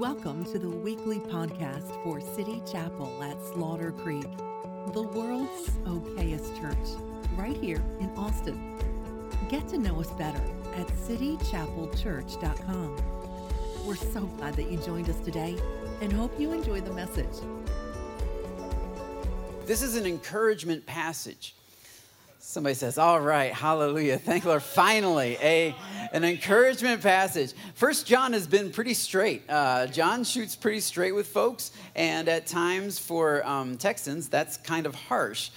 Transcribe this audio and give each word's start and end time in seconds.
Welcome 0.00 0.44
to 0.46 0.58
the 0.58 0.70
weekly 0.70 1.18
podcast 1.18 2.02
for 2.02 2.22
City 2.22 2.62
Chapel 2.64 3.22
at 3.22 3.36
Slaughter 3.52 3.92
Creek, 3.92 4.26
the 4.94 5.02
world's 5.02 5.68
okayest 5.84 6.58
church, 6.58 6.96
right 7.36 7.54
here 7.54 7.82
in 8.00 8.08
Austin. 8.16 8.78
Get 9.50 9.68
to 9.68 9.76
know 9.76 10.00
us 10.00 10.10
better 10.12 10.40
at 10.74 10.86
citychapelchurch.com. 10.86 12.96
We're 13.84 13.94
so 13.94 14.22
glad 14.22 14.54
that 14.54 14.72
you 14.72 14.78
joined 14.78 15.10
us 15.10 15.20
today 15.20 15.58
and 16.00 16.10
hope 16.10 16.40
you 16.40 16.52
enjoy 16.52 16.80
the 16.80 16.94
message. 16.94 17.36
This 19.66 19.82
is 19.82 19.96
an 19.96 20.06
encouragement 20.06 20.86
passage. 20.86 21.54
Somebody 22.38 22.74
says, 22.74 22.96
All 22.96 23.20
right, 23.20 23.52
hallelujah. 23.52 24.16
Thank 24.16 24.46
Lord. 24.46 24.62
Finally, 24.62 25.36
a, 25.42 25.74
an 26.12 26.24
encouragement 26.24 27.02
passage. 27.02 27.52
First 27.74 28.06
John 28.06 28.32
has 28.32 28.46
been 28.46 28.70
pretty 28.70 28.94
straight. 28.94 29.42
Uh, 29.48 29.86
John 29.86 30.24
shoots 30.24 30.56
pretty 30.56 30.80
straight 30.80 31.12
with 31.12 31.28
folks, 31.28 31.70
and 31.94 32.28
at 32.28 32.46
times 32.46 32.98
for 32.98 33.46
um, 33.46 33.76
Texans, 33.76 34.28
that's 34.28 34.56
kind 34.56 34.86
of 34.86 34.94
harsh. 34.94 35.50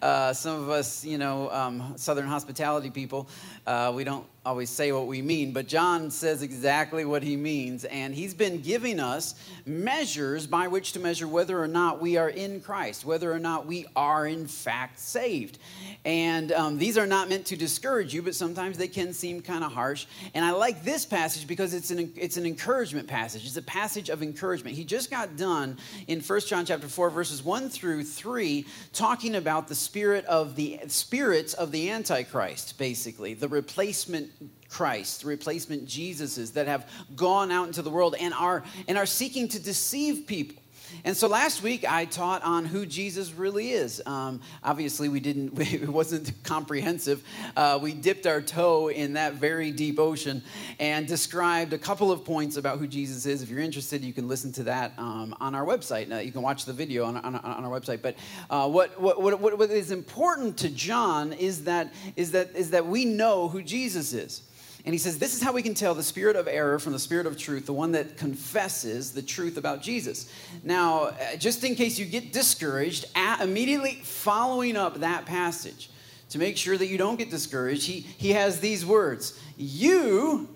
Uh, 0.00 0.32
some 0.32 0.62
of 0.62 0.70
us, 0.70 1.04
you 1.04 1.18
know, 1.18 1.50
um, 1.50 1.94
Southern 1.96 2.26
hospitality 2.26 2.90
people, 2.90 3.28
uh, 3.66 3.92
we 3.94 4.04
don't 4.04 4.26
always 4.48 4.70
say 4.70 4.92
what 4.92 5.06
we 5.06 5.20
mean, 5.20 5.52
but 5.52 5.68
John 5.68 6.10
says 6.10 6.40
exactly 6.42 7.04
what 7.04 7.22
he 7.22 7.36
means. 7.36 7.84
And 7.84 8.14
he's 8.14 8.32
been 8.32 8.62
giving 8.62 8.98
us 8.98 9.34
measures 9.66 10.46
by 10.46 10.68
which 10.68 10.92
to 10.92 11.00
measure 11.00 11.28
whether 11.28 11.62
or 11.62 11.68
not 11.68 12.00
we 12.00 12.16
are 12.16 12.30
in 12.30 12.62
Christ, 12.62 13.04
whether 13.04 13.30
or 13.30 13.38
not 13.38 13.66
we 13.66 13.84
are 13.94 14.26
in 14.26 14.46
fact 14.46 15.00
saved. 15.00 15.58
And 16.06 16.50
um, 16.52 16.78
these 16.78 16.96
are 16.96 17.06
not 17.06 17.28
meant 17.28 17.44
to 17.46 17.56
discourage 17.56 18.14
you, 18.14 18.22
but 18.22 18.34
sometimes 18.34 18.78
they 18.78 18.88
can 18.88 19.12
seem 19.12 19.42
kind 19.42 19.62
of 19.62 19.70
harsh. 19.70 20.06
And 20.32 20.42
I 20.42 20.52
like 20.52 20.82
this 20.82 21.04
passage 21.04 21.46
because 21.46 21.74
it's 21.74 21.90
an, 21.90 22.10
it's 22.16 22.38
an 22.38 22.46
encouragement 22.46 23.06
passage. 23.06 23.44
It's 23.44 23.58
a 23.58 23.62
passage 23.62 24.08
of 24.08 24.22
encouragement. 24.22 24.76
He 24.76 24.84
just 24.84 25.10
got 25.10 25.36
done 25.36 25.76
in 26.06 26.20
1 26.20 26.40
John 26.40 26.64
chapter 26.64 26.88
4, 26.88 27.10
verses 27.10 27.44
1 27.44 27.68
through 27.68 28.04
3, 28.04 28.64
talking 28.94 29.34
about 29.34 29.68
the 29.68 29.74
spirit 29.74 30.24
of 30.24 30.56
the 30.56 30.80
spirits 30.86 31.52
of 31.52 31.70
the 31.70 31.90
Antichrist, 31.90 32.78
basically, 32.78 33.34
the 33.34 33.48
replacement 33.48 34.37
Christ, 34.68 35.24
replacement 35.24 35.86
Jesuses 35.86 36.52
that 36.52 36.66
have 36.66 36.88
gone 37.16 37.50
out 37.50 37.66
into 37.66 37.82
the 37.82 37.90
world 37.90 38.14
and 38.18 38.34
are 38.34 38.64
and 38.86 38.98
are 38.98 39.06
seeking 39.06 39.48
to 39.48 39.58
deceive 39.58 40.26
people. 40.26 40.62
And 41.04 41.16
so 41.16 41.28
last 41.28 41.62
week 41.62 41.90
I 41.90 42.04
taught 42.04 42.42
on 42.42 42.64
who 42.64 42.86
Jesus 42.86 43.32
really 43.32 43.70
is. 43.70 44.02
Um, 44.06 44.40
obviously, 44.62 45.08
we 45.08 45.20
didn't; 45.20 45.58
it 45.72 45.88
wasn't 45.88 46.32
comprehensive. 46.44 47.22
Uh, 47.56 47.78
we 47.80 47.92
dipped 47.92 48.26
our 48.26 48.40
toe 48.40 48.88
in 48.88 49.14
that 49.14 49.34
very 49.34 49.70
deep 49.70 49.98
ocean 49.98 50.42
and 50.78 51.06
described 51.06 51.72
a 51.72 51.78
couple 51.78 52.10
of 52.12 52.24
points 52.24 52.56
about 52.56 52.78
who 52.78 52.86
Jesus 52.86 53.26
is. 53.26 53.42
If 53.42 53.50
you're 53.50 53.60
interested, 53.60 54.02
you 54.02 54.12
can 54.12 54.28
listen 54.28 54.52
to 54.52 54.64
that 54.64 54.92
um, 54.98 55.34
on 55.40 55.54
our 55.54 55.64
website. 55.64 56.08
Now, 56.08 56.18
you 56.18 56.32
can 56.32 56.42
watch 56.42 56.64
the 56.64 56.72
video 56.72 57.04
on, 57.04 57.16
on, 57.16 57.34
on 57.36 57.64
our 57.64 57.80
website. 57.80 58.02
But 58.02 58.16
uh, 58.50 58.68
what, 58.68 59.00
what, 59.00 59.20
what, 59.20 59.58
what 59.58 59.70
is 59.70 59.90
important 59.90 60.56
to 60.58 60.68
John 60.68 61.32
is 61.32 61.64
that 61.64 61.92
is 62.16 62.32
that 62.32 62.54
is 62.54 62.70
that 62.70 62.86
we 62.86 63.04
know 63.04 63.48
who 63.48 63.62
Jesus 63.62 64.12
is. 64.12 64.42
And 64.88 64.94
he 64.94 64.98
says, 64.98 65.18
This 65.18 65.34
is 65.34 65.42
how 65.42 65.52
we 65.52 65.60
can 65.60 65.74
tell 65.74 65.94
the 65.94 66.02
spirit 66.02 66.34
of 66.34 66.48
error 66.48 66.78
from 66.78 66.94
the 66.94 66.98
spirit 66.98 67.26
of 67.26 67.36
truth, 67.36 67.66
the 67.66 67.74
one 67.74 67.92
that 67.92 68.16
confesses 68.16 69.12
the 69.12 69.20
truth 69.20 69.58
about 69.58 69.82
Jesus. 69.82 70.32
Now, 70.64 71.08
uh, 71.08 71.36
just 71.36 71.62
in 71.62 71.74
case 71.74 71.98
you 71.98 72.06
get 72.06 72.32
discouraged, 72.32 73.04
immediately 73.38 74.00
following 74.02 74.78
up 74.78 75.00
that 75.00 75.26
passage, 75.26 75.90
to 76.30 76.38
make 76.38 76.56
sure 76.56 76.78
that 76.78 76.86
you 76.86 76.96
don't 76.96 77.18
get 77.18 77.28
discouraged, 77.30 77.86
he, 77.86 78.00
he 78.00 78.30
has 78.30 78.60
these 78.60 78.86
words 78.86 79.38
You 79.58 80.48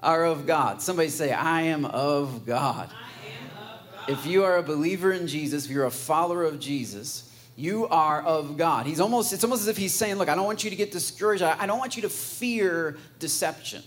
are 0.00 0.26
of 0.26 0.46
God. 0.46 0.82
Somebody 0.82 1.08
say, 1.08 1.32
I 1.32 1.62
am 1.62 1.86
of 1.86 2.44
God. 2.44 2.90
Am 2.90 3.46
of 3.46 4.06
God. 4.06 4.10
If 4.10 4.26
you 4.26 4.44
are 4.44 4.58
a 4.58 4.62
believer 4.62 5.10
in 5.10 5.26
Jesus, 5.26 5.64
if 5.64 5.70
you're 5.70 5.86
a 5.86 5.90
follower 5.90 6.44
of 6.44 6.60
Jesus, 6.60 7.29
you 7.60 7.86
are 7.88 8.22
of 8.22 8.56
God. 8.56 8.86
He's 8.86 9.00
almost, 9.00 9.32
it's 9.32 9.44
almost 9.44 9.62
as 9.62 9.68
if 9.68 9.76
he's 9.76 9.94
saying, 9.94 10.16
Look, 10.16 10.28
I 10.28 10.34
don't 10.34 10.46
want 10.46 10.64
you 10.64 10.70
to 10.70 10.76
get 10.76 10.90
discouraged. 10.90 11.42
I 11.42 11.66
don't 11.66 11.78
want 11.78 11.96
you 11.96 12.02
to 12.02 12.08
fear 12.08 12.96
deception. 13.18 13.82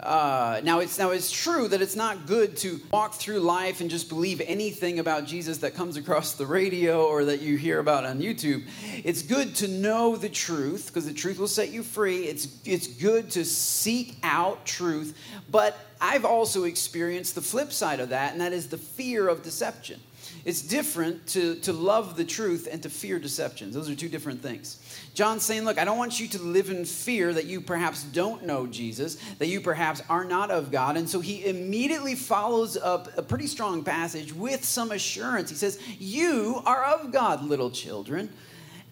Uh, 0.00 0.62
now, 0.64 0.78
it's, 0.78 0.98
now, 0.98 1.10
it's 1.10 1.30
true 1.30 1.68
that 1.68 1.82
it's 1.82 1.94
not 1.94 2.26
good 2.26 2.56
to 2.56 2.80
walk 2.90 3.12
through 3.12 3.38
life 3.38 3.82
and 3.82 3.90
just 3.90 4.08
believe 4.08 4.40
anything 4.40 4.98
about 4.98 5.26
Jesus 5.26 5.58
that 5.58 5.74
comes 5.74 5.98
across 5.98 6.32
the 6.34 6.46
radio 6.46 7.04
or 7.04 7.26
that 7.26 7.42
you 7.42 7.58
hear 7.58 7.80
about 7.80 8.06
on 8.06 8.18
YouTube. 8.18 8.64
It's 9.04 9.20
good 9.20 9.54
to 9.56 9.68
know 9.68 10.16
the 10.16 10.30
truth 10.30 10.86
because 10.86 11.04
the 11.04 11.12
truth 11.12 11.38
will 11.38 11.48
set 11.48 11.70
you 11.70 11.82
free. 11.82 12.24
It's, 12.24 12.48
it's 12.64 12.86
good 12.86 13.30
to 13.32 13.44
seek 13.44 14.16
out 14.22 14.64
truth, 14.64 15.18
but 15.50 15.76
I've 16.00 16.24
also 16.24 16.64
experienced 16.64 17.34
the 17.34 17.42
flip 17.42 17.70
side 17.70 18.00
of 18.00 18.08
that, 18.08 18.32
and 18.32 18.40
that 18.40 18.54
is 18.54 18.68
the 18.68 18.78
fear 18.78 19.28
of 19.28 19.42
deception. 19.42 20.00
It's 20.44 20.62
different 20.62 21.26
to, 21.28 21.56
to 21.56 21.72
love 21.72 22.16
the 22.16 22.24
truth 22.24 22.66
and 22.70 22.82
to 22.82 22.88
fear 22.88 23.18
deceptions. 23.18 23.74
Those 23.74 23.90
are 23.90 23.94
two 23.94 24.08
different 24.08 24.42
things. 24.42 24.78
John's 25.12 25.42
saying, 25.42 25.64
Look, 25.64 25.78
I 25.78 25.84
don't 25.84 25.98
want 25.98 26.18
you 26.18 26.28
to 26.28 26.42
live 26.42 26.70
in 26.70 26.84
fear 26.84 27.32
that 27.34 27.44
you 27.44 27.60
perhaps 27.60 28.04
don't 28.04 28.44
know 28.44 28.66
Jesus, 28.66 29.16
that 29.38 29.48
you 29.48 29.60
perhaps 29.60 30.02
are 30.08 30.24
not 30.24 30.50
of 30.50 30.70
God. 30.70 30.96
And 30.96 31.08
so 31.08 31.20
he 31.20 31.44
immediately 31.44 32.14
follows 32.14 32.76
up 32.76 33.08
a 33.18 33.22
pretty 33.22 33.46
strong 33.46 33.84
passage 33.84 34.32
with 34.32 34.64
some 34.64 34.92
assurance. 34.92 35.50
He 35.50 35.56
says, 35.56 35.78
You 35.98 36.62
are 36.64 36.84
of 36.84 37.12
God, 37.12 37.42
little 37.44 37.70
children, 37.70 38.30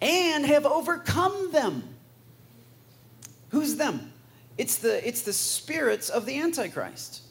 and 0.01 0.45
have 0.45 0.67
overcome 0.67 1.51
them. 1.53 1.83
Who's 3.51 3.77
them? 3.77 4.13
It's 4.59 4.77
the, 4.77 5.07
it's 5.07 5.23
the 5.23 5.33
spirits 5.33 6.11
of 6.11 6.27
the 6.27 6.39
Antichrist 6.41 7.23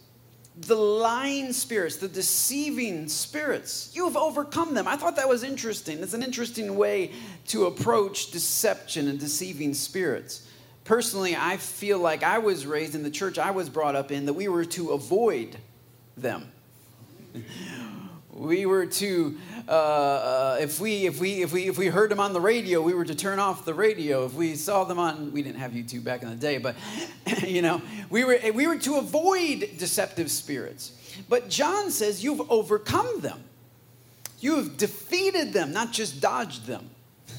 the 0.61 0.75
lying 0.75 1.53
spirits, 1.53 1.97
the 1.97 2.07
deceiving 2.07 3.07
spirits. 3.07 3.91
You 3.93 4.05
have 4.05 4.17
overcome 4.17 4.73
them. 4.73 4.87
I 4.87 4.95
thought 4.95 5.15
that 5.17 5.29
was 5.29 5.43
interesting. 5.43 5.99
It's 5.99 6.13
an 6.13 6.23
interesting 6.23 6.75
way 6.75 7.11
to 7.47 7.65
approach 7.65 8.31
deception 8.31 9.07
and 9.07 9.19
deceiving 9.19 9.73
spirits. 9.73 10.47
Personally, 10.83 11.35
I 11.35 11.57
feel 11.57 11.99
like 11.99 12.23
I 12.23 12.39
was 12.39 12.65
raised 12.65 12.95
in 12.95 13.03
the 13.03 13.11
church 13.11 13.37
I 13.37 13.51
was 13.51 13.69
brought 13.69 13.95
up 13.95 14.11
in 14.11 14.25
that 14.25 14.33
we 14.33 14.47
were 14.47 14.65
to 14.65 14.91
avoid 14.91 15.57
them. 16.15 16.51
we 18.37 18.67
were 18.67 18.85
to 18.85 19.37
uh, 19.67 19.71
uh, 19.71 20.57
if 20.59 20.79
we 20.79 21.07
if 21.07 21.19
we 21.19 21.41
if 21.41 21.51
we 21.51 21.67
if 21.67 21.77
we 21.77 21.87
heard 21.87 22.11
them 22.11 22.19
on 22.19 22.33
the 22.33 22.39
radio, 22.39 22.81
we 22.81 22.93
were 22.93 23.05
to 23.05 23.15
turn 23.15 23.39
off 23.39 23.65
the 23.65 23.73
radio. 23.73 24.25
If 24.25 24.33
we 24.33 24.55
saw 24.55 24.83
them 24.83 24.99
on, 24.99 25.31
we 25.33 25.41
didn't 25.41 25.59
have 25.59 25.71
YouTube 25.71 26.03
back 26.03 26.21
in 26.21 26.29
the 26.29 26.35
day, 26.35 26.59
but 26.59 26.75
you 27.47 27.61
know, 27.61 27.81
we 28.09 28.23
were 28.23 28.39
we 28.53 28.67
were 28.67 28.77
to 28.77 28.95
avoid 28.95 29.71
deceptive 29.77 30.29
spirits. 30.29 30.93
But 31.27 31.49
John 31.49 31.89
says 31.89 32.23
you've 32.23 32.51
overcome 32.51 33.21
them. 33.21 33.43
You 34.39 34.57
have 34.57 34.77
defeated 34.77 35.51
them, 35.51 35.73
not 35.73 35.91
just 35.91 36.21
dodged 36.21 36.67
them. 36.67 36.91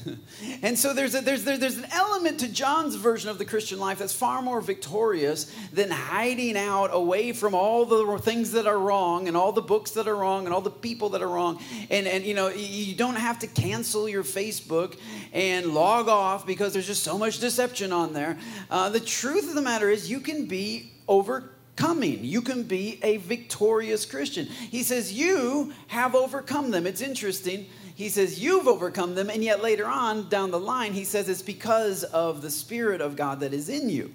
and 0.61 0.77
so 0.77 0.93
there's, 0.93 1.15
a, 1.15 1.21
there's, 1.21 1.43
there, 1.43 1.57
there's 1.57 1.77
an 1.77 1.87
element 1.91 2.39
to 2.41 2.47
John's 2.47 2.95
version 2.95 3.29
of 3.29 3.37
the 3.37 3.45
Christian 3.45 3.79
life 3.79 3.99
that's 3.99 4.13
far 4.13 4.41
more 4.41 4.61
victorious 4.61 5.53
than 5.73 5.89
hiding 5.89 6.57
out 6.57 6.89
away 6.93 7.33
from 7.33 7.53
all 7.53 7.85
the 7.85 8.17
things 8.19 8.51
that 8.51 8.67
are 8.67 8.77
wrong 8.77 9.27
and 9.27 9.35
all 9.35 9.51
the 9.51 9.61
books 9.61 9.91
that 9.91 10.07
are 10.07 10.15
wrong 10.15 10.45
and 10.45 10.53
all 10.53 10.61
the 10.61 10.69
people 10.69 11.09
that 11.09 11.21
are 11.21 11.27
wrong. 11.27 11.61
And, 11.89 12.07
and 12.07 12.23
you 12.23 12.33
know, 12.33 12.49
you 12.49 12.95
don't 12.95 13.15
have 13.15 13.39
to 13.39 13.47
cancel 13.47 14.07
your 14.07 14.23
Facebook 14.23 14.97
and 15.33 15.67
log 15.67 16.07
off 16.07 16.45
because 16.45 16.73
there's 16.73 16.87
just 16.87 17.03
so 17.03 17.17
much 17.17 17.39
deception 17.39 17.91
on 17.91 18.13
there. 18.13 18.37
Uh, 18.69 18.89
the 18.89 18.99
truth 18.99 19.47
of 19.47 19.55
the 19.55 19.61
matter 19.61 19.89
is, 19.89 20.09
you 20.09 20.19
can 20.19 20.45
be 20.45 20.91
overcoming. 21.07 22.23
You 22.23 22.41
can 22.41 22.63
be 22.63 22.99
a 23.03 23.17
victorious 23.17 24.05
Christian. 24.05 24.45
He 24.45 24.83
says, 24.83 25.11
You 25.11 25.73
have 25.87 26.15
overcome 26.15 26.71
them. 26.71 26.85
It's 26.85 27.01
interesting 27.01 27.67
he 27.99 28.07
says, 28.07 28.39
You've 28.39 28.65
overcome 28.65 29.13
them. 29.15 29.29
And 29.29 29.43
yet 29.43 29.61
later 29.61 29.85
on 29.85 30.29
down 30.29 30.51
the 30.51 30.59
line, 30.59 30.93
he 30.93 31.03
says, 31.03 31.27
It's 31.27 31.41
because 31.41 32.05
of 32.05 32.41
the 32.41 32.49
Spirit 32.49 33.01
of 33.01 33.17
God 33.17 33.41
that 33.41 33.53
is 33.53 33.67
in 33.67 33.89
you. 33.89 34.13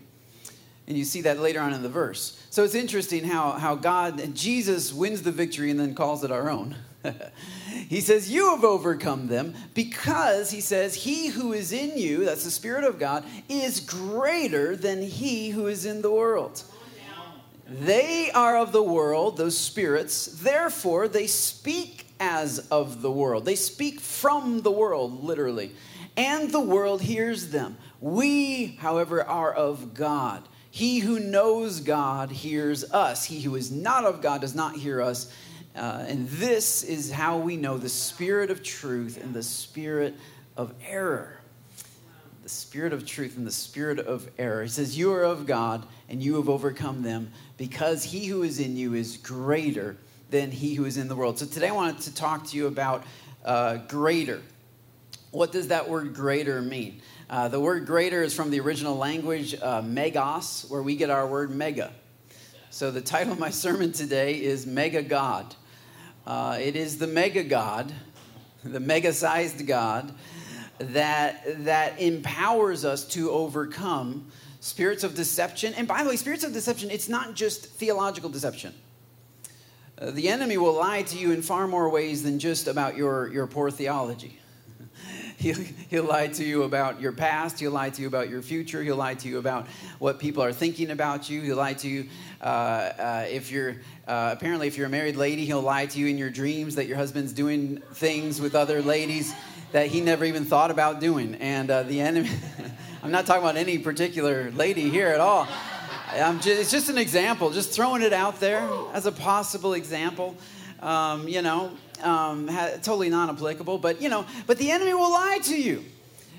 And 0.88 0.96
you 0.96 1.04
see 1.04 1.20
that 1.20 1.38
later 1.38 1.60
on 1.60 1.74
in 1.74 1.82
the 1.82 1.90
verse. 1.90 2.42
So 2.48 2.64
it's 2.64 2.74
interesting 2.74 3.24
how, 3.24 3.52
how 3.52 3.74
God 3.74 4.20
and 4.20 4.34
Jesus 4.34 4.90
wins 4.90 5.20
the 5.20 5.32
victory 5.32 5.70
and 5.70 5.78
then 5.78 5.94
calls 5.94 6.24
it 6.24 6.32
our 6.32 6.48
own. 6.48 6.76
he 7.90 8.00
says, 8.00 8.30
You 8.30 8.54
have 8.54 8.64
overcome 8.64 9.26
them 9.26 9.54
because, 9.74 10.50
he 10.50 10.62
says, 10.62 10.94
He 10.94 11.26
who 11.26 11.52
is 11.52 11.70
in 11.70 11.98
you, 11.98 12.24
that's 12.24 12.44
the 12.44 12.50
Spirit 12.50 12.84
of 12.84 12.98
God, 12.98 13.22
is 13.50 13.80
greater 13.80 14.76
than 14.76 15.02
he 15.02 15.50
who 15.50 15.66
is 15.66 15.84
in 15.84 16.00
the 16.00 16.10
world. 16.10 16.62
They 17.68 18.30
are 18.30 18.56
of 18.56 18.72
the 18.72 18.82
world, 18.82 19.36
those 19.36 19.58
spirits, 19.58 20.24
therefore 20.24 21.06
they 21.06 21.26
speak 21.26 22.03
as 22.20 22.60
of 22.70 23.02
the 23.02 23.10
world. 23.10 23.44
They 23.44 23.56
speak 23.56 24.00
from 24.00 24.62
the 24.62 24.70
world, 24.70 25.24
literally, 25.24 25.72
and 26.16 26.50
the 26.50 26.60
world 26.60 27.02
hears 27.02 27.50
them. 27.50 27.76
We, 28.00 28.76
however, 28.80 29.22
are 29.22 29.52
of 29.52 29.94
God. 29.94 30.42
He 30.70 30.98
who 30.98 31.20
knows 31.20 31.80
God 31.80 32.30
hears 32.30 32.90
us. 32.92 33.24
He 33.24 33.40
who 33.40 33.54
is 33.54 33.70
not 33.70 34.04
of 34.04 34.20
God 34.20 34.40
does 34.40 34.54
not 34.54 34.76
hear 34.76 35.00
us. 35.00 35.32
Uh, 35.76 36.04
and 36.06 36.28
this 36.28 36.82
is 36.82 37.10
how 37.10 37.38
we 37.38 37.56
know 37.56 37.78
the 37.78 37.88
spirit 37.88 38.50
of 38.50 38.62
truth 38.62 39.22
and 39.22 39.34
the 39.34 39.42
spirit 39.42 40.14
of 40.56 40.72
error. 40.86 41.38
the 42.42 42.48
spirit 42.48 42.92
of 42.92 43.06
truth 43.06 43.38
and 43.38 43.46
the 43.46 43.50
spirit 43.50 43.98
of 43.98 44.28
error. 44.38 44.62
He 44.62 44.68
says, 44.68 44.98
You 44.98 45.12
are 45.14 45.24
of 45.24 45.46
God, 45.46 45.86
and 46.08 46.22
you 46.22 46.36
have 46.36 46.48
overcome 46.48 47.02
them, 47.02 47.32
because 47.56 48.04
he 48.04 48.26
who 48.26 48.42
is 48.42 48.60
in 48.60 48.76
you 48.76 48.94
is 48.94 49.16
greater 49.16 49.96
than 50.30 50.50
he 50.50 50.74
who 50.74 50.84
is 50.84 50.96
in 50.96 51.08
the 51.08 51.16
world. 51.16 51.38
So 51.38 51.46
today 51.46 51.68
I 51.68 51.72
wanted 51.72 52.00
to 52.02 52.14
talk 52.14 52.46
to 52.48 52.56
you 52.56 52.66
about 52.66 53.04
uh, 53.44 53.76
greater. 53.88 54.40
What 55.30 55.52
does 55.52 55.68
that 55.68 55.88
word 55.88 56.14
greater 56.14 56.62
mean? 56.62 57.00
Uh, 57.28 57.48
the 57.48 57.60
word 57.60 57.86
greater 57.86 58.22
is 58.22 58.34
from 58.34 58.50
the 58.50 58.60
original 58.60 58.96
language, 58.96 59.54
uh, 59.60 59.82
megos, 59.82 60.70
where 60.70 60.82
we 60.82 60.96
get 60.96 61.10
our 61.10 61.26
word 61.26 61.50
mega. 61.50 61.92
So 62.70 62.90
the 62.90 63.00
title 63.00 63.32
of 63.32 63.38
my 63.38 63.50
sermon 63.50 63.92
today 63.92 64.40
is 64.40 64.66
Mega 64.66 65.02
God. 65.02 65.54
Uh, 66.26 66.58
it 66.60 66.76
is 66.76 66.98
the 66.98 67.06
mega 67.06 67.44
God, 67.44 67.92
the 68.64 68.80
mega 68.80 69.12
sized 69.12 69.66
God 69.66 70.12
that, 70.78 71.64
that 71.64 72.00
empowers 72.00 72.84
us 72.84 73.04
to 73.08 73.30
overcome 73.30 74.26
spirits 74.60 75.04
of 75.04 75.14
deception. 75.14 75.74
And 75.74 75.86
by 75.86 76.02
the 76.02 76.08
way, 76.08 76.16
spirits 76.16 76.44
of 76.44 76.52
deception, 76.52 76.90
it's 76.90 77.08
not 77.08 77.34
just 77.34 77.66
theological 77.66 78.30
deception. 78.30 78.74
The 80.00 80.28
enemy 80.28 80.56
will 80.56 80.74
lie 80.74 81.02
to 81.02 81.16
you 81.16 81.30
in 81.30 81.40
far 81.42 81.68
more 81.68 81.88
ways 81.88 82.24
than 82.24 82.40
just 82.40 82.66
about 82.66 82.96
your, 82.96 83.32
your 83.32 83.46
poor 83.46 83.70
theology. 83.70 84.38
He'll, 85.38 85.56
he'll 85.90 86.04
lie 86.04 86.28
to 86.28 86.44
you 86.44 86.62
about 86.62 87.00
your 87.00 87.12
past. 87.12 87.60
He'll 87.60 87.72
lie 87.72 87.90
to 87.90 88.02
you 88.02 88.08
about 88.08 88.30
your 88.30 88.40
future. 88.40 88.82
He'll 88.82 88.96
lie 88.96 89.14
to 89.14 89.28
you 89.28 89.38
about 89.38 89.66
what 89.98 90.18
people 90.18 90.42
are 90.42 90.52
thinking 90.52 90.90
about 90.90 91.28
you. 91.28 91.42
He'll 91.42 91.56
lie 91.56 91.74
to 91.74 91.88
you 91.88 92.08
uh, 92.40 92.44
uh, 92.44 93.26
if 93.28 93.50
you're, 93.50 93.76
uh, 94.08 94.30
apparently, 94.32 94.68
if 94.68 94.78
you're 94.78 94.86
a 94.86 94.90
married 94.90 95.16
lady, 95.16 95.44
he'll 95.44 95.60
lie 95.60 95.86
to 95.86 95.98
you 95.98 96.06
in 96.06 96.16
your 96.16 96.30
dreams 96.30 96.76
that 96.76 96.86
your 96.86 96.96
husband's 96.96 97.32
doing 97.32 97.82
things 97.92 98.40
with 98.40 98.54
other 98.54 98.80
ladies 98.80 99.34
that 99.72 99.88
he 99.88 100.00
never 100.00 100.24
even 100.24 100.44
thought 100.44 100.70
about 100.70 101.00
doing. 101.00 101.34
And 101.34 101.70
uh, 101.70 101.82
the 101.82 102.00
enemy, 102.00 102.30
I'm 103.02 103.10
not 103.10 103.26
talking 103.26 103.42
about 103.42 103.56
any 103.56 103.76
particular 103.78 104.50
lady 104.52 104.88
here 104.88 105.08
at 105.08 105.20
all. 105.20 105.46
Just, 106.14 106.46
it's 106.46 106.70
just 106.70 106.88
an 106.88 106.98
example, 106.98 107.50
just 107.50 107.72
throwing 107.72 108.02
it 108.02 108.12
out 108.12 108.38
there 108.38 108.68
as 108.92 109.06
a 109.06 109.12
possible 109.12 109.74
example. 109.74 110.36
Um, 110.80 111.26
you 111.26 111.42
know, 111.42 111.72
um, 112.02 112.46
ha- 112.46 112.72
totally 112.82 113.08
non 113.08 113.30
applicable, 113.30 113.78
but 113.78 114.00
you 114.00 114.08
know, 114.08 114.24
but 114.46 114.58
the 114.58 114.70
enemy 114.70 114.94
will 114.94 115.10
lie 115.10 115.40
to 115.44 115.60
you. 115.60 115.84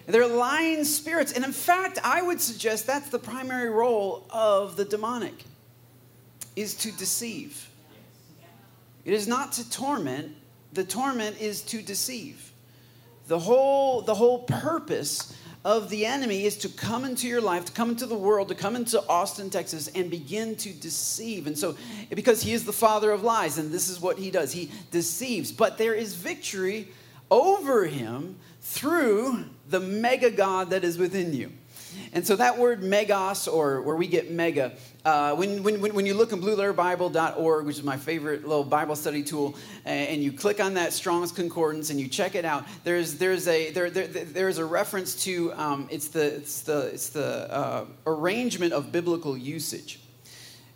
They're 0.07 0.27
lying 0.27 0.83
spirits. 0.83 1.31
And 1.31 1.43
in 1.43 1.51
fact, 1.51 1.99
I 2.03 2.21
would 2.21 2.39
suggest 2.39 2.85
that's 2.85 3.09
the 3.09 3.19
primary 3.19 3.69
role 3.69 4.25
of 4.29 4.75
the 4.75 4.85
demonic 4.85 5.43
is 6.55 6.75
to 6.75 6.91
deceive. 6.91 7.69
It 9.03 9.13
is 9.13 9.27
not 9.27 9.53
to 9.53 9.69
torment. 9.69 10.35
The 10.73 10.83
torment 10.83 11.41
is 11.41 11.61
to 11.63 11.81
deceive. 11.81 12.51
The 13.27 13.39
whole, 13.39 14.01
the 14.01 14.13
whole 14.13 14.39
purpose 14.43 15.35
of 15.65 15.89
the 15.89 16.05
enemy 16.05 16.45
is 16.45 16.55
to 16.57 16.69
come 16.69 17.03
into 17.03 17.27
your 17.27 17.41
life, 17.41 17.65
to 17.65 17.71
come 17.71 17.89
into 17.89 18.05
the 18.05 18.15
world, 18.15 18.47
to 18.49 18.55
come 18.55 18.75
into 18.75 19.03
Austin, 19.09 19.49
Texas, 19.49 19.89
and 19.95 20.11
begin 20.11 20.55
to 20.57 20.71
deceive. 20.71 21.47
And 21.47 21.57
so, 21.57 21.75
because 22.11 22.43
he 22.43 22.53
is 22.53 22.65
the 22.65 22.71
father 22.71 23.11
of 23.11 23.23
lies, 23.23 23.57
and 23.57 23.71
this 23.71 23.89
is 23.89 23.99
what 23.99 24.19
he 24.19 24.29
does, 24.29 24.53
he 24.53 24.69
deceives. 24.91 25.51
But 25.51 25.79
there 25.79 25.95
is 25.95 26.13
victory 26.13 26.89
over 27.31 27.85
him 27.85 28.35
through 28.61 29.45
the 29.67 29.79
mega 29.79 30.29
God 30.29 30.69
that 30.69 30.83
is 30.83 30.99
within 30.99 31.33
you. 31.33 31.51
And 32.13 32.25
so 32.25 32.35
that 32.35 32.57
word 32.57 32.81
megos, 32.81 33.51
or 33.51 33.81
where 33.81 33.95
we 33.95 34.07
get 34.07 34.31
mega, 34.31 34.73
uh, 35.03 35.35
when, 35.35 35.63
when, 35.63 35.79
when 35.79 36.05
you 36.05 36.13
look 36.13 36.31
in 36.31 36.41
blueletterbible.org, 36.41 37.65
which 37.65 37.77
is 37.77 37.83
my 37.83 37.97
favorite 37.97 38.47
little 38.47 38.63
Bible 38.63 38.95
study 38.95 39.23
tool, 39.23 39.55
and 39.85 40.23
you 40.23 40.31
click 40.31 40.59
on 40.59 40.73
that 40.75 40.93
Strong's 40.93 41.31
Concordance 41.31 41.89
and 41.89 41.99
you 41.99 42.07
check 42.07 42.35
it 42.35 42.45
out, 42.45 42.65
there's, 42.83 43.15
there's, 43.15 43.47
a, 43.47 43.71
there, 43.71 43.89
there, 43.89 44.07
there's 44.07 44.57
a 44.57 44.65
reference 44.65 45.23
to 45.23 45.53
um, 45.53 45.87
it's 45.91 46.07
the, 46.07 46.35
it's 46.35 46.61
the, 46.61 46.87
it's 46.87 47.09
the 47.09 47.53
uh, 47.53 47.85
arrangement 48.07 48.73
of 48.73 48.91
biblical 48.91 49.37
usage. 49.37 49.99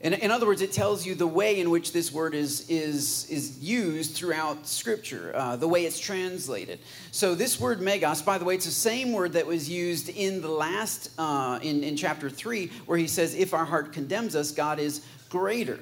In, 0.02 0.14
in, 0.14 0.32
other 0.32 0.46
words, 0.46 0.62
it 0.62 0.72
tells 0.72 1.06
you 1.06 1.14
the 1.14 1.28
way 1.28 1.60
in 1.60 1.70
which 1.70 1.92
this 1.92 2.10
word 2.10 2.34
is, 2.34 2.70
is, 2.70 3.30
is 3.30 3.60
used 3.60 4.16
throughout 4.16 4.66
Scripture, 4.66 5.34
uh, 5.36 5.58
the 5.58 5.68
way 5.68 5.84
it's 5.86 6.00
translated. 6.00 6.80
So, 7.12 7.36
this 7.36 7.60
word 7.60 7.80
megos, 7.80 8.24
by 8.24 8.38
the 8.38 8.46
way, 8.46 8.56
it's 8.56 8.66
the 8.66 8.72
same 8.72 9.12
word 9.12 9.34
that 9.34 9.46
was 9.46 9.70
used 9.70 10.08
in 10.08 10.42
the 10.42 10.48
last, 10.48 11.12
uh, 11.18 11.60
in, 11.62 11.84
in 11.84 11.98
chapter 11.98 12.30
3, 12.30 12.72
where 12.86 12.98
he 12.98 13.08
says, 13.08 13.36
If 13.36 13.54
our 13.54 13.66
heart 13.66 13.92
condemns 13.92 14.38
us, 14.38 14.52
God 14.52 14.80
is 14.80 15.02
greater. 15.28 15.80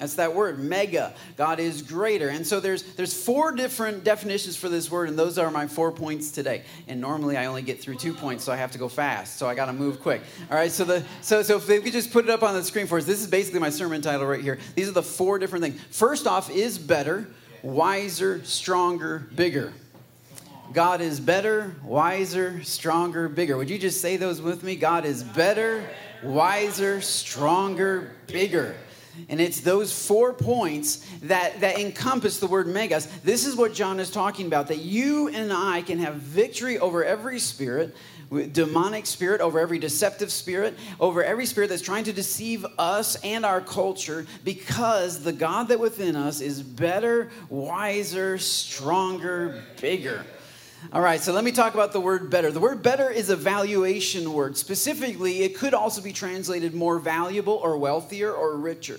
That's 0.00 0.14
that 0.14 0.34
word, 0.34 0.58
mega. 0.58 1.12
God 1.36 1.60
is 1.60 1.82
greater. 1.82 2.30
And 2.30 2.46
so 2.46 2.58
there's 2.58 2.82
there's 2.94 3.12
four 3.12 3.52
different 3.52 4.02
definitions 4.02 4.56
for 4.56 4.70
this 4.70 4.90
word, 4.90 5.10
and 5.10 5.18
those 5.18 5.36
are 5.36 5.50
my 5.50 5.66
four 5.66 5.92
points 5.92 6.30
today. 6.30 6.64
And 6.88 7.00
normally 7.00 7.36
I 7.36 7.44
only 7.46 7.60
get 7.60 7.80
through 7.80 7.96
two 7.96 8.14
points, 8.14 8.42
so 8.42 8.50
I 8.50 8.56
have 8.56 8.72
to 8.72 8.78
go 8.78 8.88
fast. 8.88 9.36
So 9.36 9.46
I 9.46 9.54
gotta 9.54 9.74
move 9.74 10.00
quick. 10.00 10.22
All 10.50 10.56
right, 10.56 10.72
so 10.72 10.84
the 10.84 11.04
so 11.20 11.42
so 11.42 11.56
if 11.56 11.66
they 11.66 11.80
could 11.80 11.92
just 11.92 12.12
put 12.12 12.24
it 12.24 12.30
up 12.30 12.42
on 12.42 12.54
the 12.54 12.64
screen 12.64 12.86
for 12.86 12.96
us, 12.96 13.04
this 13.04 13.20
is 13.20 13.26
basically 13.26 13.60
my 13.60 13.70
sermon 13.70 14.00
title 14.00 14.26
right 14.26 14.40
here. 14.40 14.58
These 14.74 14.88
are 14.88 14.92
the 14.92 15.02
four 15.02 15.38
different 15.38 15.64
things. 15.64 15.80
First 15.90 16.26
off 16.26 16.50
is 16.50 16.78
better, 16.78 17.28
wiser, 17.62 18.42
stronger, 18.44 19.28
bigger. 19.36 19.74
God 20.72 21.00
is 21.00 21.20
better, 21.20 21.74
wiser, 21.84 22.62
stronger, 22.62 23.28
bigger. 23.28 23.56
Would 23.56 23.68
you 23.68 23.78
just 23.78 24.00
say 24.00 24.16
those 24.16 24.40
with 24.40 24.62
me? 24.62 24.76
God 24.76 25.04
is 25.04 25.22
better, 25.22 25.84
wiser, 26.22 27.00
stronger, 27.02 28.12
bigger. 28.28 28.76
And 29.28 29.40
it's 29.40 29.60
those 29.60 30.06
four 30.06 30.32
points 30.32 31.06
that, 31.22 31.60
that 31.60 31.78
encompass 31.78 32.38
the 32.38 32.46
word 32.46 32.66
megas. 32.66 33.06
This 33.22 33.46
is 33.46 33.56
what 33.56 33.74
John 33.74 34.00
is 34.00 34.10
talking 34.10 34.46
about 34.46 34.68
that 34.68 34.78
you 34.78 35.28
and 35.28 35.52
I 35.52 35.82
can 35.82 35.98
have 35.98 36.14
victory 36.14 36.78
over 36.78 37.04
every 37.04 37.38
spirit, 37.38 37.94
demonic 38.52 39.06
spirit, 39.06 39.40
over 39.40 39.58
every 39.58 39.78
deceptive 39.78 40.30
spirit, 40.30 40.78
over 41.00 41.24
every 41.24 41.46
spirit 41.46 41.68
that's 41.68 41.82
trying 41.82 42.04
to 42.04 42.12
deceive 42.12 42.64
us 42.78 43.16
and 43.24 43.44
our 43.44 43.60
culture, 43.60 44.26
because 44.44 45.22
the 45.22 45.32
God 45.32 45.68
that 45.68 45.80
within 45.80 46.14
us 46.14 46.40
is 46.40 46.62
better, 46.62 47.30
wiser, 47.48 48.38
stronger, 48.38 49.64
bigger. 49.80 50.24
All 50.92 51.02
right, 51.02 51.20
so 51.20 51.32
let 51.32 51.44
me 51.44 51.52
talk 51.52 51.74
about 51.74 51.92
the 51.92 52.00
word 52.00 52.30
better. 52.30 52.50
The 52.50 52.58
word 52.58 52.82
better 52.82 53.10
is 53.10 53.28
a 53.28 53.36
valuation 53.36 54.32
word. 54.32 54.56
Specifically, 54.56 55.42
it 55.42 55.54
could 55.54 55.74
also 55.74 56.00
be 56.00 56.12
translated 56.12 56.74
more 56.74 56.98
valuable 56.98 57.60
or 57.62 57.76
wealthier 57.76 58.32
or 58.32 58.56
richer. 58.56 58.98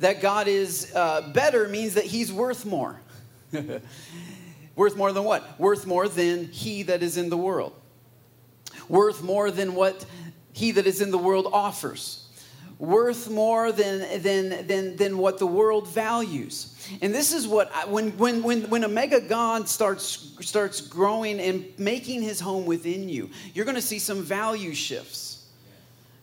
That 0.00 0.20
God 0.20 0.46
is 0.46 0.92
uh, 0.94 1.32
better 1.32 1.68
means 1.68 1.94
that 1.94 2.04
he's 2.04 2.32
worth 2.32 2.66
more. 2.66 3.00
worth 4.76 4.96
more 4.96 5.10
than 5.10 5.24
what? 5.24 5.58
Worth 5.58 5.86
more 5.86 6.06
than 6.06 6.46
he 6.48 6.82
that 6.84 7.02
is 7.02 7.16
in 7.16 7.30
the 7.30 7.36
world. 7.36 7.72
Worth 8.88 9.22
more 9.22 9.50
than 9.50 9.74
what 9.74 10.04
he 10.52 10.70
that 10.72 10.86
is 10.86 11.00
in 11.00 11.10
the 11.10 11.18
world 11.18 11.48
offers 11.50 12.23
worth 12.78 13.30
more 13.30 13.72
than, 13.72 14.22
than, 14.22 14.66
than, 14.66 14.96
than 14.96 15.18
what 15.18 15.38
the 15.38 15.46
world 15.46 15.88
values. 15.88 16.70
And 17.00 17.14
this 17.14 17.32
is 17.32 17.46
what, 17.46 17.70
I, 17.74 17.86
when, 17.86 18.16
when, 18.18 18.42
when, 18.42 18.68
when 18.68 18.84
a 18.84 18.88
mega 18.88 19.20
God 19.20 19.68
starts, 19.68 20.34
starts 20.40 20.80
growing 20.80 21.40
and 21.40 21.66
making 21.78 22.22
his 22.22 22.40
home 22.40 22.66
within 22.66 23.08
you, 23.08 23.30
you're 23.54 23.64
going 23.64 23.76
to 23.76 23.82
see 23.82 23.98
some 23.98 24.22
value 24.22 24.74
shifts. 24.74 25.34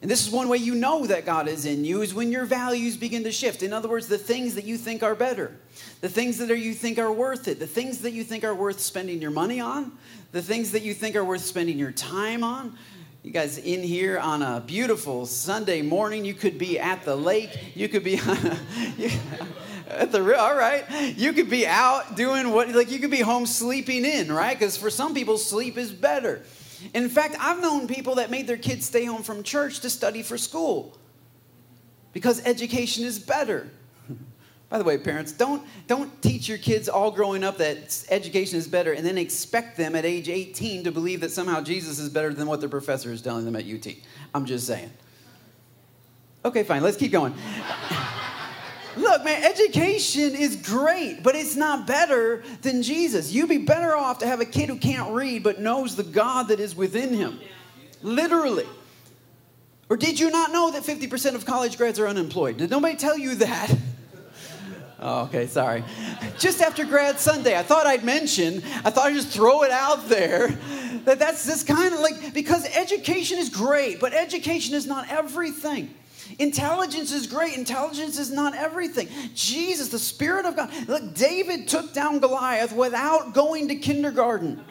And 0.01 0.09
this 0.09 0.25
is 0.25 0.33
one 0.33 0.49
way 0.49 0.57
you 0.57 0.73
know 0.73 1.05
that 1.05 1.25
God 1.25 1.47
is 1.47 1.65
in 1.65 1.85
you 1.85 2.01
is 2.01 2.13
when 2.13 2.31
your 2.31 2.45
values 2.45 2.97
begin 2.97 3.23
to 3.23 3.31
shift. 3.31 3.61
In 3.61 3.71
other 3.71 3.87
words, 3.87 4.07
the 4.07 4.17
things 4.17 4.55
that 4.55 4.65
you 4.65 4.75
think 4.77 5.03
are 5.03 5.13
better, 5.13 5.55
the 6.01 6.09
things 6.09 6.39
that 6.39 6.49
are, 6.49 6.55
you 6.55 6.73
think 6.73 6.97
are 6.97 7.11
worth 7.11 7.47
it, 7.47 7.59
the 7.59 7.67
things 7.67 7.99
that 7.99 8.11
you 8.11 8.23
think 8.23 8.43
are 8.43 8.55
worth 8.55 8.79
spending 8.79 9.21
your 9.21 9.29
money 9.29 9.59
on, 9.59 9.91
the 10.31 10.41
things 10.41 10.71
that 10.71 10.81
you 10.81 10.95
think 10.95 11.15
are 11.15 11.23
worth 11.23 11.45
spending 11.45 11.77
your 11.77 11.91
time 11.91 12.43
on, 12.43 12.75
you 13.23 13.29
guys 13.29 13.59
in 13.59 13.83
here 13.83 14.17
on 14.17 14.41
a 14.41 14.63
beautiful 14.65 15.27
Sunday 15.27 15.83
morning. 15.83 16.25
You 16.25 16.33
could 16.33 16.57
be 16.57 16.79
at 16.79 17.05
the 17.05 17.15
lake. 17.15 17.75
You 17.75 17.87
could 17.87 18.03
be 18.03 18.15
at 19.87 20.11
the 20.11 20.35
all 20.39 20.55
right. 20.55 20.83
You 21.15 21.31
could 21.31 21.47
be 21.47 21.67
out 21.67 22.15
doing 22.15 22.49
what 22.49 22.69
like 22.69 22.89
you 22.89 22.97
could 22.97 23.11
be 23.11 23.21
home 23.21 23.45
sleeping 23.45 24.05
in, 24.05 24.31
right? 24.31 24.57
Because 24.57 24.75
for 24.75 24.89
some 24.89 25.13
people, 25.13 25.37
sleep 25.37 25.77
is 25.77 25.91
better. 25.91 26.41
In 26.95 27.09
fact, 27.09 27.35
I've 27.39 27.61
known 27.61 27.87
people 27.87 28.15
that 28.15 28.31
made 28.31 28.47
their 28.47 28.57
kids 28.57 28.87
stay 28.87 29.05
home 29.05 29.21
from 29.21 29.43
church 29.43 29.81
to 29.81 29.91
study 29.91 30.23
for 30.23 30.35
school 30.35 30.97
because 32.13 32.43
education 32.43 33.05
is 33.05 33.19
better. 33.19 33.69
By 34.71 34.77
the 34.77 34.85
way, 34.85 34.97
parents, 34.97 35.33
don't, 35.33 35.61
don't 35.87 36.21
teach 36.21 36.47
your 36.47 36.57
kids 36.57 36.87
all 36.87 37.11
growing 37.11 37.43
up 37.43 37.57
that 37.57 38.05
education 38.09 38.57
is 38.57 38.69
better 38.69 38.93
and 38.93 39.05
then 39.05 39.17
expect 39.17 39.75
them 39.75 39.97
at 39.97 40.05
age 40.05 40.29
18 40.29 40.85
to 40.85 40.93
believe 40.93 41.19
that 41.19 41.31
somehow 41.31 41.59
Jesus 41.59 41.99
is 41.99 42.07
better 42.07 42.33
than 42.33 42.47
what 42.47 42.61
their 42.61 42.69
professor 42.69 43.11
is 43.11 43.21
telling 43.21 43.43
them 43.43 43.57
at 43.57 43.65
UT. 43.65 43.93
I'm 44.33 44.45
just 44.45 44.65
saying. 44.65 44.89
Okay, 46.45 46.63
fine, 46.63 46.83
let's 46.83 46.95
keep 46.95 47.11
going. 47.11 47.33
Look, 48.95 49.25
man, 49.25 49.43
education 49.43 50.35
is 50.35 50.55
great, 50.55 51.21
but 51.21 51.35
it's 51.35 51.57
not 51.57 51.85
better 51.85 52.41
than 52.61 52.81
Jesus. 52.81 53.29
You'd 53.33 53.49
be 53.49 53.57
better 53.57 53.93
off 53.93 54.19
to 54.19 54.25
have 54.25 54.39
a 54.39 54.45
kid 54.45 54.69
who 54.69 54.77
can't 54.77 55.13
read 55.13 55.43
but 55.43 55.59
knows 55.59 55.97
the 55.97 56.03
God 56.03 56.47
that 56.47 56.61
is 56.61 56.77
within 56.77 57.13
him. 57.13 57.41
Literally. 58.01 58.67
Or 59.89 59.97
did 59.97 60.17
you 60.17 60.31
not 60.31 60.53
know 60.53 60.71
that 60.71 60.83
50% 60.83 61.35
of 61.35 61.45
college 61.45 61.77
grads 61.77 61.99
are 61.99 62.07
unemployed? 62.07 62.55
Did 62.55 62.69
nobody 62.69 62.95
tell 62.95 63.17
you 63.17 63.35
that? 63.35 63.75
Oh, 65.01 65.23
okay, 65.23 65.47
sorry. 65.47 65.83
Just 66.37 66.61
after 66.61 66.85
grad 66.85 67.19
Sunday, 67.19 67.57
I 67.57 67.63
thought 67.63 67.87
I'd 67.87 68.03
mention, 68.03 68.57
I 68.85 68.91
thought 68.91 69.07
I'd 69.07 69.15
just 69.15 69.29
throw 69.29 69.63
it 69.63 69.71
out 69.71 70.07
there 70.07 70.49
that 71.05 71.17
that's 71.17 71.43
this 71.43 71.63
kind 71.63 71.93
of 71.93 71.99
like 72.01 72.33
because 72.35 72.65
education 72.75 73.39
is 73.39 73.49
great, 73.49 73.99
but 73.99 74.13
education 74.13 74.75
is 74.75 74.85
not 74.85 75.09
everything. 75.09 75.93
Intelligence 76.37 77.11
is 77.11 77.27
great. 77.27 77.57
Intelligence 77.57 78.17
is 78.17 78.31
not 78.31 78.55
everything. 78.55 79.09
Jesus, 79.33 79.89
the 79.89 79.99
Spirit 79.99 80.45
of 80.45 80.55
God. 80.55 80.71
Look, 80.87 81.15
David 81.15 81.67
took 81.67 81.93
down 81.93 82.19
Goliath 82.19 82.71
without 82.71 83.33
going 83.33 83.67
to 83.69 83.75
kindergarten. 83.75 84.63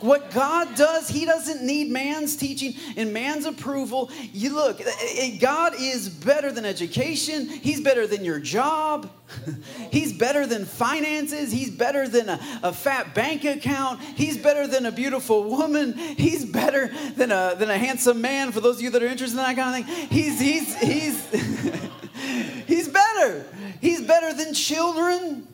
What 0.00 0.30
God 0.30 0.74
does, 0.76 1.08
He 1.08 1.24
doesn't 1.24 1.62
need 1.62 1.90
man's 1.90 2.36
teaching 2.36 2.74
and 2.96 3.12
man's 3.12 3.46
approval. 3.46 4.10
You 4.32 4.54
look, 4.54 4.80
eh, 4.80 4.84
eh, 5.00 5.38
God 5.38 5.74
is 5.78 6.08
better 6.08 6.52
than 6.52 6.64
education. 6.66 7.48
He's 7.48 7.80
better 7.80 8.06
than 8.06 8.24
your 8.24 8.38
job. 8.38 9.10
He's 9.90 10.12
better 10.12 10.46
than 10.46 10.66
finances. 10.66 11.50
He's 11.50 11.70
better 11.70 12.08
than 12.08 12.28
a, 12.28 12.60
a, 12.62 12.72
fat 12.72 13.14
bank 13.14 13.44
account. 13.44 14.00
He's 14.00 14.36
better 14.36 14.66
than 14.66 14.86
a 14.86 14.92
beautiful 14.92 15.44
woman. 15.44 15.94
He's 15.94 16.44
better 16.44 16.92
than 17.16 17.32
a, 17.32 17.54
than 17.56 17.70
a 17.70 17.78
handsome 17.78 18.20
man, 18.20 18.52
for 18.52 18.60
those 18.60 18.76
of 18.76 18.82
you 18.82 18.90
that 18.90 19.02
are 19.02 19.06
interested 19.06 19.38
in 19.38 19.44
that 19.44 19.56
kind 19.56 19.82
of 19.82 19.88
thing. 19.90 20.08
He's, 20.08 20.38
he's, 20.38 20.76
he's, 20.76 21.30
he's 22.66 22.88
better. 22.88 23.46
He's 23.80 24.02
better 24.02 24.32
than 24.32 24.54
children. 24.54 25.48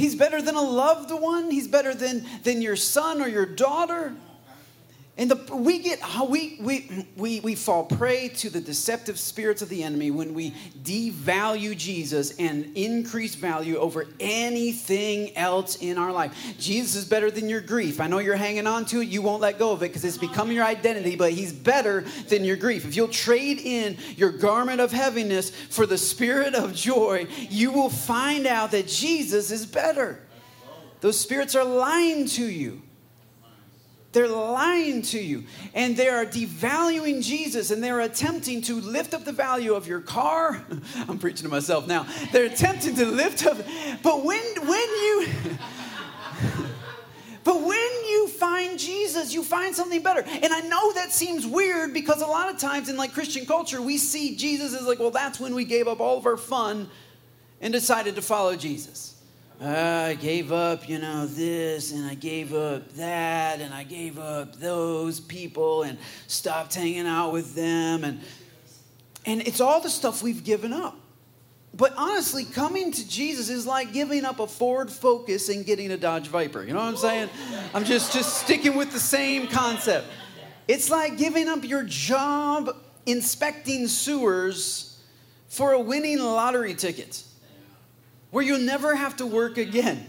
He's 0.00 0.14
better 0.14 0.40
than 0.40 0.54
a 0.54 0.62
loved 0.62 1.10
one. 1.10 1.50
He's 1.50 1.68
better 1.68 1.92
than, 1.92 2.24
than 2.42 2.62
your 2.62 2.74
son 2.74 3.20
or 3.20 3.28
your 3.28 3.44
daughter. 3.44 4.14
And 5.20 5.30
the, 5.30 5.54
we 5.54 5.80
get 5.80 6.00
we, 6.30 6.56
we, 6.62 7.06
we, 7.14 7.40
we 7.40 7.54
fall 7.54 7.84
prey 7.84 8.28
to 8.28 8.48
the 8.48 8.60
deceptive 8.60 9.18
spirits 9.18 9.60
of 9.60 9.68
the 9.68 9.82
enemy 9.82 10.10
when 10.10 10.32
we 10.32 10.52
devalue 10.82 11.76
Jesus 11.76 12.34
and 12.38 12.74
increase 12.74 13.34
value 13.34 13.76
over 13.76 14.06
anything 14.18 15.36
else 15.36 15.76
in 15.76 15.98
our 15.98 16.10
life. 16.10 16.32
Jesus 16.58 16.94
is 16.94 17.04
better 17.04 17.30
than 17.30 17.50
your 17.50 17.60
grief. 17.60 18.00
I 18.00 18.06
know 18.06 18.18
you're 18.18 18.34
hanging 18.34 18.66
on 18.66 18.86
to 18.86 19.02
it. 19.02 19.08
You 19.08 19.20
won't 19.20 19.42
let 19.42 19.58
go 19.58 19.72
of 19.72 19.82
it 19.82 19.88
because 19.88 20.06
it's 20.06 20.16
become 20.16 20.50
your 20.50 20.64
identity, 20.64 21.16
but 21.16 21.32
he's 21.32 21.52
better 21.52 22.00
than 22.28 22.42
your 22.42 22.56
grief. 22.56 22.86
If 22.86 22.96
you'll 22.96 23.08
trade 23.08 23.58
in 23.58 23.98
your 24.16 24.30
garment 24.30 24.80
of 24.80 24.90
heaviness 24.90 25.50
for 25.50 25.84
the 25.84 25.98
spirit 25.98 26.54
of 26.54 26.74
joy, 26.74 27.26
you 27.50 27.72
will 27.72 27.90
find 27.90 28.46
out 28.46 28.70
that 28.70 28.88
Jesus 28.88 29.50
is 29.50 29.66
better. 29.66 30.18
Those 31.02 31.20
spirits 31.20 31.54
are 31.54 31.64
lying 31.64 32.24
to 32.28 32.44
you. 32.46 32.80
They're 34.12 34.28
lying 34.28 35.02
to 35.02 35.20
you 35.20 35.44
and 35.72 35.96
they 35.96 36.08
are 36.08 36.26
devaluing 36.26 37.22
Jesus 37.22 37.70
and 37.70 37.82
they're 37.82 38.00
attempting 38.00 38.60
to 38.62 38.80
lift 38.80 39.14
up 39.14 39.24
the 39.24 39.32
value 39.32 39.74
of 39.74 39.86
your 39.86 40.00
car. 40.00 40.64
I'm 41.08 41.18
preaching 41.18 41.44
to 41.44 41.48
myself 41.48 41.86
now. 41.86 42.06
They're 42.32 42.46
attempting 42.46 42.96
to 42.96 43.06
lift 43.06 43.46
up, 43.46 43.58
but 44.02 44.24
when 44.24 44.42
when 44.66 44.88
you 44.88 45.28
But 47.42 47.62
when 47.62 47.90
you 48.08 48.28
find 48.28 48.78
Jesus, 48.78 49.32
you 49.32 49.42
find 49.42 49.74
something 49.74 50.02
better. 50.02 50.20
And 50.20 50.52
I 50.52 50.60
know 50.60 50.92
that 50.92 51.10
seems 51.10 51.46
weird 51.46 51.94
because 51.94 52.20
a 52.20 52.26
lot 52.26 52.52
of 52.52 52.58
times 52.58 52.88
in 52.88 52.96
like 52.96 53.14
Christian 53.14 53.46
culture, 53.46 53.80
we 53.80 53.96
see 53.96 54.36
Jesus 54.36 54.78
as 54.78 54.86
like, 54.86 54.98
well, 54.98 55.10
that's 55.10 55.40
when 55.40 55.54
we 55.54 55.64
gave 55.64 55.88
up 55.88 56.00
all 56.00 56.18
of 56.18 56.26
our 56.26 56.36
fun 56.36 56.90
and 57.60 57.72
decided 57.72 58.14
to 58.16 58.22
follow 58.22 58.56
Jesus. 58.56 59.19
Uh, 59.62 60.06
I 60.08 60.14
gave 60.14 60.52
up, 60.52 60.88
you 60.88 60.98
know, 60.98 61.26
this 61.26 61.92
and 61.92 62.06
I 62.06 62.14
gave 62.14 62.54
up 62.54 62.94
that 62.94 63.60
and 63.60 63.74
I 63.74 63.84
gave 63.84 64.18
up 64.18 64.56
those 64.56 65.20
people 65.20 65.82
and 65.82 65.98
stopped 66.28 66.74
hanging 66.74 67.06
out 67.06 67.32
with 67.32 67.54
them 67.54 68.04
and 68.04 68.20
and 69.26 69.42
it's 69.46 69.60
all 69.60 69.82
the 69.82 69.90
stuff 69.90 70.22
we've 70.22 70.44
given 70.44 70.72
up. 70.72 70.96
But 71.74 71.92
honestly, 71.98 72.46
coming 72.46 72.90
to 72.90 73.06
Jesus 73.06 73.50
is 73.50 73.66
like 73.66 73.92
giving 73.92 74.24
up 74.24 74.40
a 74.40 74.46
Ford 74.46 74.90
Focus 74.90 75.50
and 75.50 75.66
getting 75.66 75.90
a 75.90 75.98
Dodge 75.98 76.28
Viper. 76.28 76.64
You 76.64 76.72
know 76.72 76.78
what 76.78 76.88
I'm 76.88 76.96
saying? 76.96 77.28
I'm 77.74 77.84
just 77.84 78.14
just 78.14 78.38
sticking 78.38 78.76
with 78.76 78.92
the 78.92 78.98
same 78.98 79.46
concept. 79.46 80.06
It's 80.68 80.88
like 80.88 81.18
giving 81.18 81.48
up 81.48 81.64
your 81.64 81.82
job 81.82 82.74
inspecting 83.04 83.88
sewers 83.88 84.98
for 85.48 85.72
a 85.72 85.80
winning 85.80 86.18
lottery 86.18 86.74
ticket 86.74 87.24
where 88.30 88.44
you'll 88.44 88.58
never 88.60 88.94
have 88.94 89.16
to 89.16 89.26
work 89.26 89.58
again. 89.58 90.08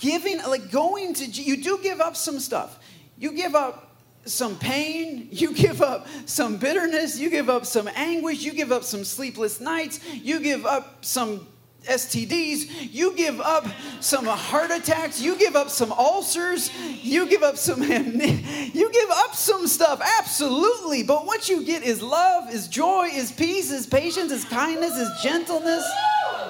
Giving, 0.00 0.38
like 0.38 0.70
going 0.70 1.14
to, 1.14 1.24
you 1.26 1.62
do 1.62 1.78
give 1.82 2.00
up 2.00 2.16
some 2.16 2.38
stuff. 2.40 2.78
You 3.18 3.32
give 3.32 3.54
up 3.54 3.94
some 4.24 4.58
pain, 4.58 5.28
you 5.30 5.54
give 5.54 5.80
up 5.80 6.06
some 6.26 6.56
bitterness, 6.56 7.18
you 7.18 7.30
give 7.30 7.48
up 7.48 7.64
some 7.64 7.88
anguish, 7.94 8.42
you 8.42 8.52
give 8.52 8.72
up 8.72 8.84
some 8.84 9.04
sleepless 9.04 9.60
nights, 9.60 10.00
you 10.12 10.40
give 10.40 10.66
up 10.66 11.04
some 11.04 11.46
STDs, 11.84 12.92
you 12.92 13.14
give 13.16 13.40
up 13.40 13.64
some 14.00 14.26
heart 14.26 14.72
attacks, 14.72 15.20
you 15.20 15.38
give 15.38 15.54
up 15.54 15.70
some 15.70 15.92
ulcers, 15.92 16.70
you 17.02 17.28
give 17.28 17.44
up 17.44 17.56
some 17.56 17.80
you 17.82 18.92
give 18.92 19.10
up 19.10 19.34
some 19.34 19.66
stuff 19.68 20.00
absolutely, 20.18 21.04
but 21.04 21.24
what 21.24 21.48
you 21.48 21.64
get 21.64 21.84
is 21.84 22.02
love, 22.02 22.52
is 22.52 22.66
joy, 22.66 23.08
is 23.12 23.30
peace, 23.30 23.70
is 23.70 23.86
patience, 23.86 24.32
is 24.32 24.44
kindness, 24.44 24.96
is 24.96 25.22
gentleness 25.22 25.88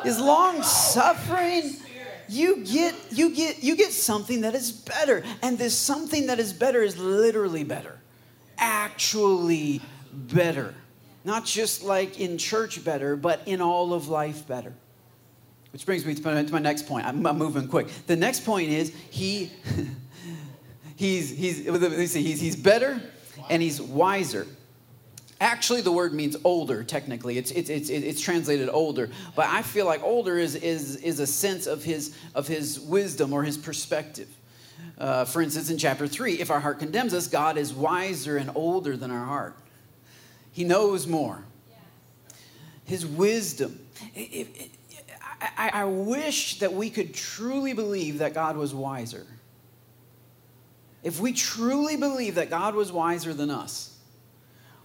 is 0.05 0.21
long 0.21 0.62
suffering. 0.62 1.76
You 2.29 2.65
get 2.65 2.95
you 3.11 3.35
get 3.35 3.62
you 3.62 3.76
get 3.76 3.93
something 3.93 4.41
that 4.41 4.55
is 4.55 4.73
better. 4.73 5.23
And 5.43 5.59
this 5.59 5.76
something 5.76 6.26
that 6.26 6.38
is 6.38 6.53
better 6.53 6.83
is 6.83 6.99
literally 6.99 7.65
better. 7.65 8.00
Actually 8.59 9.81
better. 10.12 10.75
Not 11.25 11.45
just 11.45 11.83
like 11.85 12.19
in 12.19 12.38
church 12.38 12.85
better 12.85 13.17
but 13.17 13.43
in 13.47 13.61
all 13.61 13.93
of 13.93 14.09
life 14.09 14.47
better. 14.47 14.75
Which 15.73 15.85
brings 15.85 16.07
me 16.07 16.15
to 16.15 16.23
my, 16.23 16.43
to 16.43 16.53
my 16.53 16.59
next 16.59 16.87
point. 16.87 17.07
I'm, 17.07 17.26
I'm, 17.26 17.37
moving 17.37 17.69
quick. 17.69 17.88
The 18.07 18.17
next 18.17 18.47
point 18.47 18.71
is 18.71 18.95
he 19.11 19.53
he's 20.97 21.31
he's 21.31 21.69
let 21.69 21.93
me 21.93 22.07
see 22.07 22.23
he's, 22.23 22.41
he's 22.41 22.57
better 22.57 23.00
and 23.50 23.62
he's 23.62 23.81
wiser 23.81 24.47
Actually, 25.40 25.83
the 25.83 25.93
word 25.93 26.14
means 26.14 26.37
older, 26.45 26.83
technically. 26.83 27.37
It's, 27.37 27.50
it's, 27.50 27.69
it's, 27.69 27.90
it's 27.90 28.21
translated 28.21 28.71
older. 28.71 29.11
But 29.35 29.49
I 29.49 29.62
feel 29.62 29.85
like 29.85 30.02
older 30.02 30.38
is, 30.38 30.55
is, 30.55 30.97
is 30.97 31.21
a 31.21 31.26
sense 31.26 31.66
of 31.66 31.85
his, 31.85 32.16
of 32.35 32.49
his 32.49 32.81
wisdom 32.81 33.33
or 33.35 33.43
his 33.43 33.59
perspective. 33.59 34.28
Uh, 34.99 35.26
for 35.26 35.43
instance, 35.43 35.69
in 35.69 35.76
chapter 35.76 36.07
3, 36.07 36.35
if 36.35 36.50
our 36.50 36.61
heart 36.61 36.78
condemns 36.78 37.12
us, 37.12 37.28
God 37.28 37.59
is 37.59 37.75
wiser 37.75 38.38
and 38.38 38.50
older 38.55 38.97
than 38.97 39.11
our 39.11 39.26
heart. 39.26 39.57
He 40.52 40.64
knows 40.64 41.07
more. 41.07 41.45
His 42.85 43.05
wisdom. 43.05 43.78
It, 44.14 44.49
it, 44.55 44.71
I, 45.40 45.71
I 45.73 45.85
wish 45.85 46.61
that 46.61 46.73
we 46.73 46.88
could 46.88 47.12
truly 47.12 47.75
believe 47.75 48.19
that 48.19 48.33
God 48.33 48.57
was 48.57 48.75
wiser. 48.75 49.26
If 51.02 51.21
we 51.21 51.33
truly 51.33 51.97
believe 51.97 52.37
that 52.37 52.49
God 52.49 52.75
was 52.75 52.90
wiser 52.90 53.35
than 53.35 53.50
us, 53.50 53.96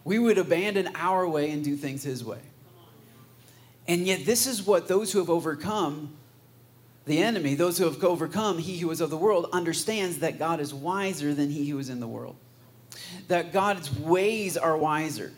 we 0.03 0.19
would 0.19 0.37
abandon 0.37 0.89
our 0.95 1.27
way 1.27 1.51
and 1.51 1.63
do 1.63 1.75
things 1.75 2.03
His 2.03 2.23
way. 2.23 2.39
And 3.87 4.05
yet, 4.07 4.25
this 4.25 4.47
is 4.47 4.63
what 4.63 4.87
those 4.87 5.11
who 5.11 5.19
have 5.19 5.29
overcome 5.29 6.13
the 7.05 7.21
enemy, 7.21 7.55
those 7.55 7.77
who 7.77 7.85
have 7.85 8.03
overcome 8.03 8.59
he 8.59 8.77
who 8.77 8.91
is 8.91 9.01
of 9.01 9.09
the 9.09 9.17
world, 9.17 9.49
understands 9.51 10.19
that 10.19 10.37
God 10.37 10.59
is 10.59 10.73
wiser 10.73 11.33
than 11.33 11.49
he 11.49 11.67
who 11.69 11.79
is 11.79 11.89
in 11.89 11.99
the 11.99 12.07
world. 12.07 12.35
That 13.27 13.51
God's 13.51 13.91
ways 13.97 14.55
are 14.55 14.77
wiser. 14.77 15.31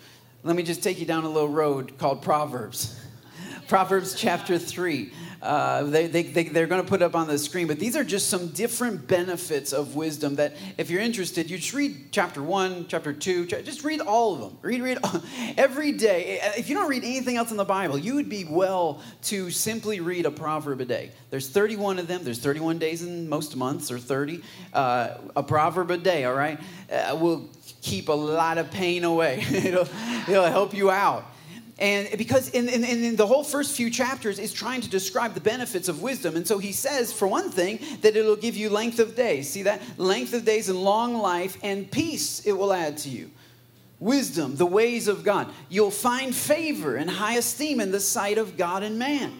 Let 0.43 0.55
me 0.55 0.63
just 0.63 0.83
take 0.83 0.99
you 0.99 1.05
down 1.05 1.23
a 1.23 1.29
little 1.29 1.49
road 1.49 1.97
called 1.97 2.21
Proverbs. 2.21 2.99
Proverbs 3.67 4.13
chapter 4.13 4.59
3. 4.59 5.11
Uh, 5.43 5.83
they, 5.83 6.07
they, 6.07 6.23
they, 6.23 6.43
they're 6.45 6.67
going 6.67 6.81
to 6.81 6.87
put 6.87 7.01
up 7.01 7.15
on 7.15 7.27
the 7.27 7.37
screen, 7.37 7.67
but 7.67 7.77
these 7.77 7.97
are 7.97 8.03
just 8.05 8.29
some 8.29 8.47
different 8.49 9.09
benefits 9.09 9.73
of 9.73 9.93
wisdom 9.93 10.35
that 10.35 10.55
if 10.77 10.89
you're 10.89 11.01
interested, 11.01 11.49
you 11.49 11.57
just 11.57 11.73
read 11.73 12.13
chapter 12.13 12.41
1, 12.41 12.85
chapter 12.87 13.11
2, 13.11 13.47
just 13.47 13.83
read 13.83 13.99
all 13.99 14.35
of 14.35 14.39
them. 14.39 14.57
Read, 14.61 14.81
read 14.81 14.99
every 15.57 15.91
day. 15.91 16.39
If 16.57 16.69
you 16.69 16.75
don't 16.75 16.87
read 16.87 17.03
anything 17.03 17.35
else 17.35 17.51
in 17.51 17.57
the 17.57 17.65
Bible, 17.65 17.97
you 17.97 18.15
would 18.15 18.29
be 18.29 18.45
well 18.45 19.01
to 19.23 19.51
simply 19.51 19.99
read 19.99 20.25
a 20.25 20.31
proverb 20.31 20.79
a 20.79 20.85
day. 20.85 21.11
There's 21.29 21.49
31 21.49 21.99
of 21.99 22.07
them. 22.07 22.23
There's 22.23 22.39
31 22.39 22.79
days 22.79 23.03
in 23.03 23.27
most 23.27 23.57
months, 23.57 23.91
or 23.91 23.99
30. 23.99 24.41
Uh, 24.71 25.17
a 25.35 25.43
proverb 25.43 25.91
a 25.91 25.97
day, 25.97 26.23
all 26.23 26.35
right? 26.35 26.57
Uh, 26.89 27.17
will 27.19 27.49
keep 27.81 28.07
a 28.07 28.13
lot 28.13 28.57
of 28.57 28.71
pain 28.71 29.03
away. 29.03 29.43
it'll, 29.51 29.89
it'll 30.29 30.45
help 30.45 30.73
you 30.73 30.89
out. 30.89 31.25
And 31.79 32.07
because 32.17 32.49
in, 32.49 32.69
in, 32.69 32.83
in, 32.83 33.15
the 33.15 33.25
whole 33.25 33.43
first 33.43 33.75
few 33.75 33.89
chapters 33.89 34.37
is 34.37 34.53
trying 34.53 34.81
to 34.81 34.89
describe 34.89 35.33
the 35.33 35.41
benefits 35.41 35.87
of 35.87 36.03
wisdom. 36.03 36.35
And 36.35 36.47
so 36.47 36.59
he 36.59 36.71
says, 36.71 37.11
for 37.11 37.27
one 37.27 37.49
thing, 37.49 37.79
that 38.01 38.15
it'll 38.15 38.35
give 38.35 38.55
you 38.55 38.69
length 38.69 38.99
of 38.99 39.15
days. 39.15 39.49
See 39.49 39.63
that? 39.63 39.81
Length 39.97 40.33
of 40.33 40.45
days 40.45 40.69
and 40.69 40.81
long 40.83 41.15
life 41.15 41.57
and 41.63 41.89
peace 41.89 42.45
it 42.45 42.51
will 42.51 42.73
add 42.73 42.97
to 42.99 43.09
you. 43.09 43.31
Wisdom, 43.99 44.55
the 44.55 44.65
ways 44.65 45.07
of 45.07 45.23
God. 45.23 45.49
You'll 45.69 45.89
find 45.89 46.35
favor 46.35 46.95
and 46.95 47.09
high 47.09 47.35
esteem 47.35 47.79
in 47.79 47.91
the 47.91 47.99
sight 47.99 48.37
of 48.37 48.55
God 48.55 48.83
and 48.83 48.99
man. 48.99 49.39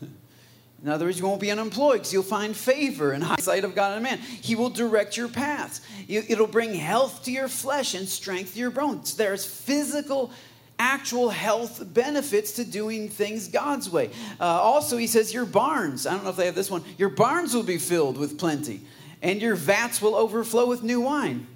In 0.82 0.88
other 0.88 1.04
words, 1.04 1.18
you 1.18 1.26
won't 1.26 1.40
be 1.40 1.50
unemployed 1.50 1.98
because 1.98 2.12
you'll 2.12 2.22
find 2.22 2.56
favor 2.56 3.12
in 3.12 3.20
high 3.20 3.40
sight 3.40 3.64
of 3.64 3.74
God 3.74 3.94
and 3.94 4.02
man. 4.04 4.18
He 4.18 4.54
will 4.54 4.70
direct 4.70 5.16
your 5.16 5.26
paths. 5.26 5.80
It'll 6.06 6.46
bring 6.46 6.72
health 6.72 7.24
to 7.24 7.32
your 7.32 7.48
flesh 7.48 7.94
and 7.94 8.08
strength 8.08 8.52
to 8.52 8.60
your 8.60 8.70
bones. 8.70 9.16
There's 9.16 9.44
physical 9.44 10.30
actual 10.78 11.28
health 11.30 11.82
benefits 11.92 12.52
to 12.52 12.64
doing 12.64 13.08
things 13.08 13.48
God's 13.48 13.90
way. 13.90 14.10
Uh, 14.40 14.44
also, 14.44 14.96
he 14.96 15.06
says, 15.06 15.32
Your 15.34 15.44
barns, 15.46 16.06
I 16.06 16.14
don't 16.14 16.24
know 16.24 16.30
if 16.30 16.36
they 16.36 16.46
have 16.46 16.54
this 16.54 16.70
one, 16.70 16.84
your 16.96 17.08
barns 17.10 17.54
will 17.54 17.62
be 17.64 17.78
filled 17.78 18.16
with 18.16 18.38
plenty. 18.38 18.80
and 19.22 19.42
your 19.42 19.56
vats 19.56 20.00
will 20.00 20.14
overflow 20.14 20.66
with 20.66 20.82
new 20.82 21.00
wine. 21.00 21.46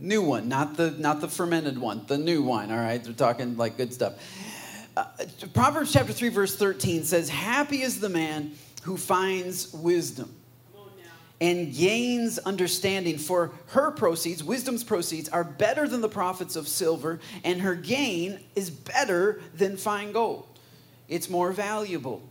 New 0.00 0.22
one, 0.22 0.48
not 0.48 0.76
the 0.76 0.92
not 0.92 1.20
the 1.20 1.28
fermented 1.28 1.76
one, 1.78 2.04
the 2.06 2.16
new 2.16 2.42
wine. 2.42 2.70
All 2.70 2.78
right, 2.78 3.02
they're 3.02 3.12
talking 3.12 3.56
like 3.56 3.76
good 3.76 3.92
stuff. 3.92 4.14
Uh, 4.96 5.04
Proverbs 5.52 5.92
chapter 5.92 6.12
three, 6.12 6.30
verse 6.30 6.56
thirteen 6.56 7.04
says, 7.04 7.28
"Happy 7.28 7.82
is 7.82 8.00
the 8.00 8.08
man 8.08 8.52
who 8.84 8.96
finds 8.96 9.72
wisdom." 9.72 10.34
And 11.42 11.74
gains 11.74 12.38
understanding. 12.38 13.18
For 13.18 13.50
her 13.70 13.90
proceeds, 13.90 14.44
wisdom's 14.44 14.84
proceeds, 14.84 15.28
are 15.28 15.42
better 15.42 15.88
than 15.88 16.00
the 16.00 16.08
profits 16.08 16.54
of 16.54 16.68
silver, 16.68 17.18
and 17.42 17.60
her 17.60 17.74
gain 17.74 18.38
is 18.54 18.70
better 18.70 19.42
than 19.52 19.76
fine 19.76 20.12
gold. 20.12 20.46
It's 21.08 21.28
more 21.28 21.50
valuable. 21.50 22.22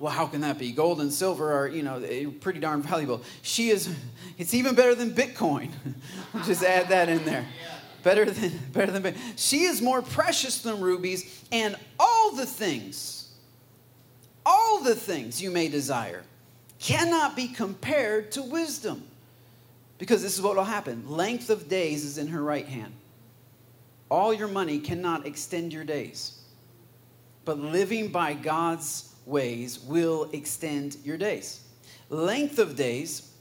Well, 0.00 0.12
how 0.12 0.26
can 0.26 0.40
that 0.40 0.58
be? 0.58 0.72
Gold 0.72 1.02
and 1.02 1.12
silver 1.12 1.52
are, 1.52 1.68
you 1.68 1.82
know, 1.82 1.98
eh, 1.98 2.24
pretty 2.40 2.58
darn 2.58 2.80
valuable. 2.82 3.22
She 3.42 3.68
is, 3.68 3.94
it's 4.38 4.54
even 4.54 4.74
better 4.74 4.94
than 4.94 5.10
Bitcoin. 5.10 5.70
Just 6.46 6.64
add 6.64 6.88
that 6.88 7.10
in 7.10 7.22
there. 7.26 7.46
Better 8.02 8.24
than, 8.24 8.58
better 8.72 8.98
than, 8.98 9.14
she 9.36 9.64
is 9.64 9.82
more 9.82 10.00
precious 10.00 10.62
than 10.62 10.80
rubies, 10.80 11.44
and 11.52 11.76
all 12.00 12.32
the 12.32 12.46
things, 12.46 13.30
all 14.46 14.82
the 14.82 14.94
things 14.94 15.42
you 15.42 15.50
may 15.50 15.68
desire 15.68 16.22
cannot 16.84 17.34
be 17.34 17.48
compared 17.48 18.30
to 18.32 18.42
wisdom. 18.42 19.02
Because 19.96 20.22
this 20.22 20.34
is 20.34 20.42
what 20.42 20.56
will 20.56 20.64
happen 20.64 21.08
length 21.08 21.48
of 21.48 21.66
days 21.66 22.04
is 22.04 22.18
in 22.18 22.28
her 22.28 22.42
right 22.42 22.66
hand. 22.66 22.92
All 24.10 24.34
your 24.34 24.48
money 24.48 24.78
cannot 24.78 25.26
extend 25.26 25.72
your 25.72 25.84
days. 25.84 26.42
But 27.46 27.58
living 27.58 28.08
by 28.08 28.34
God's 28.34 29.14
ways 29.24 29.80
will 29.80 30.28
extend 30.34 30.98
your 31.04 31.16
days. 31.16 31.62
Length 32.10 32.58
of 32.58 32.76
days, 32.76 33.32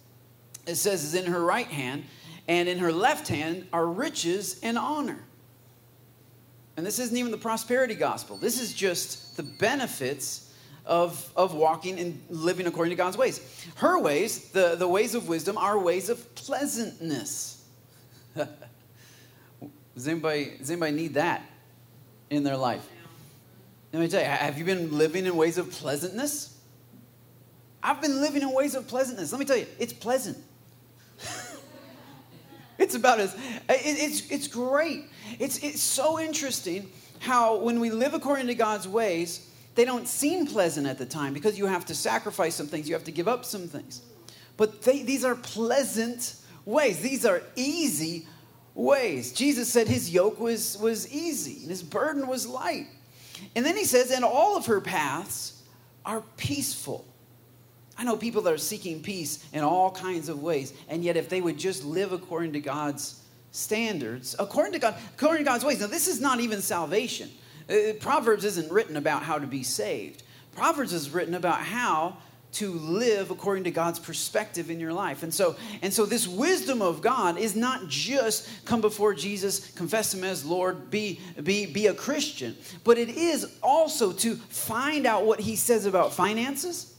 it 0.65 0.75
says, 0.75 1.03
is 1.03 1.13
in 1.13 1.25
her 1.25 1.43
right 1.43 1.67
hand, 1.67 2.05
and 2.47 2.69
in 2.69 2.77
her 2.79 2.93
left 2.93 3.27
hand 3.27 3.67
are 3.73 3.85
riches 3.85 4.61
and 4.63 4.77
honor. 4.77 5.19
And 6.77 6.85
this 6.85 6.97
isn't 6.97 7.15
even 7.15 7.31
the 7.31 7.37
prosperity 7.37 7.95
gospel. 7.95 8.37
This 8.37 8.59
is 8.61 8.73
just 8.73 9.35
the 9.35 9.43
benefits 9.43 10.52
of, 10.85 11.31
of 11.35 11.53
walking 11.53 11.99
and 11.99 12.21
living 12.29 12.67
according 12.67 12.91
to 12.91 12.95
God's 12.95 13.17
ways. 13.17 13.39
Her 13.75 13.99
ways, 13.99 14.49
the, 14.49 14.75
the 14.75 14.87
ways 14.87 15.15
of 15.15 15.27
wisdom, 15.27 15.57
are 15.57 15.79
ways 15.79 16.09
of 16.09 16.35
pleasantness. 16.35 17.63
does, 18.35 20.07
anybody, 20.07 20.53
does 20.57 20.69
anybody 20.69 20.91
need 20.93 21.13
that 21.13 21.43
in 22.29 22.43
their 22.43 22.57
life? 22.57 22.87
Let 23.93 24.01
me 24.01 24.07
tell 24.07 24.21
you, 24.21 24.27
have 24.27 24.57
you 24.57 24.65
been 24.65 24.97
living 24.97 25.25
in 25.25 25.35
ways 25.35 25.57
of 25.57 25.69
pleasantness? 25.71 26.57
I've 27.81 28.01
been 28.01 28.21
living 28.21 28.41
in 28.41 28.51
ways 28.51 28.75
of 28.75 28.87
pleasantness. 28.87 29.31
Let 29.31 29.39
me 29.39 29.45
tell 29.45 29.57
you, 29.57 29.67
it's 29.77 29.93
pleasant. 29.93 30.37
it's 32.77 32.95
about 32.95 33.19
as, 33.19 33.33
it, 33.35 33.41
it's, 33.69 34.31
it's 34.31 34.47
great. 34.47 35.05
It's, 35.37 35.63
it's 35.63 35.81
so 35.81 36.19
interesting 36.19 36.89
how 37.19 37.57
when 37.57 37.79
we 37.79 37.89
live 37.89 38.13
according 38.13 38.47
to 38.47 38.55
God's 38.55 38.87
ways, 38.87 39.49
they 39.75 39.85
don't 39.85 40.07
seem 40.07 40.45
pleasant 40.45 40.87
at 40.87 40.97
the 40.97 41.05
time 41.05 41.33
because 41.33 41.57
you 41.57 41.65
have 41.65 41.85
to 41.85 41.95
sacrifice 41.95 42.55
some 42.55 42.67
things, 42.67 42.87
you 42.87 42.93
have 42.93 43.03
to 43.05 43.11
give 43.11 43.27
up 43.27 43.45
some 43.45 43.67
things. 43.67 44.01
But 44.57 44.83
they, 44.83 45.03
these 45.03 45.25
are 45.25 45.35
pleasant 45.35 46.35
ways, 46.65 46.99
these 46.99 47.25
are 47.25 47.41
easy 47.55 48.27
ways. 48.75 49.33
Jesus 49.33 49.71
said 49.71 49.87
his 49.87 50.11
yoke 50.11 50.39
was, 50.39 50.77
was 50.77 51.11
easy 51.11 51.61
and 51.61 51.69
his 51.69 51.83
burden 51.83 52.27
was 52.27 52.47
light. 52.47 52.87
And 53.55 53.65
then 53.65 53.75
he 53.75 53.85
says, 53.85 54.11
and 54.11 54.23
all 54.23 54.55
of 54.55 54.67
her 54.67 54.79
paths 54.79 55.63
are 56.05 56.21
peaceful. 56.37 57.05
I 57.97 58.03
know 58.03 58.17
people 58.17 58.41
that 58.43 58.53
are 58.53 58.57
seeking 58.57 59.01
peace 59.01 59.45
in 59.53 59.63
all 59.63 59.91
kinds 59.91 60.29
of 60.29 60.41
ways, 60.41 60.73
and 60.89 61.03
yet 61.03 61.17
if 61.17 61.29
they 61.29 61.41
would 61.41 61.57
just 61.57 61.83
live 61.83 62.11
according 62.11 62.53
to 62.53 62.59
God's 62.59 63.21
standards, 63.51 64.35
according 64.39 64.73
to 64.73 64.79
God, 64.79 64.95
according 65.15 65.45
to 65.45 65.49
God's 65.49 65.63
ways. 65.63 65.79
Now, 65.79 65.87
this 65.87 66.07
is 66.07 66.19
not 66.19 66.39
even 66.39 66.61
salvation. 66.61 67.29
Uh, 67.69 67.93
Proverbs 67.99 68.45
isn't 68.45 68.71
written 68.71 68.97
about 68.97 69.23
how 69.23 69.39
to 69.39 69.47
be 69.47 69.63
saved. 69.63 70.23
Proverbs 70.55 70.93
is 70.93 71.09
written 71.09 71.33
about 71.33 71.61
how 71.61 72.17
to 72.53 72.71
live 72.73 73.31
according 73.31 73.63
to 73.63 73.71
God's 73.71 73.99
perspective 73.99 74.69
in 74.69 74.79
your 74.79 74.93
life. 74.93 75.23
And 75.23 75.33
so, 75.33 75.55
and 75.81 75.91
so 75.91 76.05
this 76.05 76.27
wisdom 76.27 76.81
of 76.81 77.01
God 77.01 77.37
is 77.37 77.55
not 77.55 77.87
just 77.87 78.47
come 78.65 78.79
before 78.79 79.13
Jesus, 79.13 79.71
confess 79.71 80.13
him 80.13 80.23
as 80.23 80.45
Lord, 80.45 80.91
be, 80.91 81.19
be, 81.41 81.65
be 81.65 81.87
a 81.87 81.93
Christian, 81.93 82.55
but 82.83 82.97
it 82.97 83.09
is 83.09 83.57
also 83.63 84.11
to 84.13 84.35
find 84.35 85.05
out 85.05 85.25
what 85.25 85.39
he 85.39 85.55
says 85.55 85.85
about 85.85 86.13
finances. 86.13 86.95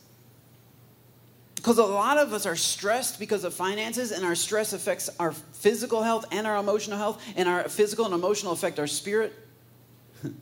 Because 1.55 1.79
a 1.79 1.85
lot 1.85 2.19
of 2.19 2.33
us 2.33 2.45
are 2.47 2.57
stressed 2.57 3.19
because 3.19 3.45
of 3.45 3.55
finances, 3.55 4.11
and 4.11 4.25
our 4.25 4.35
stress 4.35 4.73
affects 4.73 5.09
our 5.19 5.33
physical 5.33 6.03
health 6.03 6.27
and 6.31 6.47
our 6.47 6.57
emotional 6.57 6.99
health, 6.99 7.23
and 7.37 7.49
our 7.49 7.69
physical 7.69 8.05
and 8.05 8.13
emotional 8.13 8.53
affect 8.53 8.79
our 8.79 8.87
spirit. 8.87 9.33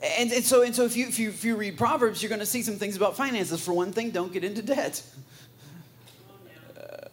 And, 0.00 0.32
and, 0.32 0.44
so, 0.44 0.62
and 0.62 0.74
so 0.74 0.84
if, 0.84 0.96
you, 0.96 1.08
if, 1.08 1.18
you, 1.18 1.28
if 1.30 1.44
you 1.44 1.56
read 1.56 1.76
Proverbs, 1.76 2.22
you're 2.22 2.28
going 2.28 2.38
to 2.38 2.46
see 2.46 2.62
some 2.62 2.76
things 2.76 2.96
about 2.96 3.16
finances. 3.16 3.64
For 3.64 3.72
one 3.72 3.92
thing, 3.92 4.10
don't 4.10 4.32
get 4.32 4.44
into 4.44 4.62
debt. 4.62 5.02
Uh, 6.76 7.08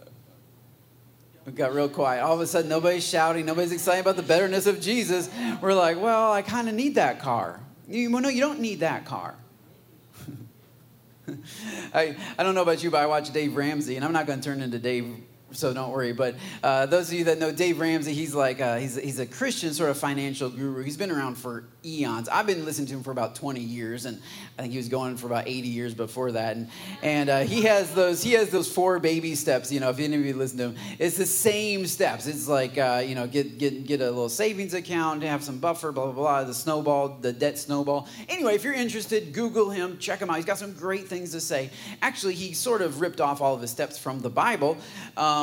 it 1.47 1.56
got 1.56 1.73
real 1.73 1.89
quiet. 1.89 2.21
All 2.21 2.36
of 2.36 2.41
a 2.41 2.47
sudden, 2.47 2.69
nobody's 2.69 3.08
shouting, 3.08 3.45
nobody's 3.45 3.71
excited 3.71 4.01
about 4.01 4.17
the 4.17 4.23
betterness 4.23 4.67
of 4.67 4.80
Jesus. 4.82 5.32
We're 5.62 5.73
like, 5.73 5.99
well, 5.99 6.32
I 6.32 6.43
kind 6.43 6.69
of 6.69 6.75
need 6.75 6.95
that 6.95 7.19
car. 7.19 7.60
You, 7.88 8.12
well, 8.12 8.21
no, 8.21 8.30
you 8.30 8.41
don't 8.41 8.60
need 8.60 8.82
that 8.82 9.06
car. 9.06 9.34
I, 11.93 12.15
I 12.38 12.43
don't 12.43 12.54
know 12.54 12.62
about 12.62 12.84
you, 12.84 12.91
but 12.91 13.01
I 13.01 13.08
watch 13.08 13.34
Dave 13.34 13.56
Ramsey, 13.56 13.95
and 13.95 14.06
I'm 14.06 14.13
not 14.13 14.28
going 14.28 14.41
to 14.41 14.45
turn 14.45 14.62
into 14.62 14.78
Dave 14.78 15.08
so 15.56 15.74
don't 15.74 15.91
worry. 15.91 16.13
But 16.13 16.36
uh, 16.63 16.86
those 16.86 17.10
of 17.10 17.13
you 17.13 17.24
that 17.26 17.39
know 17.39 17.52
Dave 17.52 17.80
Ramsey, 17.80 18.13
he's 18.13 18.36
like 18.36 18.62
uh, 18.62 18.78
he's 18.78 18.96
he's 18.96 19.20
a 19.20 19.26
Christian 19.26 19.74
sort 19.74 19.89
of 19.89 19.98
financial 19.98 20.50
guru. 20.50 20.84
He's 20.84 20.98
been 20.98 21.12
around 21.12 21.36
for 21.36 21.65
eons. 21.84 22.30
I've 22.30 22.48
been 22.48 22.65
listening 22.65 22.88
to 22.88 22.94
him 22.96 23.04
for 23.04 23.12
about 23.12 23.36
20 23.36 23.60
years, 23.60 24.06
and 24.06 24.22
I 24.58 24.63
think 24.63 24.72
he 24.72 24.78
was 24.78 24.89
going 24.89 25.18
for 25.18 25.28
about 25.28 25.48
80 25.48 25.68
years 25.68 25.94
before 25.94 26.34
that. 26.34 26.58
And 26.58 26.70
and 27.02 27.30
uh, 27.30 27.39
he 27.41 27.63
has 27.63 27.94
those 27.94 28.22
he 28.24 28.34
has 28.34 28.50
those 28.50 28.72
four 28.72 29.00
baby 29.00 29.36
steps. 29.36 29.72
You 29.72 29.80
know, 29.80 29.89
if 29.89 30.00
any 30.00 30.15
of 30.15 30.26
you 30.26 30.34
listen 30.34 30.58
to 30.60 30.63
him, 30.65 30.76
it's 31.00 31.18
the 31.18 31.26
same 31.26 31.86
steps. 31.88 32.28
It's 32.28 32.48
like 32.48 32.78
uh, 32.78 33.04
you 33.06 33.15
know, 33.15 33.28
get 33.28 33.58
get 33.58 33.86
get 33.86 34.02
a 34.02 34.06
little 34.06 34.30
savings 34.30 34.74
account, 34.74 35.24
have 35.24 35.44
some 35.44 35.60
buffer, 35.60 35.91
blah 35.91 36.06
blah 36.06 36.13
blah. 36.13 36.44
The 36.44 36.54
snowball, 36.54 37.18
the 37.22 37.34
debt 37.34 37.58
snowball. 37.58 38.08
Anyway, 38.30 38.56
if 38.56 38.63
you're 38.63 38.74
interested, 38.74 39.34
Google 39.34 39.70
him, 39.70 39.98
check 39.98 40.20
him 40.20 40.30
out. 40.30 40.36
He's 40.36 40.46
got 40.46 40.58
some 40.58 40.74
great 40.74 41.08
things 41.08 41.32
to 41.32 41.39
say. 41.39 41.70
Actually, 42.02 42.36
he 42.36 42.54
sort 42.54 42.82
of 42.82 43.02
ripped 43.02 43.22
off 43.22 43.41
all 43.41 43.56
of 43.56 43.62
his 43.62 43.72
steps 43.72 43.98
from 43.98 44.20
the 44.20 44.30
Bible 44.30 44.78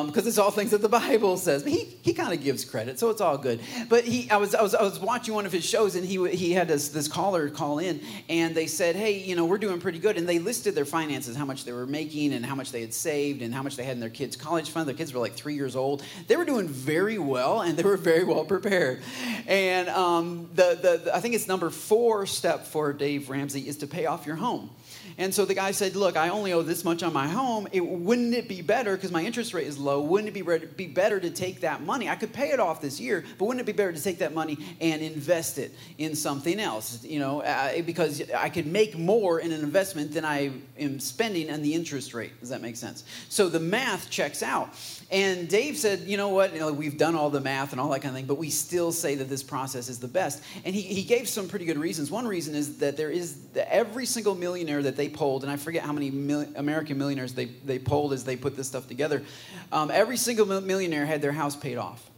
because 0.07 0.25
um, 0.25 0.29
it's 0.29 0.39
all 0.39 0.51
things 0.51 0.71
that 0.73 0.83
the 0.83 0.89
Bible 0.89 1.37
says. 1.37 1.63
But 1.63 1.73
he 1.73 1.89
he 2.03 2.15
kind 2.15 2.33
of 2.33 2.43
gives 2.43 2.65
credit, 2.65 2.99
so 2.99 3.11
it's 3.11 3.21
all 3.21 3.39
good. 3.39 3.61
But 3.89 4.05
he 4.05 4.31
I 4.31 4.37
was 4.37 4.55
I 4.55 4.63
was 4.63 4.75
I 4.75 4.83
was 4.83 4.99
watching 4.99 5.35
one 5.35 5.47
of 5.47 5.53
his 5.53 5.65
shows, 5.65 5.95
and 5.95 6.05
he 6.05 6.19
he 6.31 6.53
had 6.53 6.69
this, 6.69 6.89
this 6.89 7.09
caller 7.09 7.49
call 7.51 7.79
in 7.79 8.01
and 8.29 8.55
they 8.55 8.67
said, 8.67 8.97
hey, 8.97 9.19
you 9.19 9.37
know, 9.37 9.45
we're 9.45 9.59
doing 9.59 9.81
pretty 9.81 9.99
good. 9.99 10.17
And 10.17 10.29
they 10.29 10.39
listed 10.39 10.75
their 10.75 10.85
finances, 10.85 11.37
how 11.37 11.45
much 11.45 11.65
they 11.65 11.73
were 11.73 11.87
making 11.87 12.33
and 12.33 12.45
how 12.45 12.55
much 12.55 12.73
they 12.73 12.81
had 12.81 12.95
saved 12.95 13.43
and 13.43 13.55
how 13.55 13.63
much 13.63 13.77
they 13.77 13.85
had 13.85 13.95
in 13.95 14.01
their 14.01 14.11
kids' 14.11 14.37
college 14.37 14.71
fund. 14.71 14.89
Their 14.89 14.95
kids 14.95 15.13
were 15.13 15.21
like 15.21 15.35
three 15.35 15.55
years 15.55 15.77
old. 15.77 16.03
They 16.27 16.37
were 16.37 16.45
doing 16.45 16.69
very 16.69 17.19
well 17.19 17.61
and 17.61 17.77
they 17.77 17.83
were 17.83 17.97
very 17.97 18.25
well 18.25 18.45
prepared. 18.45 19.03
And 19.47 19.89
um, 19.89 20.49
the, 20.55 20.79
the, 20.81 21.01
the, 21.05 21.17
I 21.17 21.21
think 21.21 21.35
it's 21.35 21.49
number 21.49 21.71
four 21.71 22.27
step 22.27 22.67
for 22.67 22.93
Dave 22.93 23.31
Ramsey 23.31 23.69
is 23.69 23.77
to 23.79 23.87
pay 23.87 24.07
off 24.07 24.27
your 24.27 24.37
home. 24.37 24.71
And 25.19 25.35
so 25.35 25.45
the 25.45 25.55
guy 25.55 25.73
said, 25.73 25.97
Look, 25.97 26.17
I 26.17 26.29
only 26.29 26.53
owe 26.53 26.63
this 26.63 26.85
much 26.85 27.03
on 27.03 27.13
my 27.13 27.29
home. 27.29 27.69
It, 27.73 27.81
wouldn't 27.81 28.35
it 28.35 28.49
be 28.49 28.63
better, 28.63 28.97
because 28.97 29.13
my 29.13 29.23
interest 29.25 29.55
rate 29.55 29.67
is 29.67 29.79
low, 29.79 30.01
wouldn't 30.01 30.29
it 30.29 30.33
be, 30.35 30.67
be 30.77 30.87
better 30.87 31.21
to 31.21 31.31
take 31.31 31.61
that 31.61 31.83
money? 31.83 32.09
I 32.09 32.17
could 32.17 32.33
pay 32.33 32.51
it 32.51 32.61
off 32.61 32.81
this 32.81 33.01
year, 33.01 33.25
but 33.39 33.45
wouldn't 33.45 33.61
it 33.61 33.67
be 33.67 33.77
better 33.77 33.93
to 33.93 34.03
take 34.03 34.19
that 34.19 34.35
money 34.35 34.59
and 34.81 35.03
invest 35.03 35.59
it 35.59 35.75
in 35.99 36.15
something 36.15 36.59
else? 36.61 37.05
You 37.05 37.19
know, 37.19 37.43
uh, 37.43 37.83
because 37.83 38.31
I 38.33 38.49
could 38.49 38.67
make 38.67 38.99
more 38.99 39.41
in 39.41 39.53
an 39.53 39.61
investment 39.63 40.13
than 40.13 40.25
I 40.25 40.53
am 40.79 41.01
spending 41.01 41.51
on 41.51 41.63
the 41.63 41.75
interest 41.75 42.15
rate. 42.15 42.39
Does 42.41 42.49
that 42.49 42.63
make 42.63 42.77
sense? 42.77 43.05
So 43.29 43.49
the 43.49 43.61
math 43.61 44.11
checks 44.11 44.43
out. 44.43 44.71
And 45.13 45.47
Dave 45.47 45.77
said, 45.77 46.01
you 46.01 46.17
know 46.17 46.31
what, 46.31 46.55
you 46.55 46.59
know, 46.59 46.73
we've 46.73 46.97
done 46.97 47.15
all 47.15 47.29
the 47.29 47.41
math 47.41 47.73
and 47.73 47.81
all 47.81 47.91
that 47.91 48.01
kind 48.01 48.13
of 48.13 48.17
thing, 48.17 48.25
but 48.25 48.37
we 48.39 48.49
still 48.49 48.91
say 48.93 49.15
that 49.17 49.29
this 49.29 49.43
process 49.43 49.91
is 49.91 49.99
the 49.99 50.09
best. 50.09 50.43
And 50.65 50.75
he, 50.75 50.81
he 50.81 51.03
gave 51.03 51.29
some 51.29 51.49
pretty 51.49 51.67
good 51.67 51.77
reasons. 51.77 52.11
One 52.11 52.27
reason 52.27 52.55
is 52.55 52.79
that 52.79 52.97
there 52.97 53.11
is 53.11 53.37
every 53.55 54.07
single 54.07 54.35
millionaire 54.35 54.83
that 54.83 54.97
they 54.97 55.11
polled, 55.11 55.43
and 55.43 55.53
I 55.53 55.57
forget 55.57 55.83
how 55.83 55.93
many 55.93 56.11
mil- 56.11 56.49
American 56.57 56.97
millionaires 56.97 57.35
they, 57.35 57.45
they 57.45 57.79
polled 57.79 58.15
as 58.15 58.25
they 58.25 58.37
put 58.37 58.57
this 58.57 58.69
stuff 58.69 58.89
together, 58.89 59.23
um, 59.71 59.91
every 59.91 60.17
single 60.17 60.47
millionaire 60.63 61.05
had 61.05 61.21
their 61.21 61.33
house 61.33 61.57
paid 61.57 61.77
off. 61.77 62.11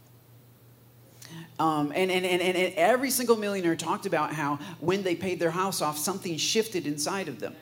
Um, 1.59 1.91
and, 1.93 2.09
and, 2.09 2.25
and, 2.25 2.41
and 2.41 2.73
every 2.75 3.09
single 3.09 3.35
millionaire 3.35 3.75
talked 3.75 4.05
about 4.05 4.33
how 4.33 4.57
when 4.79 5.03
they 5.03 5.15
paid 5.15 5.39
their 5.39 5.51
house 5.51 5.81
off, 5.81 5.97
something 5.97 6.37
shifted 6.37 6.87
inside 6.87 7.27
of 7.27 7.41
them. 7.41 7.55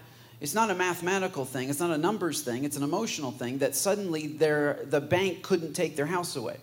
It's 0.43 0.53
not 0.53 0.69
a 0.69 0.75
mathematical 0.75 1.45
thing, 1.45 1.69
it's 1.69 1.79
not 1.79 1.91
a 1.91 1.97
numbers 1.97 2.41
thing, 2.41 2.65
it's 2.65 2.75
an 2.75 2.83
emotional 2.83 3.31
thing 3.31 3.59
that 3.59 3.75
suddenly 3.75 4.27
the 4.27 4.99
bank 4.99 5.41
couldn't 5.41 5.71
take 5.71 5.95
their 5.95 6.05
house 6.05 6.35
away. 6.35 6.57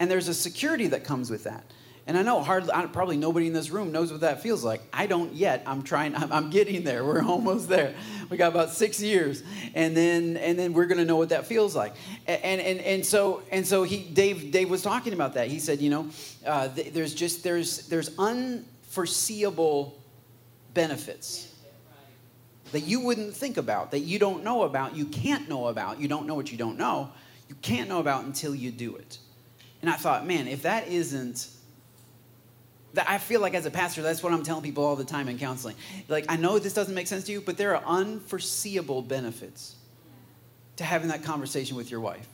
And 0.00 0.10
there's 0.10 0.26
a 0.26 0.34
security 0.34 0.88
that 0.88 1.04
comes 1.04 1.30
with 1.30 1.44
that. 1.44 1.62
And 2.08 2.18
I 2.18 2.22
know 2.22 2.42
hardly, 2.42 2.72
probably 2.92 3.18
nobody 3.18 3.46
in 3.46 3.52
this 3.52 3.70
room 3.70 3.92
knows 3.92 4.10
what 4.10 4.22
that 4.22 4.42
feels 4.42 4.64
like. 4.64 4.82
I 4.92 5.06
don't 5.06 5.32
yet. 5.32 5.62
I'm 5.64 5.84
trying. 5.84 6.16
I'm, 6.16 6.50
getting 6.50 6.82
there. 6.82 7.04
We're 7.04 7.22
almost 7.24 7.68
there. 7.68 7.94
We 8.30 8.36
got 8.36 8.50
about 8.50 8.70
six 8.70 9.00
years, 9.00 9.44
and 9.74 9.96
then 9.96 10.36
and 10.36 10.58
then 10.58 10.72
we're 10.72 10.86
going 10.86 10.98
to 10.98 11.04
know 11.04 11.16
what 11.16 11.28
that 11.28 11.46
feels 11.46 11.76
like. 11.76 11.94
And 12.26 12.60
and 12.60 12.80
and 12.80 13.06
so 13.06 13.44
and 13.52 13.64
so 13.64 13.84
he 13.84 13.98
Dave 14.02 14.50
Dave 14.50 14.68
was 14.68 14.82
talking 14.82 15.12
about 15.12 15.34
that. 15.34 15.46
He 15.46 15.60
said, 15.60 15.80
you 15.80 15.90
know, 15.90 16.08
uh, 16.44 16.66
th- 16.68 16.92
there's 16.94 17.14
just 17.14 17.44
there's 17.44 17.86
there's 17.86 18.10
unforeseeable 18.18 20.02
benefits 20.74 21.49
that 22.72 22.80
you 22.80 23.00
wouldn't 23.00 23.34
think 23.34 23.56
about, 23.56 23.90
that 23.90 24.00
you 24.00 24.18
don't 24.18 24.44
know 24.44 24.62
about, 24.62 24.94
you 24.96 25.04
can't 25.06 25.48
know 25.48 25.66
about, 25.68 26.00
you 26.00 26.08
don't 26.08 26.26
know 26.26 26.34
what 26.34 26.50
you 26.52 26.58
don't 26.58 26.78
know, 26.78 27.10
you 27.48 27.54
can't 27.62 27.88
know 27.88 28.00
about 28.00 28.24
until 28.24 28.54
you 28.54 28.70
do 28.70 28.96
it. 28.96 29.18
And 29.82 29.90
I 29.90 29.94
thought, 29.94 30.26
man, 30.26 30.46
if 30.46 30.62
that 30.62 30.88
isn't 30.88 31.48
that 32.94 33.08
I 33.08 33.18
feel 33.18 33.40
like 33.40 33.54
as 33.54 33.66
a 33.66 33.70
pastor, 33.70 34.02
that's 34.02 34.22
what 34.22 34.32
I'm 34.32 34.42
telling 34.42 34.62
people 34.62 34.84
all 34.84 34.96
the 34.96 35.04
time 35.04 35.28
in 35.28 35.38
counseling. 35.38 35.76
Like, 36.08 36.26
I 36.28 36.36
know 36.36 36.58
this 36.58 36.74
doesn't 36.74 36.94
make 36.94 37.06
sense 37.06 37.24
to 37.24 37.32
you, 37.32 37.40
but 37.40 37.56
there 37.56 37.76
are 37.76 37.84
unforeseeable 37.84 39.02
benefits 39.02 39.76
to 40.76 40.84
having 40.84 41.08
that 41.08 41.22
conversation 41.22 41.76
with 41.76 41.90
your 41.90 42.00
wife. 42.00 42.26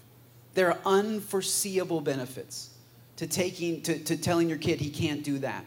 There 0.55 0.69
are 0.71 0.79
unforeseeable 0.87 2.01
benefits 2.01 2.71
to 3.17 3.27
taking 3.27 3.83
to, 3.83 3.99
to 4.05 4.17
telling 4.17 4.49
your 4.49 4.59
kid 4.59 4.81
he 4.81 4.91
can't 4.91 5.23
do 5.23 5.39
that. 5.41 5.65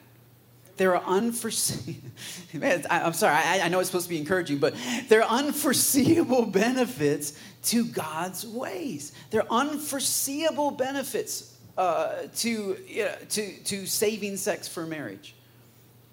There 0.80 0.96
are 0.96 1.04
unforeseeable. 1.06 2.10
Man, 2.54 2.86
I, 2.90 3.02
am 3.02 3.12
sorry. 3.12 3.36
I, 3.36 3.60
I 3.66 3.68
know 3.68 3.82
it's 3.82 3.90
supposed 3.90 4.06
to 4.06 4.10
be 4.10 4.18
encouraging, 4.18 4.60
but 4.60 4.74
there 5.10 5.22
are 5.22 5.40
unforeseeable 5.40 6.46
benefits 6.52 7.38
to 7.64 7.84
God's 7.84 8.48
ways. 8.48 9.12
There 9.30 9.42
are 9.42 9.48
unforeseeable 9.50 10.72
benefits 10.72 11.58
uh, 11.78 12.28
to, 12.38 12.78
to, 13.28 13.64
to 13.66 13.86
saving 13.86 14.38
sex 14.38 14.70
for 14.70 14.86
marriage. 14.86 15.36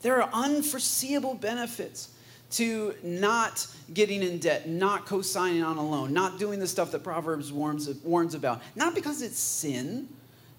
There 0.03 0.21
are 0.21 0.29
unforeseeable 0.33 1.35
benefits 1.35 2.09
to 2.53 2.97
not 3.05 3.69
getting 3.95 4.21
in 4.21 4.41
debt, 4.41 4.69
not 4.69 5.07
co 5.07 5.23
signing 5.23 5.63
on 5.63 5.77
a 5.77 5.89
loan, 5.89 6.13
not 6.13 6.41
doing 6.41 6.59
the 6.59 6.67
stuff 6.67 6.91
that 6.91 7.05
Proverbs 7.05 7.53
warns, 7.53 7.89
warns 8.03 8.35
about. 8.35 8.61
Not 8.75 8.97
because 8.97 9.23
it's 9.23 9.39
sin, 9.39 10.09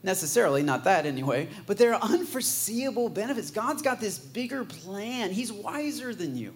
necessarily, 0.08 0.64
not 0.64 0.86
that 0.86 1.06
anyway, 1.06 1.48
but 1.68 1.78
there 1.78 1.94
are 1.94 2.02
unforeseeable 2.02 3.10
benefits. 3.10 3.52
God's 3.52 3.84
got 3.84 4.00
this 4.00 4.18
bigger 4.18 4.66
plan, 4.66 5.32
He's 5.32 5.54
wiser 5.54 6.16
than 6.16 6.36
you. 6.36 6.56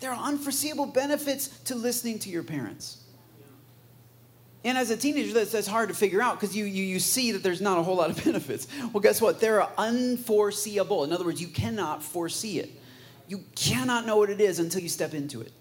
There 0.00 0.10
are 0.10 0.28
unforeseeable 0.28 0.86
benefits 0.86 1.48
to 1.64 1.74
listening 1.74 2.18
to 2.20 2.30
your 2.30 2.42
parents. 2.42 3.02
And 4.64 4.76
as 4.76 4.90
a 4.90 4.96
teenager, 4.96 5.32
that's, 5.32 5.52
that's 5.52 5.66
hard 5.66 5.90
to 5.90 5.94
figure 5.94 6.20
out 6.20 6.40
because 6.40 6.56
you, 6.56 6.64
you, 6.64 6.82
you 6.82 6.98
see 6.98 7.32
that 7.32 7.42
there's 7.42 7.60
not 7.60 7.78
a 7.78 7.82
whole 7.82 7.96
lot 7.96 8.10
of 8.10 8.24
benefits. 8.24 8.66
Well, 8.92 9.00
guess 9.00 9.20
what? 9.20 9.40
There 9.40 9.62
are 9.62 9.70
unforeseeable. 9.78 11.04
In 11.04 11.12
other 11.12 11.24
words, 11.24 11.40
you 11.40 11.48
cannot 11.48 12.02
foresee 12.02 12.58
it. 12.58 12.70
You 13.28 13.44
cannot 13.54 14.06
know 14.06 14.16
what 14.16 14.30
it 14.30 14.40
is 14.40 14.58
until 14.58 14.80
you 14.80 14.88
step 14.88 15.14
into 15.14 15.40
it. 15.40 15.52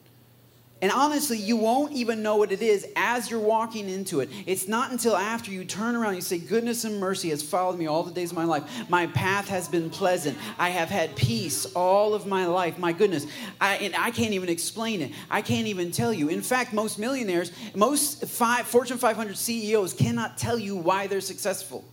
And 0.86 0.91
honestly, 0.91 1.39
you 1.39 1.58
won't 1.58 1.93
even 1.93 2.21
know 2.21 2.36
what 2.36 2.52
it 2.52 2.62
is 2.62 2.86
as 2.95 3.32
you're 3.32 3.39
walking 3.39 3.89
into 3.89 4.19
it. 4.19 4.30
It's 4.45 4.67
not 4.67 4.91
until 4.91 5.17
after 5.17 5.50
you 5.50 5.65
turn 5.65 5.95
around 5.95 6.10
and 6.10 6.17
you 6.17 6.21
say, 6.21 6.38
Goodness 6.38 6.84
and 6.84 7.00
mercy 7.00 7.30
has 7.32 7.41
followed 7.41 7.80
me 7.80 7.88
all 7.88 8.04
the 8.04 8.12
days 8.12 8.30
of 8.30 8.38
my 8.38 8.43
life. 8.43 8.88
My 8.88 9.08
path 9.08 9.48
has 9.48 9.67
been 9.67 9.89
pleasant. 9.89 10.38
I 10.60 10.69
have 10.69 10.89
had 10.89 11.15
peace 11.15 11.65
all 11.74 12.13
of 12.13 12.28
my 12.28 12.45
life. 12.45 12.78
My 12.78 12.93
goodness. 12.93 13.26
I, 13.60 13.78
and 13.78 13.95
I 13.95 14.12
can't 14.12 14.34
even 14.34 14.48
explain 14.48 15.02
it. 15.02 15.12
I 15.32 15.41
can't 15.41 15.65
even 15.65 15.89
tell 15.89 16.13
you. 16.13 16.28
In 16.30 16.43
fact, 16.43 16.71
most 16.71 17.00
millionaires, 17.00 17.52
most 17.74 18.28
five, 18.28 18.67
Fortune 18.67 19.00
500 19.00 19.36
CEOs 19.36 19.93
cannot 19.93 20.38
tell 20.38 20.60
you 20.60 20.76
why 20.76 21.08
they're 21.08 21.19
successful. 21.19 21.84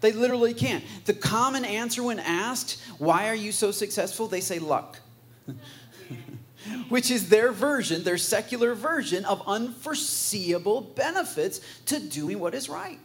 They 0.00 0.10
literally 0.10 0.54
can't. 0.54 0.82
The 1.04 1.14
common 1.14 1.64
answer 1.64 2.02
when 2.02 2.18
asked, 2.18 2.82
Why 2.98 3.28
are 3.28 3.36
you 3.36 3.52
so 3.52 3.70
successful? 3.70 4.26
They 4.26 4.40
say, 4.40 4.58
Luck. 4.58 4.98
which 6.88 7.10
is 7.10 7.28
their 7.28 7.52
version, 7.52 8.04
their 8.04 8.18
secular 8.18 8.74
version 8.74 9.24
of 9.24 9.42
unforeseeable 9.46 10.80
benefits 10.80 11.60
to 11.86 12.00
doing 12.00 12.38
what 12.38 12.54
is 12.54 12.68
right. 12.68 12.98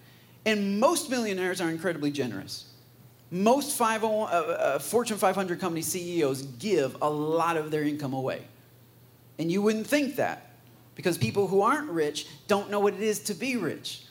And 0.45 0.79
most 0.79 1.09
millionaires 1.09 1.59
are 1.59 1.69
incredibly 1.69 2.11
generous. 2.11 2.65
Most 3.29 3.77
50, 3.77 4.05
uh, 4.05 4.07
uh, 4.07 4.79
Fortune 4.79 5.17
500 5.17 5.59
company 5.59 5.81
CEOs 5.81 6.43
give 6.43 6.95
a 7.01 7.09
lot 7.09 7.57
of 7.57 7.71
their 7.71 7.83
income 7.83 8.13
away. 8.13 8.45
And 9.37 9.51
you 9.51 9.61
wouldn't 9.61 9.87
think 9.87 10.15
that 10.15 10.51
because 10.95 11.17
people 11.17 11.47
who 11.47 11.61
aren't 11.61 11.89
rich 11.89 12.27
don't 12.47 12.71
know 12.71 12.79
what 12.79 12.93
it 12.93 13.01
is 13.01 13.19
to 13.19 13.33
be 13.33 13.57
rich. 13.57 14.03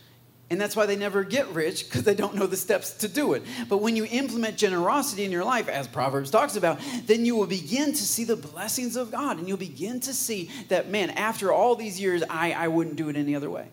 And 0.48 0.60
that's 0.60 0.76
why 0.76 0.86
they 0.86 0.94
never 0.94 1.24
get 1.24 1.48
rich 1.48 1.84
because 1.84 2.04
they 2.04 2.14
don't 2.14 2.36
know 2.36 2.46
the 2.46 2.56
steps 2.56 2.92
to 2.98 3.08
do 3.08 3.32
it. 3.32 3.42
But 3.68 3.78
when 3.78 3.96
you 3.96 4.04
implement 4.04 4.56
generosity 4.56 5.24
in 5.24 5.32
your 5.32 5.44
life, 5.44 5.68
as 5.68 5.88
Proverbs 5.88 6.30
talks 6.30 6.54
about, 6.54 6.78
then 7.06 7.26
you 7.26 7.34
will 7.34 7.48
begin 7.48 7.92
to 7.92 8.02
see 8.02 8.22
the 8.22 8.36
blessings 8.36 8.94
of 8.94 9.10
God. 9.10 9.38
And 9.38 9.48
you'll 9.48 9.56
begin 9.56 9.98
to 10.00 10.14
see 10.14 10.50
that, 10.68 10.88
man, 10.88 11.10
after 11.10 11.52
all 11.52 11.74
these 11.74 12.00
years, 12.00 12.22
I, 12.30 12.52
I 12.52 12.68
wouldn't 12.68 12.94
do 12.94 13.08
it 13.08 13.16
any 13.16 13.34
other 13.34 13.50
way. 13.50 13.66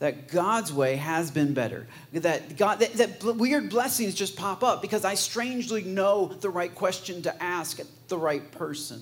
That 0.00 0.28
God's 0.28 0.70
way 0.70 0.96
has 0.96 1.30
been 1.30 1.54
better. 1.54 1.86
That, 2.12 2.58
God, 2.58 2.80
that, 2.80 2.92
that 2.94 3.24
weird 3.24 3.70
blessings 3.70 4.14
just 4.14 4.36
pop 4.36 4.62
up 4.62 4.82
because 4.82 5.06
I 5.06 5.14
strangely 5.14 5.82
know 5.82 6.26
the 6.26 6.50
right 6.50 6.74
question 6.74 7.22
to 7.22 7.42
ask 7.42 7.80
the 8.08 8.18
right 8.18 8.50
person. 8.50 9.00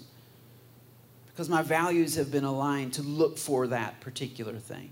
Because 1.27 1.49
my 1.49 1.63
values 1.63 2.15
have 2.17 2.31
been 2.31 2.45
aligned 2.45 2.93
to 2.95 3.03
look 3.03 3.37
for 3.37 3.67
that 3.69 4.01
particular 4.01 4.59
thing. 4.59 4.91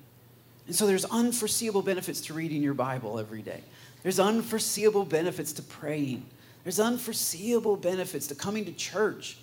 And 0.68 0.76
so 0.76 0.86
there's 0.86 1.06
unforeseeable 1.06 1.80
benefits 1.80 2.20
to 2.22 2.34
reading 2.34 2.62
your 2.62 2.74
Bible 2.74 3.18
every 3.18 3.40
day. 3.40 3.62
There's 4.02 4.20
unforeseeable 4.20 5.06
benefits 5.06 5.54
to 5.54 5.62
praying. 5.62 6.26
There's 6.62 6.78
unforeseeable 6.78 7.76
benefits 7.78 8.26
to 8.26 8.34
coming 8.34 8.66
to 8.66 8.72
church. 8.72 9.38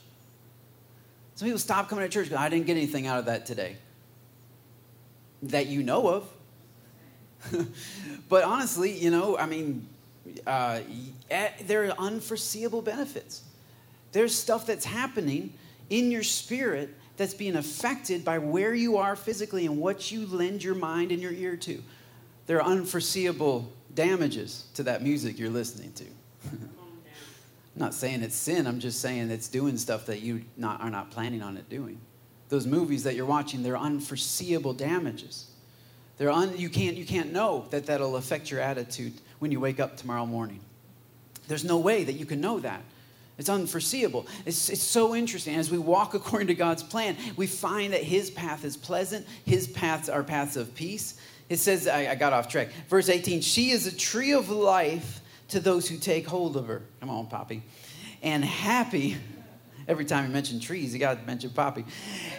Some 1.34 1.48
people 1.48 1.60
stop 1.60 1.90
coming 1.90 2.06
to 2.06 2.10
church 2.10 2.26
because 2.26 2.40
I 2.40 2.48
didn't 2.48 2.68
get 2.68 2.78
anything 2.78 3.08
out 3.08 3.18
of 3.18 3.26
that 3.26 3.48
today 3.48 3.78
that 5.42 5.66
you 5.66 5.82
know 5.82 6.08
of. 6.08 6.30
but 8.30 8.44
honestly, 8.44 8.96
you 8.96 9.10
know, 9.10 9.36
I 9.36 9.48
mean, 9.48 9.88
uh, 10.46 10.82
eh, 11.32 11.50
there 11.66 11.86
are 11.86 11.92
unforeseeable 11.98 12.84
benefits. 12.84 13.42
There's 14.12 14.36
stuff 14.36 14.68
that's 14.68 14.86
happening 14.86 15.54
in 15.90 16.12
your 16.12 16.24
spirit 16.24 16.96
that's 17.18 17.34
being 17.34 17.56
affected 17.56 18.26
by 18.26 18.38
where 18.40 18.74
you 18.74 18.98
are 18.98 19.16
physically 19.16 19.66
and 19.66 19.78
what 19.78 20.12
you 20.12 20.26
lend 20.26 20.64
your 20.64 20.76
mind 20.76 21.12
and 21.12 21.22
your 21.22 21.32
ear 21.32 21.56
to. 21.58 21.82
There 22.48 22.62
are 22.62 22.70
unforeseeable 22.70 23.72
damages 23.94 24.66
to 24.76 24.84
that 24.84 25.02
music 25.02 25.40
you're 25.40 25.50
listening 25.50 25.94
to. 25.94 26.06
I'm 26.52 26.70
not 27.76 27.94
saying 27.94 28.22
it's 28.22 28.36
sin, 28.36 28.68
I'm 28.68 28.80
just 28.80 29.02
saying 29.02 29.32
it's 29.32 29.48
doing 29.48 29.78
stuff 29.78 30.06
that 30.08 30.22
you 30.22 30.44
not, 30.58 30.82
are 30.82 30.90
not 30.90 31.12
planning 31.12 31.42
on 31.42 31.58
it 31.58 31.70
doing. 31.70 32.00
Those 32.50 32.68
movies 32.68 33.04
that 33.04 33.16
you're 33.16 33.26
watching, 33.26 33.64
they're 33.64 33.78
unforeseeable 33.78 34.74
damages. 34.74 35.48
They're 36.18 36.32
un, 36.32 36.58
you, 36.58 36.70
can't, 36.70 36.96
you 36.96 37.06
can't 37.06 37.34
know 37.34 37.66
that 37.72 37.88
that'll 37.88 38.18
affect 38.18 38.52
your 38.52 38.60
attitude 38.60 39.14
when 39.40 39.52
you 39.52 39.60
wake 39.60 39.80
up 39.80 39.98
tomorrow 39.98 40.26
morning. 40.26 40.60
There's 41.48 41.64
no 41.64 41.78
way 41.78 42.04
that 42.04 42.14
you 42.14 42.26
can 42.26 42.42
know 42.42 42.60
that. 42.60 42.82
It's 43.38 43.50
unforeseeable. 43.50 44.28
It's, 44.46 44.70
it's 44.70 44.82
so 44.82 45.14
interesting. 45.14 45.56
As 45.56 45.70
we 45.70 45.78
walk 45.78 46.14
according 46.14 46.48
to 46.48 46.56
God's 46.56 46.84
plan, 46.84 47.18
we 47.36 47.48
find 47.48 47.94
that 47.94 48.04
His 48.04 48.30
path 48.30 48.64
is 48.64 48.78
pleasant, 48.78 49.26
His 49.46 49.68
paths 49.68 50.08
are 50.08 50.24
paths 50.24 50.56
of 50.56 50.74
peace. 50.74 51.20
It 51.50 51.58
says, 51.58 51.88
I, 51.88 52.12
I 52.12 52.16
got 52.16 52.34
off 52.34 52.48
track. 52.48 52.70
Verse 52.88 53.10
18 53.10 53.42
She 53.42 53.72
is 53.72 53.88
a 53.88 53.96
tree 53.96 54.32
of 54.32 54.50
life 54.50 55.22
to 55.50 55.60
those 55.60 55.88
who 55.88 55.98
take 55.98 56.28
hold 56.28 56.56
of 56.56 56.68
her. 56.68 56.82
Come 57.00 57.10
on, 57.10 57.28
Poppy. 57.28 57.62
And 58.24 58.44
happy, 58.44 59.18
every 59.88 60.06
time 60.06 60.26
you 60.26 60.32
mention 60.32 60.60
trees, 60.60 60.94
you 60.94 61.00
got 61.00 61.20
to 61.20 61.26
mention 61.26 61.50
Poppy. 61.50 61.86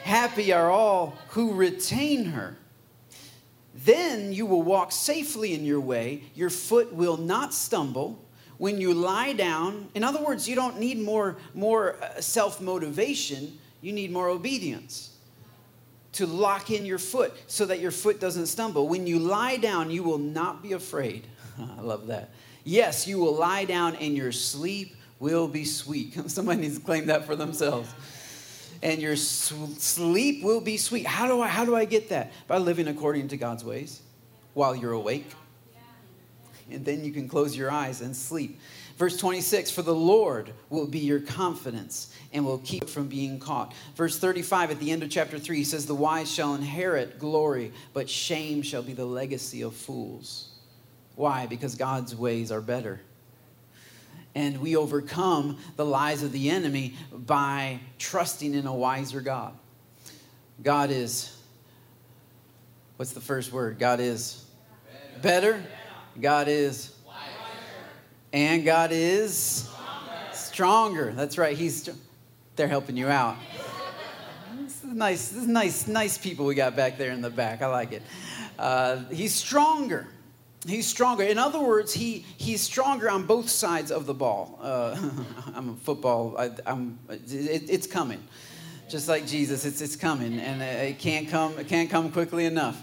Happy 0.02 0.52
are 0.52 0.70
all 0.70 1.16
who 1.28 1.54
retain 1.54 2.24
her. 2.26 2.56
Then 3.74 4.32
you 4.32 4.46
will 4.46 4.62
walk 4.62 4.90
safely 4.90 5.52
in 5.52 5.64
your 5.64 5.80
way, 5.80 6.24
your 6.34 6.48
foot 6.48 6.94
will 6.94 7.18
not 7.18 7.52
stumble 7.52 8.25
when 8.58 8.80
you 8.80 8.94
lie 8.94 9.32
down, 9.32 9.88
in 9.94 10.02
other 10.02 10.22
words, 10.22 10.48
you 10.48 10.54
don't 10.54 10.78
need 10.78 10.98
more, 10.98 11.36
more 11.54 11.96
uh, 12.02 12.20
self 12.20 12.60
motivation, 12.60 13.58
you 13.80 13.92
need 13.92 14.10
more 14.10 14.28
obedience 14.28 15.16
to 16.12 16.26
lock 16.26 16.70
in 16.70 16.86
your 16.86 16.98
foot 16.98 17.34
so 17.46 17.66
that 17.66 17.80
your 17.80 17.90
foot 17.90 18.18
doesn't 18.20 18.46
stumble. 18.46 18.88
When 18.88 19.06
you 19.06 19.18
lie 19.18 19.58
down, 19.58 19.90
you 19.90 20.02
will 20.02 20.18
not 20.18 20.62
be 20.62 20.72
afraid. 20.72 21.26
I 21.58 21.82
love 21.82 22.06
that. 22.06 22.30
Yes, 22.64 23.06
you 23.06 23.18
will 23.18 23.34
lie 23.34 23.64
down 23.64 23.96
and 23.96 24.16
your 24.16 24.32
sleep 24.32 24.96
will 25.18 25.46
be 25.46 25.64
sweet. 25.64 26.14
Somebody 26.30 26.62
needs 26.62 26.78
to 26.78 26.84
claim 26.84 27.06
that 27.06 27.26
for 27.26 27.36
themselves. 27.36 27.92
And 28.82 29.00
your 29.00 29.16
sleep 29.16 30.42
will 30.42 30.60
be 30.60 30.76
sweet. 30.76 31.06
How 31.06 31.26
do 31.26 31.40
I 31.40 31.48
how 31.48 31.64
do 31.64 31.74
I 31.74 31.86
get 31.86 32.10
that? 32.10 32.32
By 32.46 32.58
living 32.58 32.88
according 32.88 33.28
to 33.28 33.36
God's 33.36 33.64
ways 33.64 34.02
while 34.52 34.76
you're 34.76 34.92
awake 34.92 35.26
and 36.70 36.84
then 36.84 37.04
you 37.04 37.12
can 37.12 37.28
close 37.28 37.56
your 37.56 37.70
eyes 37.70 38.00
and 38.00 38.14
sleep. 38.14 38.58
Verse 38.96 39.16
26 39.16 39.70
For 39.70 39.82
the 39.82 39.94
Lord 39.94 40.52
will 40.70 40.86
be 40.86 40.98
your 40.98 41.20
confidence 41.20 42.14
and 42.32 42.44
will 42.44 42.58
keep 42.58 42.88
from 42.88 43.08
being 43.08 43.38
caught. 43.38 43.74
Verse 43.94 44.18
35 44.18 44.72
at 44.72 44.80
the 44.80 44.90
end 44.90 45.02
of 45.02 45.10
chapter 45.10 45.38
3 45.38 45.56
he 45.56 45.64
says, 45.64 45.86
The 45.86 45.94
wise 45.94 46.32
shall 46.32 46.54
inherit 46.54 47.18
glory, 47.18 47.72
but 47.92 48.08
shame 48.08 48.62
shall 48.62 48.82
be 48.82 48.92
the 48.92 49.04
legacy 49.04 49.62
of 49.62 49.74
fools. 49.74 50.48
Why? 51.14 51.46
Because 51.46 51.74
God's 51.74 52.14
ways 52.14 52.50
are 52.50 52.60
better. 52.60 53.00
And 54.34 54.60
we 54.60 54.76
overcome 54.76 55.58
the 55.76 55.84
lies 55.84 56.22
of 56.22 56.30
the 56.30 56.50
enemy 56.50 56.94
by 57.10 57.80
trusting 57.98 58.52
in 58.52 58.66
a 58.66 58.74
wiser 58.74 59.22
God. 59.22 59.54
God 60.62 60.90
is, 60.90 61.34
what's 62.96 63.12
the 63.12 63.20
first 63.20 63.50
word? 63.50 63.78
God 63.78 64.00
is 64.00 64.44
better. 65.22 65.62
God 66.20 66.48
is 66.48 66.96
and 68.32 68.64
God 68.64 68.90
is 68.92 69.68
stronger. 70.32 71.12
That's 71.12 71.38
right. 71.38 71.56
He's 71.56 71.88
they're 72.56 72.68
helping 72.68 72.96
you 72.96 73.08
out. 73.08 73.36
This 74.58 74.84
is 74.84 74.84
nice. 74.84 75.28
This 75.28 75.42
is 75.42 75.48
nice. 75.48 75.86
Nice 75.86 76.18
people 76.18 76.46
we 76.46 76.54
got 76.54 76.76
back 76.76 76.98
there 76.98 77.12
in 77.12 77.20
the 77.20 77.30
back. 77.30 77.62
I 77.62 77.66
like 77.66 77.92
it. 77.92 78.02
Uh, 78.58 79.04
he's 79.10 79.34
stronger. 79.34 80.06
He's 80.66 80.86
stronger. 80.86 81.22
In 81.22 81.38
other 81.38 81.60
words, 81.60 81.92
he, 81.92 82.24
he's 82.38 82.60
stronger 82.60 83.08
on 83.08 83.24
both 83.24 83.48
sides 83.48 83.92
of 83.92 84.06
the 84.06 84.14
ball. 84.14 84.58
Uh, 84.60 84.96
I'm 85.54 85.70
a 85.70 85.76
football. 85.76 86.36
I, 86.36 86.50
am 86.66 86.98
it, 87.08 87.70
it's 87.70 87.86
coming, 87.86 88.22
just 88.88 89.08
like 89.08 89.26
Jesus. 89.26 89.64
It's 89.64 89.80
it's 89.80 89.96
coming, 89.96 90.40
and 90.40 90.62
it 90.62 90.98
can't 90.98 91.28
come. 91.28 91.58
It 91.58 91.68
can't 91.68 91.88
come 91.88 92.10
quickly 92.10 92.46
enough. 92.46 92.82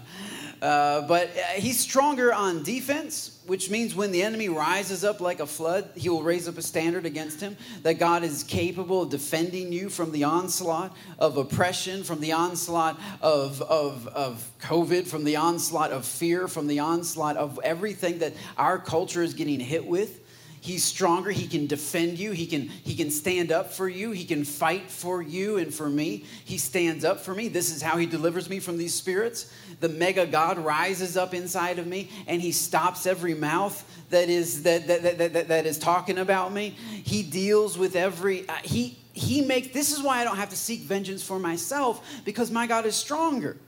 Uh, 0.64 1.06
but 1.06 1.28
uh, 1.28 1.42
he's 1.56 1.78
stronger 1.78 2.32
on 2.32 2.62
defense, 2.62 3.38
which 3.44 3.68
means 3.68 3.94
when 3.94 4.12
the 4.12 4.22
enemy 4.22 4.48
rises 4.48 5.04
up 5.04 5.20
like 5.20 5.38
a 5.40 5.46
flood, 5.46 5.90
he 5.94 6.08
will 6.08 6.22
raise 6.22 6.48
up 6.48 6.56
a 6.56 6.62
standard 6.62 7.04
against 7.04 7.38
him. 7.38 7.54
That 7.82 7.98
God 7.98 8.24
is 8.24 8.42
capable 8.44 9.02
of 9.02 9.10
defending 9.10 9.74
you 9.74 9.90
from 9.90 10.10
the 10.10 10.24
onslaught 10.24 10.96
of 11.18 11.36
oppression, 11.36 12.02
from 12.02 12.20
the 12.20 12.32
onslaught 12.32 12.98
of, 13.20 13.60
of, 13.60 14.08
of 14.08 14.50
COVID, 14.62 15.06
from 15.06 15.24
the 15.24 15.36
onslaught 15.36 15.92
of 15.92 16.06
fear, 16.06 16.48
from 16.48 16.66
the 16.66 16.78
onslaught 16.78 17.36
of 17.36 17.60
everything 17.62 18.20
that 18.20 18.32
our 18.56 18.78
culture 18.78 19.22
is 19.22 19.34
getting 19.34 19.60
hit 19.60 19.86
with. 19.86 20.23
He's 20.64 20.82
stronger. 20.82 21.30
He 21.30 21.46
can 21.46 21.66
defend 21.66 22.18
you. 22.18 22.32
He 22.32 22.46
can, 22.46 22.68
he 22.68 22.94
can 22.94 23.10
stand 23.10 23.52
up 23.52 23.70
for 23.70 23.86
you. 23.86 24.12
He 24.12 24.24
can 24.24 24.46
fight 24.46 24.90
for 24.90 25.20
you 25.20 25.58
and 25.58 25.74
for 25.74 25.90
me. 25.90 26.24
He 26.42 26.56
stands 26.56 27.04
up 27.04 27.20
for 27.20 27.34
me. 27.34 27.48
This 27.48 27.70
is 27.70 27.82
how 27.82 27.98
he 27.98 28.06
delivers 28.06 28.48
me 28.48 28.60
from 28.60 28.78
these 28.78 28.94
spirits. 28.94 29.52
The 29.80 29.90
mega 29.90 30.24
God 30.24 30.56
rises 30.56 31.18
up 31.18 31.34
inside 31.34 31.78
of 31.78 31.86
me 31.86 32.08
and 32.26 32.40
he 32.40 32.50
stops 32.50 33.04
every 33.04 33.34
mouth 33.34 33.84
that 34.08 34.30
is, 34.30 34.62
that, 34.62 34.86
that, 34.86 35.02
that, 35.02 35.34
that, 35.34 35.48
that 35.48 35.66
is 35.66 35.78
talking 35.78 36.16
about 36.16 36.50
me. 36.50 36.70
He 36.70 37.22
deals 37.22 37.76
with 37.76 37.94
every, 37.94 38.48
uh, 38.48 38.54
he, 38.62 38.96
he 39.12 39.42
makes, 39.42 39.68
this 39.68 39.92
is 39.92 40.02
why 40.02 40.22
I 40.22 40.24
don't 40.24 40.38
have 40.38 40.48
to 40.48 40.56
seek 40.56 40.80
vengeance 40.80 41.22
for 41.22 41.38
myself 41.38 42.22
because 42.24 42.50
my 42.50 42.66
God 42.66 42.86
is 42.86 42.96
stronger. 42.96 43.58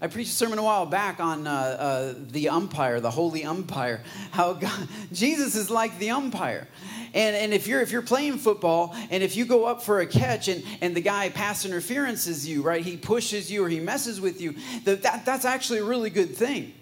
I 0.00 0.08
preached 0.08 0.30
a 0.30 0.34
sermon 0.34 0.58
a 0.58 0.62
while 0.62 0.86
back 0.86 1.20
on 1.20 1.46
uh, 1.46 1.50
uh, 1.50 2.14
the 2.30 2.48
umpire, 2.48 3.00
the 3.00 3.10
holy 3.10 3.44
umpire. 3.44 4.02
How 4.32 4.52
God, 4.54 4.88
Jesus 5.12 5.54
is 5.54 5.70
like 5.70 5.98
the 5.98 6.10
umpire. 6.10 6.66
And, 7.14 7.36
and 7.36 7.54
if 7.54 7.66
you're 7.66 7.80
if 7.80 7.92
you're 7.92 8.02
playing 8.02 8.38
football 8.38 8.96
and 9.10 9.22
if 9.22 9.36
you 9.36 9.44
go 9.44 9.66
up 9.66 9.82
for 9.82 10.00
a 10.00 10.06
catch 10.06 10.48
and, 10.48 10.64
and 10.80 10.94
the 10.94 11.00
guy 11.00 11.28
pass 11.28 11.64
interferences 11.64 12.48
you, 12.48 12.62
right? 12.62 12.84
He 12.84 12.96
pushes 12.96 13.50
you 13.50 13.64
or 13.64 13.68
he 13.68 13.80
messes 13.80 14.20
with 14.20 14.40
you, 14.40 14.54
that, 14.84 15.02
that 15.02 15.24
that's 15.24 15.44
actually 15.44 15.80
a 15.80 15.84
really 15.84 16.10
good 16.10 16.34
thing. 16.34 16.72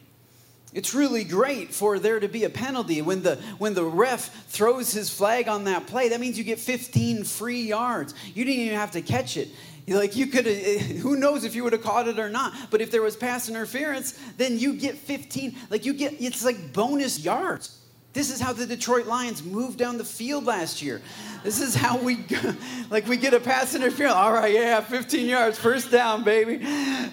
It's 0.73 0.95
really 0.95 1.25
great 1.25 1.75
for 1.75 1.99
there 1.99 2.21
to 2.21 2.29
be 2.29 2.45
a 2.45 2.51
penalty. 2.51 3.03
When 3.03 3.23
the, 3.23 3.37
when 3.59 3.75
the 3.75 3.85
ref 3.85 4.47
throws 4.47 4.93
his 4.93 5.11
flag 5.11 5.49
on 5.49 5.65
that 5.65 5.89
play, 5.89 6.11
that 6.11 6.21
means 6.21 6.39
you 6.39 6.45
get 6.45 6.61
15 6.61 7.25
free 7.25 7.63
yards. 7.63 8.15
You 8.35 8.45
didn't 8.45 8.61
even 8.61 8.79
have 8.79 8.93
to 8.93 9.03
catch 9.03 9.37
it. 9.37 9.49
Like 9.91 10.17
you 10.17 10.29
could, 10.29 10.47
eh, 10.47 10.79
who 10.79 11.17
knows 11.17 11.45
if 11.45 11.55
you 11.55 11.65
would 11.65 11.73
have 11.73 11.83
caught 11.83 12.07
it 12.07 12.19
or 12.19 12.31
not? 12.31 12.55
But 12.71 12.81
if 12.81 12.91
there 12.91 13.03
was 13.03 13.17
pass 13.17 13.49
interference, 13.49 14.13
then 14.37 14.59
you 14.59 14.75
get 14.75 14.97
15. 14.97 15.57
Like 15.69 15.85
you 15.85 15.93
get, 15.93 16.21
it's 16.21 16.45
like 16.45 16.73
bonus 16.73 17.19
yards. 17.25 17.80
This 18.13 18.33
is 18.33 18.41
how 18.41 18.53
the 18.53 18.67
Detroit 18.67 19.07
Lions 19.07 19.45
moved 19.45 19.79
down 19.79 19.97
the 19.97 20.05
field 20.05 20.45
last 20.45 20.83
year. 20.83 21.01
This 21.45 21.61
is 21.61 21.77
how 21.77 21.97
we, 21.97 22.27
like, 22.91 23.07
we 23.07 23.17
get 23.17 23.35
a 23.35 23.41
pass 23.41 23.75
interference. 23.75 24.17
All 24.17 24.33
right, 24.33 24.53
yeah, 24.53 24.81
15 24.81 25.29
yards, 25.29 25.59
first 25.59 25.93
down, 25.93 26.25
baby. 26.25 26.61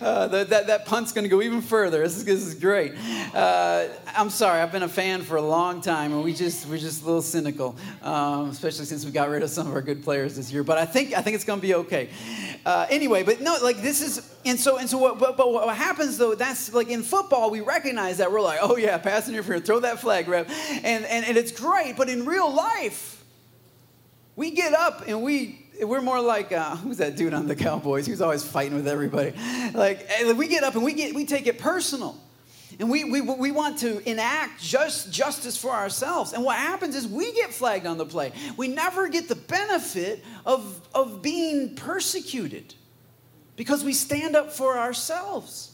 Uh, 0.02 0.28
that, 0.28 0.50
that, 0.50 0.68
that 0.68 0.86
punt's 0.86 1.14
going 1.14 1.24
to 1.24 1.30
go 1.30 1.42
even 1.42 1.62
further. 1.62 2.02
This 2.02 2.18
is, 2.18 2.26
this 2.26 2.46
is 2.46 2.56
great. 2.56 2.94
Uh, 3.34 3.88
I'm 4.16 4.32
sorry, 4.32 4.60
I've 4.60 4.72
been 4.72 4.84
a 4.84 4.90
fan 4.90 5.22
for 5.22 5.38
a 5.38 5.42
long 5.42 5.82
time, 5.82 6.14
and 6.14 6.24
we 6.24 6.34
just 6.34 6.68
we're 6.68 6.78
just 6.78 7.04
a 7.04 7.06
little 7.06 7.22
cynical, 7.22 7.76
um, 8.02 8.50
especially 8.50 8.86
since 8.86 9.06
we 9.06 9.12
got 9.12 9.30
rid 9.30 9.44
of 9.44 9.50
some 9.50 9.68
of 9.68 9.74
our 9.74 9.82
good 9.82 10.04
players 10.04 10.36
this 10.36 10.52
year. 10.52 10.64
But 10.64 10.78
I 10.78 10.86
think 10.86 11.14
I 11.16 11.22
think 11.22 11.36
it's 11.36 11.46
going 11.46 11.60
to 11.60 11.66
be 11.66 11.76
okay. 11.76 12.10
Uh, 12.66 12.86
anyway, 12.90 13.24
but 13.24 13.40
no, 13.42 13.58
like 13.62 13.82
this 13.82 14.02
is, 14.02 14.36
and 14.46 14.60
so 14.60 14.78
and 14.78 14.90
so. 14.90 14.98
What, 14.98 15.20
but, 15.20 15.38
but 15.38 15.52
what 15.52 15.76
happens 15.76 16.18
though? 16.18 16.36
That's 16.36 16.74
like 16.74 16.90
in 16.90 17.04
football, 17.04 17.50
we 17.50 17.62
recognize 17.62 18.18
that 18.18 18.32
we're 18.32 18.42
like, 18.42 18.60
oh 18.62 18.76
yeah, 18.76 18.98
pass 18.98 19.30
interference, 19.30 19.66
throw 19.66 19.80
that 19.82 20.00
flag, 20.00 20.28
rep, 20.28 20.50
and 20.88 21.06
and 21.06 21.26
and 21.26 21.38
it's 21.38 21.52
great. 21.52 21.96
But 21.98 22.10
in 22.10 22.26
real 22.26 22.52
life 22.52 23.18
we 24.38 24.52
get 24.52 24.74
up 24.74 25.04
and 25.08 25.22
we 25.22 25.66
we're 25.82 26.02
more 26.02 26.22
like 26.22 26.54
uh, 26.54 26.76
who's 26.78 26.98
that 26.98 27.18
dude 27.18 27.34
on 27.34 27.48
the 27.48 27.56
Cowboys? 27.56 28.06
He 28.06 28.12
was 28.12 28.22
always 28.22 28.46
fighting 28.46 28.76
with 28.76 28.88
everybody. 28.88 29.34
Like 29.74 30.08
we 30.36 30.48
get 30.48 30.64
up 30.64 30.76
and 30.76 30.84
we 30.84 30.94
get 30.94 31.14
we 31.14 31.26
take 31.26 31.48
it 31.48 31.60
personal, 31.60 32.16
and 32.80 32.90
we 32.90 33.04
we, 33.04 33.20
we 33.20 33.52
want 33.52 33.80
to 33.80 34.08
enact 34.10 34.62
just 34.62 35.12
justice 35.12 35.58
for 35.58 35.72
ourselves. 35.72 36.32
And 36.32 36.44
what 36.44 36.56
happens 36.56 36.96
is 36.96 37.08
we 37.08 37.34
get 37.34 37.54
flagged 37.54 37.86
on 37.86 37.98
the 37.98 38.06
play. 38.06 38.32
We 38.56 38.70
never 38.70 39.10
get 39.10 39.28
the 39.28 39.36
benefit 39.36 40.24
of 40.46 40.88
of 40.94 41.22
being 41.22 41.76
persecuted 41.76 42.76
because 43.56 43.84
we 43.84 43.94
stand 43.94 44.36
up 44.36 44.52
for 44.52 44.78
ourselves. 44.78 45.74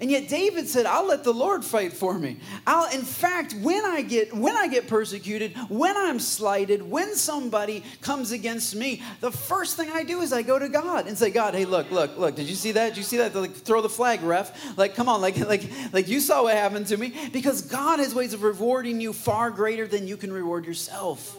And 0.00 0.10
yet 0.10 0.28
David 0.28 0.68
said, 0.68 0.84
I'll 0.84 1.06
let 1.06 1.22
the 1.22 1.32
Lord 1.32 1.64
fight 1.64 1.92
for 1.92 2.18
me. 2.18 2.38
I'll, 2.66 2.90
in 2.92 3.02
fact, 3.02 3.54
when 3.62 3.84
I 3.84 4.02
get 4.02 4.34
when 4.34 4.56
I 4.56 4.66
get 4.66 4.88
persecuted, 4.88 5.54
when 5.68 5.96
I'm 5.96 6.18
slighted, 6.18 6.82
when 6.82 7.14
somebody 7.14 7.84
comes 8.00 8.32
against 8.32 8.74
me, 8.74 9.00
the 9.20 9.30
first 9.30 9.76
thing 9.76 9.90
I 9.90 10.02
do 10.02 10.20
is 10.22 10.32
I 10.32 10.42
go 10.42 10.58
to 10.58 10.68
God 10.68 11.06
and 11.06 11.16
say, 11.16 11.30
God, 11.30 11.54
hey, 11.54 11.66
look, 11.66 11.90
look, 11.92 12.18
look, 12.18 12.34
did 12.34 12.48
you 12.48 12.56
see 12.56 12.72
that? 12.72 12.88
Did 12.88 12.96
you 12.96 13.02
see 13.04 13.18
that? 13.18 13.32
Like 13.34 13.52
throw 13.52 13.80
the 13.80 13.88
flag, 13.88 14.22
ref. 14.22 14.76
Like, 14.76 14.96
come 14.96 15.08
on, 15.08 15.20
like, 15.20 15.36
like, 15.48 15.62
like 15.92 16.08
you 16.08 16.18
saw 16.18 16.42
what 16.42 16.56
happened 16.56 16.88
to 16.88 16.96
me. 16.96 17.14
Because 17.32 17.62
God 17.62 18.00
has 18.00 18.12
ways 18.12 18.32
of 18.34 18.42
rewarding 18.42 19.00
you 19.00 19.12
far 19.12 19.50
greater 19.50 19.86
than 19.86 20.08
you 20.08 20.16
can 20.16 20.32
reward 20.32 20.64
yourself. 20.64 21.38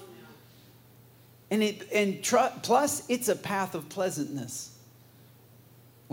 And 1.52 1.62
it 1.62 1.92
and 1.92 2.24
tr- 2.24 2.54
plus, 2.62 3.04
it's 3.10 3.28
a 3.28 3.36
path 3.36 3.76
of 3.76 3.89
pleasantness 3.89 4.73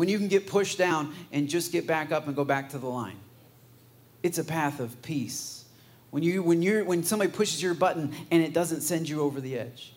when 0.00 0.08
you 0.08 0.16
can 0.16 0.28
get 0.28 0.46
pushed 0.46 0.78
down 0.78 1.12
and 1.30 1.46
just 1.46 1.72
get 1.72 1.86
back 1.86 2.10
up 2.10 2.26
and 2.26 2.34
go 2.34 2.42
back 2.42 2.70
to 2.70 2.78
the 2.78 2.86
line. 2.86 3.18
It's 4.22 4.38
a 4.38 4.44
path 4.44 4.80
of 4.80 5.02
peace. 5.02 5.66
When, 6.10 6.22
you, 6.22 6.42
when, 6.42 6.62
you're, 6.62 6.84
when 6.84 7.02
somebody 7.02 7.30
pushes 7.30 7.62
your 7.62 7.74
button 7.74 8.14
and 8.30 8.42
it 8.42 8.54
doesn't 8.54 8.80
send 8.80 9.10
you 9.10 9.20
over 9.20 9.42
the 9.42 9.58
edge, 9.58 9.92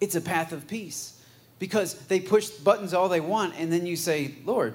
it's 0.00 0.14
a 0.14 0.20
path 0.20 0.52
of 0.52 0.68
peace 0.68 1.20
because 1.58 1.94
they 2.06 2.20
push 2.20 2.48
buttons 2.48 2.94
all 2.94 3.08
they 3.08 3.18
want 3.18 3.54
and 3.58 3.72
then 3.72 3.86
you 3.86 3.96
say, 3.96 4.36
Lord, 4.44 4.74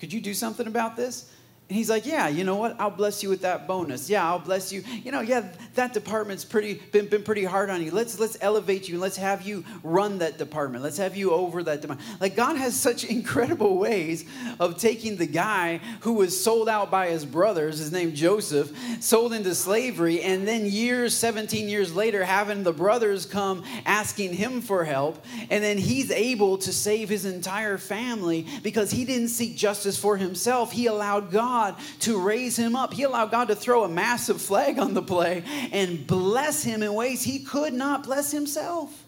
could 0.00 0.14
you 0.14 0.22
do 0.22 0.32
something 0.32 0.66
about 0.66 0.96
this? 0.96 1.30
And 1.68 1.76
he's 1.76 1.90
like, 1.90 2.06
yeah, 2.06 2.28
you 2.28 2.44
know 2.44 2.56
what? 2.56 2.80
I'll 2.80 2.88
bless 2.88 3.22
you 3.22 3.28
with 3.28 3.42
that 3.42 3.66
bonus. 3.66 4.08
Yeah, 4.08 4.26
I'll 4.26 4.38
bless 4.38 4.72
you. 4.72 4.82
You 5.04 5.12
know, 5.12 5.20
yeah, 5.20 5.52
that 5.74 5.92
department's 5.92 6.42
pretty 6.42 6.80
been, 6.92 7.08
been 7.08 7.22
pretty 7.22 7.44
hard 7.44 7.68
on 7.68 7.82
you. 7.82 7.90
Let's 7.90 8.18
let's 8.18 8.38
elevate 8.40 8.88
you 8.88 8.94
and 8.94 9.02
let's 9.02 9.18
have 9.18 9.42
you 9.42 9.64
run 9.82 10.16
that 10.18 10.38
department. 10.38 10.82
Let's 10.82 10.96
have 10.96 11.14
you 11.14 11.30
over 11.30 11.62
that 11.64 11.82
department. 11.82 12.08
Like 12.22 12.36
God 12.36 12.56
has 12.56 12.74
such 12.74 13.04
incredible 13.18 13.76
ways 13.76 14.24
of 14.58 14.78
taking 14.78 15.16
the 15.16 15.26
guy 15.26 15.82
who 16.00 16.14
was 16.14 16.42
sold 16.42 16.70
out 16.70 16.90
by 16.90 17.08
his 17.08 17.26
brothers, 17.26 17.80
his 17.80 17.92
name 17.92 18.14
Joseph, 18.14 18.72
sold 19.00 19.34
into 19.34 19.54
slavery, 19.54 20.22
and 20.22 20.48
then 20.48 20.64
years, 20.64 21.14
17 21.14 21.68
years 21.68 21.94
later, 21.94 22.24
having 22.24 22.62
the 22.62 22.72
brothers 22.72 23.26
come 23.26 23.62
asking 23.84 24.32
him 24.32 24.62
for 24.62 24.84
help, 24.84 25.22
and 25.50 25.62
then 25.62 25.76
he's 25.76 26.10
able 26.10 26.56
to 26.56 26.72
save 26.72 27.10
his 27.10 27.26
entire 27.26 27.76
family 27.76 28.46
because 28.62 28.90
he 28.90 29.04
didn't 29.04 29.28
seek 29.28 29.54
justice 29.54 29.98
for 29.98 30.16
himself. 30.16 30.72
He 30.72 30.86
allowed 30.86 31.30
God 31.30 31.57
God 31.58 31.76
to 32.00 32.18
raise 32.18 32.56
him 32.56 32.76
up. 32.76 32.94
He 32.94 33.02
allowed 33.02 33.30
God 33.30 33.48
to 33.48 33.56
throw 33.56 33.84
a 33.84 33.88
massive 33.88 34.40
flag 34.40 34.78
on 34.78 34.94
the 34.94 35.02
play 35.02 35.42
and 35.72 36.06
bless 36.06 36.62
him 36.62 36.82
in 36.82 36.94
ways 36.94 37.22
he 37.22 37.40
could 37.40 37.72
not 37.72 38.04
bless 38.04 38.30
himself. 38.30 39.04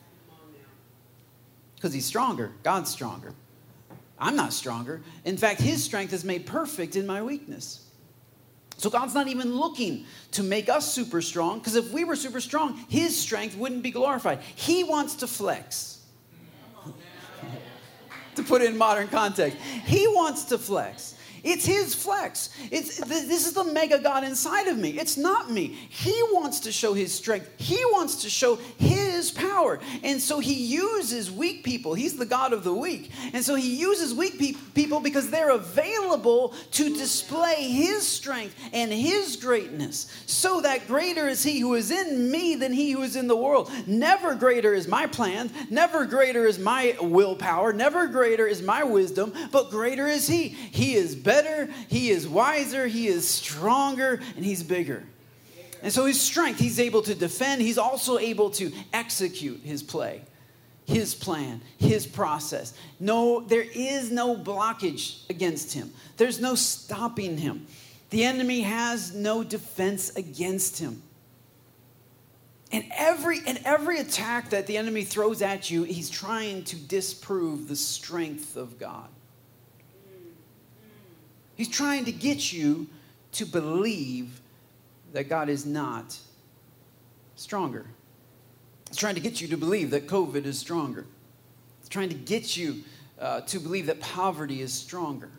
Because 1.77 1.93
he's 1.93 2.05
stronger. 2.05 2.53
God's 2.63 2.91
stronger. 2.91 3.33
I'm 4.19 4.37
not 4.37 4.53
stronger. 4.53 5.01
In 5.25 5.37
fact, 5.37 5.61
his 5.61 5.83
strength 5.83 6.13
is 6.13 6.25
made 6.25 6.45
perfect 6.45 6.97
in 6.97 7.07
my 7.07 7.23
weakness. 7.23 7.87
So 8.77 8.91
God's 8.91 9.15
not 9.15 9.29
even 9.29 9.55
looking 9.55 10.07
to 10.33 10.43
make 10.43 10.69
us 10.69 10.93
super 10.93 11.23
strong, 11.23 11.59
because 11.59 11.77
if 11.77 11.91
we 11.93 12.05
were 12.05 12.17
super 12.17 12.41
strong, 12.41 12.77
his 12.89 13.19
strength 13.19 13.57
wouldn't 13.57 13.83
be 13.83 13.91
glorified. 13.91 14.41
He 14.55 14.85
wants 14.85 15.15
to 15.17 15.27
flex. 15.27 16.05
to 18.35 18.43
put 18.43 18.63
it 18.63 18.71
in 18.71 18.79
modern 18.79 19.09
context, 19.09 19.59
he 19.85 20.07
wants 20.09 20.45
to 20.45 20.59
flex. 20.59 21.15
It's 21.43 21.65
his 21.65 21.95
flex. 21.95 22.51
It's, 22.71 22.99
this 22.99 23.47
is 23.47 23.53
the 23.53 23.65
mega 23.65 23.99
God 23.99 24.25
inside 24.25 24.69
of 24.69 24.79
me. 24.79 24.99
It's 24.99 25.17
not 25.17 25.51
me. 25.51 25.67
He 25.67 26.15
wants 26.33 26.61
to 26.61 26.73
show 26.73 26.95
his 26.95 27.13
strength, 27.13 27.51
he 27.59 27.83
wants 27.93 28.23
to 28.23 28.31
show 28.31 28.57
his 28.79 29.31
power. 29.31 29.81
And 30.03 30.21
so 30.21 30.39
he 30.39 30.55
uses 30.55 31.31
weak 31.31 31.65
people. 31.65 31.95
He's 31.95 32.17
the 32.17 32.27
God 32.27 32.53
of 32.53 32.65
the 32.65 32.75
weak. 32.75 33.11
And 33.33 33.45
so 33.45 33.55
he 33.55 33.77
uses 33.77 34.15
weak 34.15 34.39
pe- 34.39 34.55
people 34.75 35.01
because 35.01 35.31
they're 35.31 35.51
available 35.51 36.55
to 36.73 36.95
display 36.95 37.63
his 37.63 38.07
strength 38.07 38.55
and 38.73 38.93
his 38.93 39.37
greatness. 39.37 40.07
So 40.27 40.61
that 40.63 40.87
greater 40.87 41.29
is 41.29 41.43
he 41.43 41.61
who 41.61 41.75
is 41.75 41.91
in 41.91 42.31
me 42.31 42.55
than 42.55 42.73
he 42.73 42.93
who 42.93 43.03
is 43.03 43.17
in 43.17 43.29
the 43.29 43.37
world. 43.37 43.71
Never 43.87 44.35
greater 44.35 44.75
is 44.75 44.89
my 44.89 45.07
plan, 45.07 45.51
never 45.71 46.07
greater 46.07 46.47
is 46.47 46.59
my 46.59 46.97
willpower, 47.01 47.73
never 47.73 48.07
greater 48.07 48.47
is 48.47 48.63
my 48.63 48.83
wisdom, 48.85 49.33
but 49.51 49.71
greater 49.71 50.07
is 50.07 50.27
he. 50.27 50.49
He 50.49 50.95
is 50.95 51.15
better, 51.15 51.30
he 51.89 52.11
is 52.11 52.27
wiser, 52.27 52.87
he 52.87 53.07
is 53.07 53.29
stronger, 53.29 54.21
and 54.37 54.45
he's 54.45 54.63
bigger. 54.63 55.05
And 55.83 55.93
so 55.93 56.05
his 56.05 56.21
strength, 56.21 56.59
he's 56.59 56.79
able 56.79 57.03
to 57.03 57.15
defend, 57.15 57.63
he's 57.63 57.79
also 57.79 58.19
able 58.19 58.51
to 58.51 58.73
execute 58.93 59.61
his 59.61 59.83
play, 59.83 60.23
his 60.87 61.15
plan, 61.15 61.61
his 61.79 62.07
process. 62.07 62.75
No, 62.99 63.41
there 63.41 63.67
is 63.75 64.11
no 64.11 64.37
blockage 64.37 65.29
against 65.31 65.73
him. 65.73 65.93
There's 66.17 66.41
no 66.41 66.55
stopping 66.55 67.39
him. 67.39 67.67
The 68.11 68.25
enemy 68.25 68.61
has 68.63 69.15
no 69.15 69.43
defense 69.45 70.15
against 70.17 70.79
him. 70.79 71.03
And 72.73 72.85
every, 72.97 73.41
and 73.47 73.59
every 73.65 73.99
attack 73.99 74.51
that 74.51 74.67
the 74.67 74.77
enemy 74.77 75.03
throws 75.03 75.43
at 75.43 75.71
you, 75.71 75.83
he's 75.83 76.11
trying 76.11 76.65
to 76.65 76.77
disprove 76.77 77.69
the 77.69 77.77
strength 77.77 78.57
of 78.57 78.79
God. 78.79 79.09
He's 81.61 81.69
trying 81.69 82.07
to 82.07 82.13
get 82.13 82.53
you 82.53 82.87
to 83.33 83.45
believe 83.45 84.41
that 85.13 85.29
God 85.29 85.51
is 85.51 85.67
not 85.67 86.19
stronger. 87.37 87.85
He's 88.89 88.97
trying 88.97 89.17
to 89.17 89.21
get 89.21 89.43
you 89.43 89.49
to 89.49 89.59
believe 89.59 89.91
that 89.91 90.07
COVID 90.07 90.47
is 90.47 90.59
stronger. 90.59 91.05
He's 91.81 91.91
trying 91.91 92.09
to 92.09 92.15
get 92.15 92.57
you 92.57 92.83
uh, 93.19 93.43
to 93.43 93.59
believe 93.59 93.87
that 93.87 94.01
poverty 94.01 94.63
is 94.63 94.73
stronger. 94.73 95.31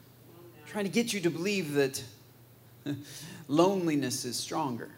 He's 0.63 0.71
trying 0.71 0.85
to 0.85 0.91
get 0.91 1.11
you 1.11 1.21
to 1.21 1.31
believe 1.31 1.73
that 1.73 2.03
loneliness 3.47 4.23
is 4.23 4.37
stronger 4.37 4.91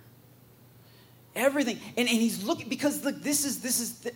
everything. 1.35 1.79
And, 1.97 2.09
and 2.09 2.17
he's 2.17 2.43
looking, 2.43 2.69
because 2.69 3.03
look, 3.03 3.21
this 3.21 3.45
is, 3.45 3.61
this 3.61 3.79
is, 3.79 3.99
the, 3.99 4.11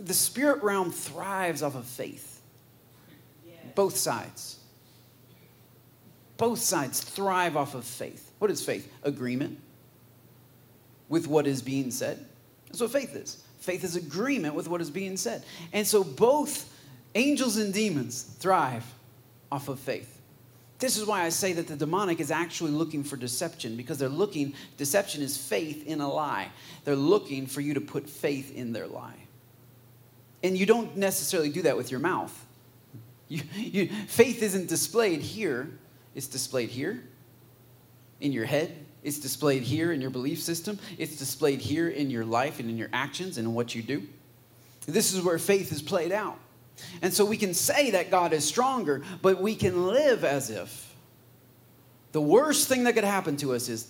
the 0.00 0.14
spirit 0.14 0.62
realm 0.62 0.90
thrives 0.90 1.62
off 1.62 1.74
of 1.74 1.84
faith. 1.84 2.40
Both 3.74 3.96
sides. 3.96 4.59
Both 6.40 6.60
sides 6.60 7.00
thrive 7.00 7.54
off 7.54 7.74
of 7.74 7.84
faith. 7.84 8.32
What 8.38 8.50
is 8.50 8.64
faith? 8.64 8.90
Agreement 9.02 9.58
with 11.10 11.26
what 11.26 11.46
is 11.46 11.60
being 11.60 11.90
said. 11.90 12.24
That's 12.66 12.80
what 12.80 12.92
faith 12.92 13.14
is. 13.14 13.42
Faith 13.58 13.84
is 13.84 13.94
agreement 13.94 14.54
with 14.54 14.66
what 14.66 14.80
is 14.80 14.88
being 14.88 15.18
said. 15.18 15.44
And 15.74 15.86
so 15.86 16.02
both 16.02 16.74
angels 17.14 17.58
and 17.58 17.74
demons 17.74 18.22
thrive 18.22 18.86
off 19.52 19.68
of 19.68 19.78
faith. 19.80 20.18
This 20.78 20.96
is 20.96 21.04
why 21.04 21.24
I 21.24 21.28
say 21.28 21.52
that 21.52 21.66
the 21.66 21.76
demonic 21.76 22.20
is 22.20 22.30
actually 22.30 22.70
looking 22.70 23.04
for 23.04 23.18
deception 23.18 23.76
because 23.76 23.98
they're 23.98 24.08
looking, 24.08 24.54
deception 24.78 25.20
is 25.20 25.36
faith 25.36 25.86
in 25.86 26.00
a 26.00 26.10
lie. 26.10 26.48
They're 26.86 26.96
looking 26.96 27.46
for 27.48 27.60
you 27.60 27.74
to 27.74 27.82
put 27.82 28.08
faith 28.08 28.56
in 28.56 28.72
their 28.72 28.86
lie. 28.86 29.26
And 30.42 30.56
you 30.56 30.64
don't 30.64 30.96
necessarily 30.96 31.50
do 31.50 31.60
that 31.62 31.76
with 31.76 31.90
your 31.90 32.00
mouth. 32.00 32.46
You, 33.28 33.42
you, 33.54 33.88
faith 34.08 34.42
isn't 34.42 34.68
displayed 34.70 35.20
here, 35.20 35.68
it's 36.14 36.26
displayed 36.26 36.70
here 36.70 37.02
in 38.20 38.32
your 38.32 38.44
head, 38.44 38.74
it's 39.02 39.18
displayed 39.18 39.62
here 39.62 39.92
in 39.92 40.00
your 40.00 40.10
belief 40.10 40.40
system, 40.40 40.78
it's 40.98 41.16
displayed 41.16 41.60
here 41.60 41.88
in 41.88 42.10
your 42.10 42.24
life 42.24 42.60
and 42.60 42.68
in 42.68 42.76
your 42.76 42.90
actions 42.92 43.38
and 43.38 43.46
in 43.46 43.54
what 43.54 43.74
you 43.74 43.82
do. 43.82 44.06
This 44.86 45.12
is 45.12 45.22
where 45.22 45.38
faith 45.38 45.72
is 45.72 45.82
played 45.82 46.12
out. 46.12 46.38
And 47.02 47.12
so 47.12 47.24
we 47.24 47.36
can 47.36 47.54
say 47.54 47.90
that 47.92 48.10
God 48.10 48.32
is 48.32 48.44
stronger, 48.44 49.02
but 49.22 49.40
we 49.40 49.54
can 49.54 49.86
live 49.86 50.24
as 50.24 50.50
if 50.50 50.94
the 52.12 52.20
worst 52.20 52.68
thing 52.68 52.84
that 52.84 52.94
could 52.94 53.04
happen 53.04 53.36
to 53.38 53.54
us 53.54 53.68
is. 53.68 53.86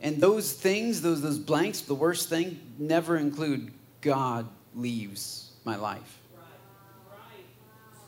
And 0.00 0.20
those 0.20 0.52
things, 0.52 1.02
those, 1.02 1.20
those 1.20 1.38
blanks, 1.38 1.80
the 1.80 1.94
worst 1.94 2.28
thing, 2.28 2.60
never 2.78 3.16
include 3.16 3.72
God 4.00 4.46
leaves 4.74 5.50
my 5.64 5.76
life. 5.76 6.18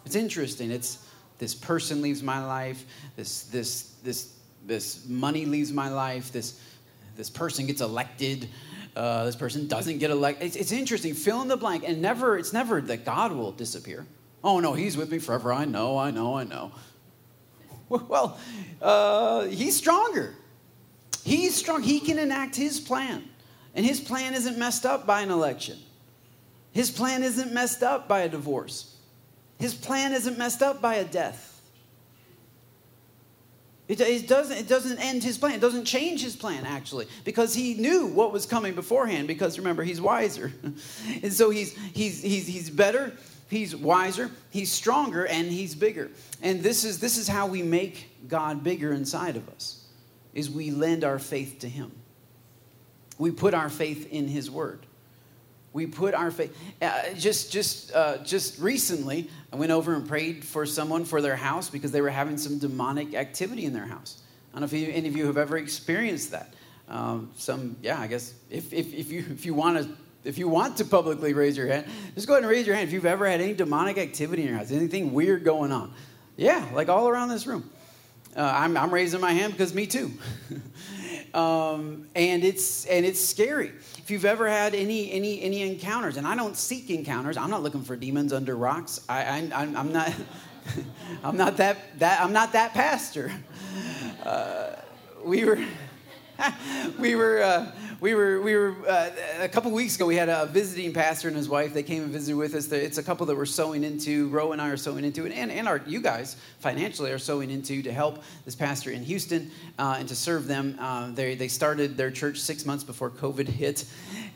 It's 0.07 0.15
interesting. 0.15 0.71
It's 0.71 1.05
this 1.41 1.55
person 1.55 2.03
leaves 2.03 2.23
my 2.23 2.45
life, 2.45 2.85
this, 3.17 3.45
this, 3.45 3.95
this, 4.05 4.37
this 4.67 5.09
money 5.09 5.47
leaves 5.47 5.73
my 5.73 5.89
life, 5.89 6.31
this, 6.31 6.61
this 7.17 7.31
person 7.31 7.67
gets 7.67 7.81
elected, 7.81 8.47
uh, 8.95 9.25
this 9.25 9.37
person 9.37 9.67
doesn't 9.67 9.99
get 9.99 10.11
elected. 10.11 10.47
It's, 10.47 10.57
it's 10.57 10.73
interesting. 10.73 11.15
Fill 11.15 11.41
in 11.41 11.49
the 11.49 11.57
blank, 11.57 11.85
and 11.87 12.03
never. 12.03 12.37
It's 12.37 12.53
never 12.53 12.81
that 12.83 13.05
God 13.05 13.33
will 13.33 13.53
disappear. 13.53 14.07
Oh 14.45 14.61
no, 14.61 14.75
He's 14.75 14.97
with 14.97 15.11
me 15.11 15.19
forever. 15.19 15.53
I 15.53 15.65
know. 15.65 15.97
I 15.97 16.11
know. 16.11 16.37
I 16.37 16.45
know. 16.45 16.73
Well, 17.89 18.39
uh, 18.81 19.47
He's 19.47 19.77
stronger. 19.77 20.35
He's 21.25 21.57
strong. 21.57 21.83
He 21.83 21.99
can 21.99 22.21
enact 22.21 22.55
His 22.55 22.79
plan, 22.79 23.25
and 23.75 23.85
His 23.85 23.99
plan 23.99 24.35
isn't 24.35 24.59
messed 24.59 24.87
up 24.87 25.07
by 25.07 25.23
an 25.23 25.31
election. 25.31 25.77
His 26.73 26.91
plan 26.91 27.25
isn't 27.25 27.53
messed 27.53 27.83
up 27.83 28.07
by 28.07 28.21
a 28.21 28.29
divorce. 28.29 28.95
His 29.61 29.75
plan 29.75 30.15
isn't 30.15 30.39
messed 30.39 30.63
up 30.63 30.81
by 30.81 30.97
a 30.97 31.05
death. 31.05 31.47
It, 33.89 34.01
it, 34.01 34.29
doesn't, 34.29 34.57
it 34.57 34.69
doesn't 34.69 34.99
end 34.99 35.23
his 35.23 35.37
plan. 35.37 35.55
It 35.55 35.61
doesn't 35.61 35.85
change 35.85 36.23
his 36.23 36.35
plan, 36.35 36.65
actually, 36.65 37.09
because 37.25 37.55
he 37.55 37.75
knew 37.75 38.07
what 38.07 38.33
was 38.33 38.47
coming 38.47 38.75
beforehand, 38.75 39.27
because 39.27 39.59
remember, 39.59 39.83
he's 39.83 40.01
wiser. 40.01 40.53
and 41.23 41.33
so 41.33 41.51
he's, 41.51 41.77
he's, 41.93 42.23
he's, 42.23 42.47
he's 42.47 42.71
better, 42.71 43.13
he's 43.49 43.75
wiser, 43.75 44.31
he's 44.51 44.73
stronger, 44.73 45.27
and 45.27 45.51
he's 45.51 45.75
bigger. 45.75 46.11
And 46.41 46.63
this 46.63 46.85
is, 46.85 47.01
this 47.01 47.19
is 47.19 47.29
how 47.29 47.49
we 47.49 47.63
make 47.63 48.29
God 48.29 48.65
bigger 48.65 48.93
inside 48.93 49.37
of 49.37 49.49
us, 49.49 49.85
is 50.35 50.49
we 50.49 50.71
lend 50.71 51.03
our 51.05 51.19
faith 51.19 51.59
to 51.59 51.69
him. 51.69 51.91
We 53.19 53.33
put 53.33 53.55
our 53.55 53.69
faith 53.69 54.11
in 54.11 54.29
his 54.29 54.51
word. 54.51 54.87
We 55.73 55.87
put 55.87 56.15
our 56.15 56.31
faith. 56.31 56.57
Uh, 56.83 57.15
just, 57.17 57.53
just, 57.53 57.95
uh, 57.95 58.19
just 58.19 58.59
recently, 58.61 59.31
I 59.53 59.57
went 59.57 59.71
over 59.71 59.95
and 59.95 60.07
prayed 60.07 60.45
for 60.45 60.67
someone 60.67 61.05
for 61.05 61.23
their 61.23 61.37
house 61.37 61.71
because 61.71 61.93
they 61.93 62.01
were 62.01 62.11
having 62.11 62.39
some 62.39 62.59
demonic 62.59 63.15
activity 63.15 63.65
in 63.65 63.73
their 63.73 63.87
house. 63.87 64.21
I 64.53 64.59
don't 64.59 64.73
know 64.73 64.79
if 64.79 64.89
any 64.95 65.09
of 65.09 65.17
you 65.17 65.27
have 65.27 65.39
ever 65.39 65.59
experienced 65.59 66.33
that. 66.33 66.55
Um, 66.89 67.31
some, 67.37 67.77
yeah, 67.83 68.01
I 68.01 68.09
guess 68.09 68.35
if, 68.51 68.73
if, 68.73 68.93
if 68.93 69.13
you 69.13 69.25
if 69.31 69.47
you 69.47 69.55
want 69.55 69.79
to 69.79 69.97
if 70.25 70.39
you 70.39 70.49
want 70.49 70.77
to 70.79 70.85
publicly 70.85 71.33
raise 71.33 71.57
your 71.57 71.69
hand, 71.69 71.87
just 72.17 72.27
go 72.27 72.35
ahead 72.35 72.43
and 72.43 72.51
raise 72.51 72.67
your 72.67 72.75
hand 72.75 72.89
if 72.89 72.93
you've 72.93 73.07
ever 73.07 73.29
had 73.29 73.41
any 73.41 73.55
demonic 73.55 73.97
activity 73.97 74.43
in 74.43 74.49
your 74.49 74.59
house, 74.59 74.73
anything 74.73 75.13
weird 75.13 75.45
going 75.45 75.71
on. 75.71 75.93
Yeah, 76.37 76.67
like 76.75 76.89
all 76.89 77.09
around 77.09 77.29
this 77.29 77.47
room. 77.47 77.71
Uh, 78.37 78.43
I'm, 78.43 78.77
I'm 78.77 78.93
raising 78.93 79.21
my 79.21 79.33
hand 79.33 79.53
because 79.53 79.75
me 79.75 79.87
too. 79.87 80.13
um, 81.35 82.07
and 82.15 82.45
it's 82.45 82.85
and 82.87 83.05
it's 83.05 83.21
scary. 83.21 83.73
If 83.99 84.11
you've 84.11 84.25
ever 84.25 84.49
had 84.49 84.75
any 84.75 85.11
any 85.13 85.41
any 85.43 85.63
encounters 85.63 86.17
and 86.17 86.27
i 86.27 86.35
don't 86.35 86.57
seek 86.57 86.91
encounters 86.91 87.37
i'm 87.37 87.49
not 87.51 87.63
looking 87.63 87.83
for 87.83 87.95
demons 87.95 88.33
under 88.33 88.57
rocks. 88.57 89.01
I, 89.09 89.49
I 89.55 89.63
am 89.65 89.93
not 89.93 90.13
i'm 91.25 91.37
not 91.37 91.57
that 91.59 91.99
that 92.01 92.21
i'm 92.21 92.33
not 92.33 92.53
that 92.53 92.73
pastor. 92.73 93.33
Uh, 94.25 94.77
we 95.25 95.45
were 95.47 95.59
we 96.99 97.15
were 97.15 97.43
uh, 97.43 97.73
we 98.01 98.15
were 98.15 98.41
we 98.41 98.55
were 98.57 98.75
uh, 98.89 99.11
a 99.41 99.49
couple 99.49 99.71
weeks 99.71 99.97
ago. 99.97 100.07
We 100.07 100.17
had 100.17 100.29
a 100.29 100.47
visiting 100.47 100.93
pastor 100.93 101.29
and 101.29 101.37
his 101.37 101.49
wife. 101.49 101.75
They 101.75 101.83
came 101.83 102.03
and 102.03 102.11
visited 102.11 102.37
with 102.37 102.55
us. 102.55 102.71
It's 102.73 102.99
a 102.99 103.03
couple 103.03 103.27
that 103.27 103.37
we're 103.37 103.45
sowing 103.45 103.85
into. 103.85 104.29
Ro 104.31 104.53
and 104.53 104.61
I 104.61 104.71
are 104.71 104.77
sowing 104.77 105.05
into, 105.05 105.27
and 105.27 105.51
and 105.51 105.69
our 105.69 105.83
you 105.87 106.01
guys 106.01 106.37
financially 106.61 107.13
are 107.13 107.19
sowing 107.19 107.51
into 107.51 107.83
to 107.83 107.93
help 107.93 108.23
this 108.45 108.55
pastor 108.55 108.91
in 108.91 109.03
Houston 109.03 109.51
uh, 109.79 109.97
and 109.99 110.09
to 110.09 110.17
serve 110.17 110.47
them. 110.47 110.77
Uh, 110.81 111.11
they 111.11 111.35
they 111.35 111.49
started 111.49 111.97
their 111.97 112.11
church 112.11 112.39
six 112.39 112.65
months 112.65 112.85
before 112.85 113.11
COVID 113.11 113.47
hit, 113.49 113.85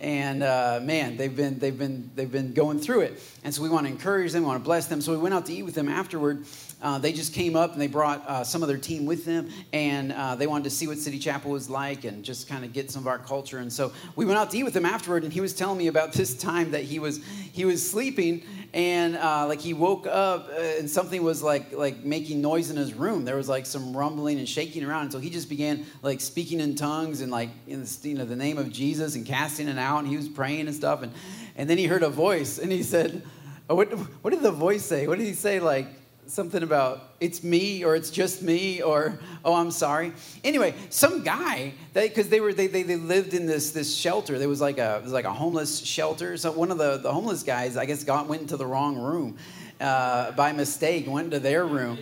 and 0.01 0.43
uh, 0.43 0.81
man, 0.83 1.17
they've 1.17 1.35
been 1.35 1.59
they've 1.59 1.79
been 1.79 2.11
they've 2.15 2.31
been 2.31 2.53
going 2.53 2.79
through 2.79 3.01
it. 3.01 3.23
And 3.45 3.55
so 3.55 3.63
we 3.63 3.71
want 3.71 3.87
to 3.87 3.93
encourage 3.93 4.33
them. 4.33 4.43
We 4.43 4.49
want 4.49 4.61
to 4.61 4.65
bless 4.65 4.87
them. 4.87 5.01
So 5.01 5.13
we 5.13 5.19
went 5.19 5.35
out 5.35 5.47
to 5.47 5.55
eat 5.55 5.63
with 5.63 5.75
them 5.75 5.89
afterward. 5.89 6.45
Uh, 6.85 6.99
they 6.99 7.15
just 7.15 7.33
came 7.33 7.57
up 7.57 7.73
and 7.73 7.81
they 7.81 7.87
brought 7.87 8.23
uh, 8.29 8.45
some 8.45 8.63
of 8.63 8.69
their 8.69 8.77
team 8.77 9.07
with 9.07 9.25
them, 9.25 9.49
and 9.73 10.13
uh, 10.13 10.37
they 10.37 10.47
wanted 10.47 10.65
to 10.65 10.71
see 10.71 10.87
what 10.87 10.99
City 10.99 11.19
Chapel 11.19 11.51
was 11.51 11.71
like 11.71 12.05
and 12.05 12.23
just 12.23 12.47
kind 12.47 12.63
of 12.63 12.75
get 12.75 12.91
some 12.91 13.03
of 13.03 13.07
our 13.07 13.19
culture. 13.19 13.59
And 13.59 13.73
so 13.73 13.91
we 14.17 14.27
went 14.27 14.39
out 14.39 14.51
to 14.51 14.59
eat 14.59 14.65
with 14.65 14.77
him 14.77 14.85
afterward, 14.85 15.25
and 15.25 15.33
he 15.33 15.41
was 15.41 15.55
telling 15.55 15.79
me 15.79 15.87
about 15.87 16.13
this 16.13 16.35
time 16.37 16.73
that 16.73 16.83
he 16.83 16.99
was 16.99 17.25
he 17.25 17.65
was 17.65 17.89
sleeping 17.89 18.43
and 18.75 19.17
uh, 19.17 19.47
like 19.47 19.61
he 19.61 19.73
woke 19.73 20.07
up 20.07 20.49
uh, 20.49 20.61
and 20.61 20.91
something 20.91 21.23
was 21.23 21.43
like 21.43 21.73
like 21.73 22.05
making 22.05 22.43
noise 22.43 22.71
in 22.71 22.77
his 22.77 22.93
room. 22.93 23.25
There 23.25 23.37
was 23.37 23.49
like 23.49 23.65
some 23.65 23.97
rumbling 23.97 24.39
and 24.39 24.49
shaking 24.49 24.85
around, 24.85 25.03
and 25.05 25.13
so 25.13 25.19
he 25.21 25.31
just 25.31 25.49
began 25.49 25.87
like 26.03 26.21
speaking 26.21 26.61
in 26.61 26.75
tongues 26.75 27.23
and 27.23 27.33
like 27.33 27.49
in 27.67 27.83
the, 27.83 27.99
you 28.03 28.15
know 28.15 28.27
the 28.27 28.37
name 28.37 28.59
of 28.59 28.71
Jesus 28.71 29.15
and 29.15 29.25
casting 29.25 29.69
it 29.69 29.79
out, 29.79 30.01
and 30.01 30.09
he 30.09 30.17
was 30.17 30.29
praying 30.29 30.67
and 30.67 30.77
stuff, 30.77 31.03
and 31.03 31.13
and 31.57 31.71
then 31.71 31.79
he 31.79 31.87
heard 31.87 32.03
a 32.03 32.11
voice, 32.11 32.59
and 32.59 32.71
he 32.71 32.83
said, 32.83 33.23
"What 33.69 33.91
what 34.23 34.35
did 34.35 34.43
the 34.43 34.53
voice 34.53 34.85
say? 34.85 35.07
What 35.07 35.19
did 35.19 35.27
he 35.27 35.35
say? 35.35 35.61
Like 35.61 35.87
something 36.27 36.63
about 36.63 37.15
it's 37.21 37.43
me 37.43 37.85
or 37.85 37.97
it's 37.97 38.11
just 38.11 38.43
me 38.43 38.83
or 38.83 39.19
oh 39.45 39.55
i'm 39.55 39.71
sorry. 39.71 40.13
Anyway 40.43 40.75
some 40.91 41.23
guy 41.23 41.75
because 41.93 42.29
they, 42.29 42.41
were 42.41 42.53
they, 42.53 42.67
they, 42.67 42.83
they 42.83 42.97
lived 42.97 43.35
in 43.35 43.47
this 43.47 43.71
this 43.71 43.95
shelter. 43.95 44.39
There 44.39 44.49
was 44.49 44.61
like 44.61 44.79
a 44.79 44.97
it 44.97 45.03
was 45.03 45.13
like 45.13 45.25
a 45.25 45.33
homeless 45.33 45.81
shelter. 45.81 46.37
So 46.37 46.53
one 46.53 46.71
of 46.71 46.79
the, 46.79 46.99
the 46.99 47.13
homeless 47.13 47.43
guys 47.43 47.77
i 47.77 47.85
guess 47.85 48.05
got 48.05 48.29
went 48.29 48.43
into 48.43 48.57
the 48.57 48.67
wrong 48.67 48.99
room 48.99 49.37
uh, 49.81 50.33
by 50.33 50.53
mistake 50.53 51.07
went 51.07 51.27
into 51.27 51.41
their 51.41 51.65
room 51.67 51.99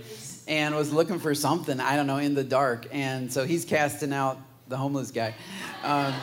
and 0.48 0.74
was 0.74 0.92
looking 0.92 1.18
for 1.18 1.34
something 1.34 1.80
i 1.80 1.96
don't 1.96 2.06
know 2.06 2.18
in 2.18 2.34
the 2.34 2.44
dark. 2.44 2.86
And 2.92 3.32
so 3.32 3.44
he's 3.44 3.64
casting 3.64 4.12
out 4.12 4.38
the 4.68 4.76
homeless 4.76 5.10
guy. 5.10 5.34
Um, 5.82 6.14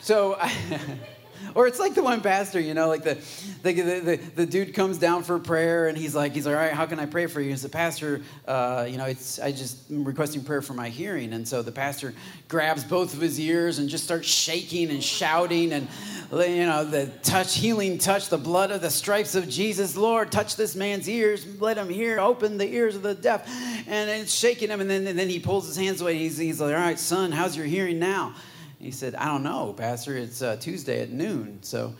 so 0.00 0.36
I, 0.38 0.52
or 1.54 1.66
it's 1.66 1.78
like 1.78 1.94
the 1.94 2.02
one 2.02 2.20
pastor, 2.20 2.60
you 2.60 2.74
know, 2.74 2.88
like 2.88 3.04
the, 3.04 3.14
the, 3.62 3.72
the, 3.72 4.20
the, 4.34 4.46
dude 4.46 4.74
comes 4.74 4.98
down 4.98 5.22
for 5.22 5.38
prayer 5.38 5.88
and 5.88 5.96
he's 5.96 6.14
like, 6.14 6.32
he's 6.32 6.46
like, 6.46 6.54
all 6.54 6.60
right, 6.60 6.72
how 6.72 6.86
can 6.86 6.98
I 6.98 7.06
pray 7.06 7.26
for 7.26 7.40
you? 7.40 7.50
And 7.50 7.58
the 7.58 7.68
pastor, 7.68 8.22
uh, 8.46 8.86
you 8.88 8.96
know, 8.96 9.04
it's, 9.04 9.38
I 9.38 9.52
just 9.52 9.90
am 9.90 10.04
requesting 10.04 10.44
prayer 10.44 10.62
for 10.62 10.74
my 10.74 10.88
hearing. 10.88 11.32
And 11.32 11.46
so 11.46 11.62
the 11.62 11.72
pastor 11.72 12.14
grabs 12.48 12.84
both 12.84 13.14
of 13.14 13.20
his 13.20 13.38
ears 13.38 13.78
and 13.78 13.88
just 13.88 14.04
starts 14.04 14.28
shaking 14.28 14.90
and 14.90 15.02
shouting 15.02 15.72
and, 15.72 15.88
you 16.32 16.66
know, 16.66 16.84
the 16.84 17.06
touch, 17.22 17.56
healing 17.56 17.98
touch, 17.98 18.28
the 18.28 18.38
blood 18.38 18.70
of 18.70 18.80
the 18.80 18.90
stripes 18.90 19.34
of 19.34 19.48
Jesus, 19.48 19.96
Lord, 19.96 20.32
touch 20.32 20.56
this 20.56 20.74
man's 20.74 21.08
ears, 21.08 21.46
let 21.60 21.76
him 21.76 21.88
hear, 21.88 22.18
open 22.20 22.58
the 22.58 22.66
ears 22.66 22.96
of 22.96 23.02
the 23.02 23.14
deaf. 23.14 23.48
And 23.86 24.10
it's 24.10 24.34
shaking 24.34 24.70
him. 24.70 24.80
And 24.80 24.88
then, 24.88 25.06
and 25.06 25.18
then 25.18 25.28
he 25.28 25.38
pulls 25.38 25.66
his 25.66 25.76
hands 25.76 26.00
away. 26.00 26.18
He's, 26.18 26.38
he's 26.38 26.60
like, 26.60 26.74
all 26.74 26.80
right, 26.80 26.98
son, 26.98 27.32
how's 27.32 27.56
your 27.56 27.66
hearing 27.66 27.98
now? 27.98 28.34
He 28.82 28.90
said, 28.90 29.14
I 29.14 29.26
don't 29.26 29.44
know, 29.44 29.72
Pastor. 29.72 30.16
It's 30.16 30.42
uh, 30.42 30.56
Tuesday 30.56 31.02
at 31.02 31.10
noon. 31.10 31.60
So 31.62 31.94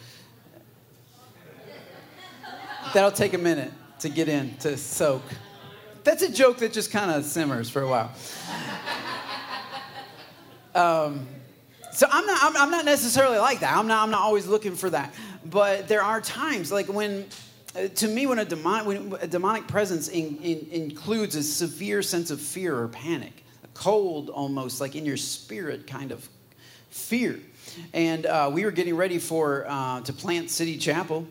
that'll 2.93 3.13
take 3.13 3.35
a 3.35 3.39
minute 3.39 3.73
to 4.01 4.09
get 4.09 4.29
in, 4.29 4.57
to 4.59 4.77
soak. 4.77 5.23
That's 6.03 6.23
a 6.23 6.33
joke 6.33 6.59
that 6.59 6.73
just 6.73 6.91
kind 6.91 7.13
of 7.13 7.25
simmers 7.25 7.71
for 7.71 7.83
a 7.83 7.89
while. 7.89 8.13
Um, 10.75 11.27
so 11.93 12.07
I'm 12.11 12.25
not, 12.25 12.39
I'm, 12.43 12.57
I'm, 12.57 12.71
not 12.71 12.87
necessarily 12.87 13.37
like 13.37 13.61
that. 13.61 13.77
I'm 13.77 13.87
not, 13.87 14.03
I'm 14.03 14.11
not 14.11 14.23
always 14.23 14.47
looking 14.47 14.75
for 14.75 14.89
that. 14.89 15.15
But 15.45 15.87
there 15.87 16.03
are 16.03 16.19
times, 16.23 16.73
like 16.73 16.91
when, 16.91 17.27
uh, 17.77 17.89
to 17.89 18.09
me, 18.09 18.27
when 18.27 18.39
a, 18.39 18.47
demon, 18.47 18.87
when 18.87 19.15
a 19.21 19.27
demonic 19.27 19.69
presence 19.69 20.09
in, 20.09 20.39
in, 20.39 20.67
includes 20.71 21.37
a 21.37 21.43
severe 21.43 22.01
sense 22.01 22.31
of 22.31 22.41
fear 22.41 22.75
or 22.75 22.89
panic, 22.89 23.45
a 23.65 23.69
cold 23.75 24.31
almost, 24.31 24.81
like 24.81 24.97
in 24.97 25.05
your 25.05 25.19
spirit 25.19 25.87
kind 25.87 26.11
of 26.11 26.27
fear. 26.93 27.41
And 27.93 28.27
uh, 28.27 28.51
we 28.53 28.65
were 28.65 28.71
getting 28.71 28.97
ready 28.97 29.19
for 29.19 29.67
uh, 29.67 30.01
to 30.03 30.13
plant 30.13 30.51
City 30.51 30.77
Chapel. 30.77 31.27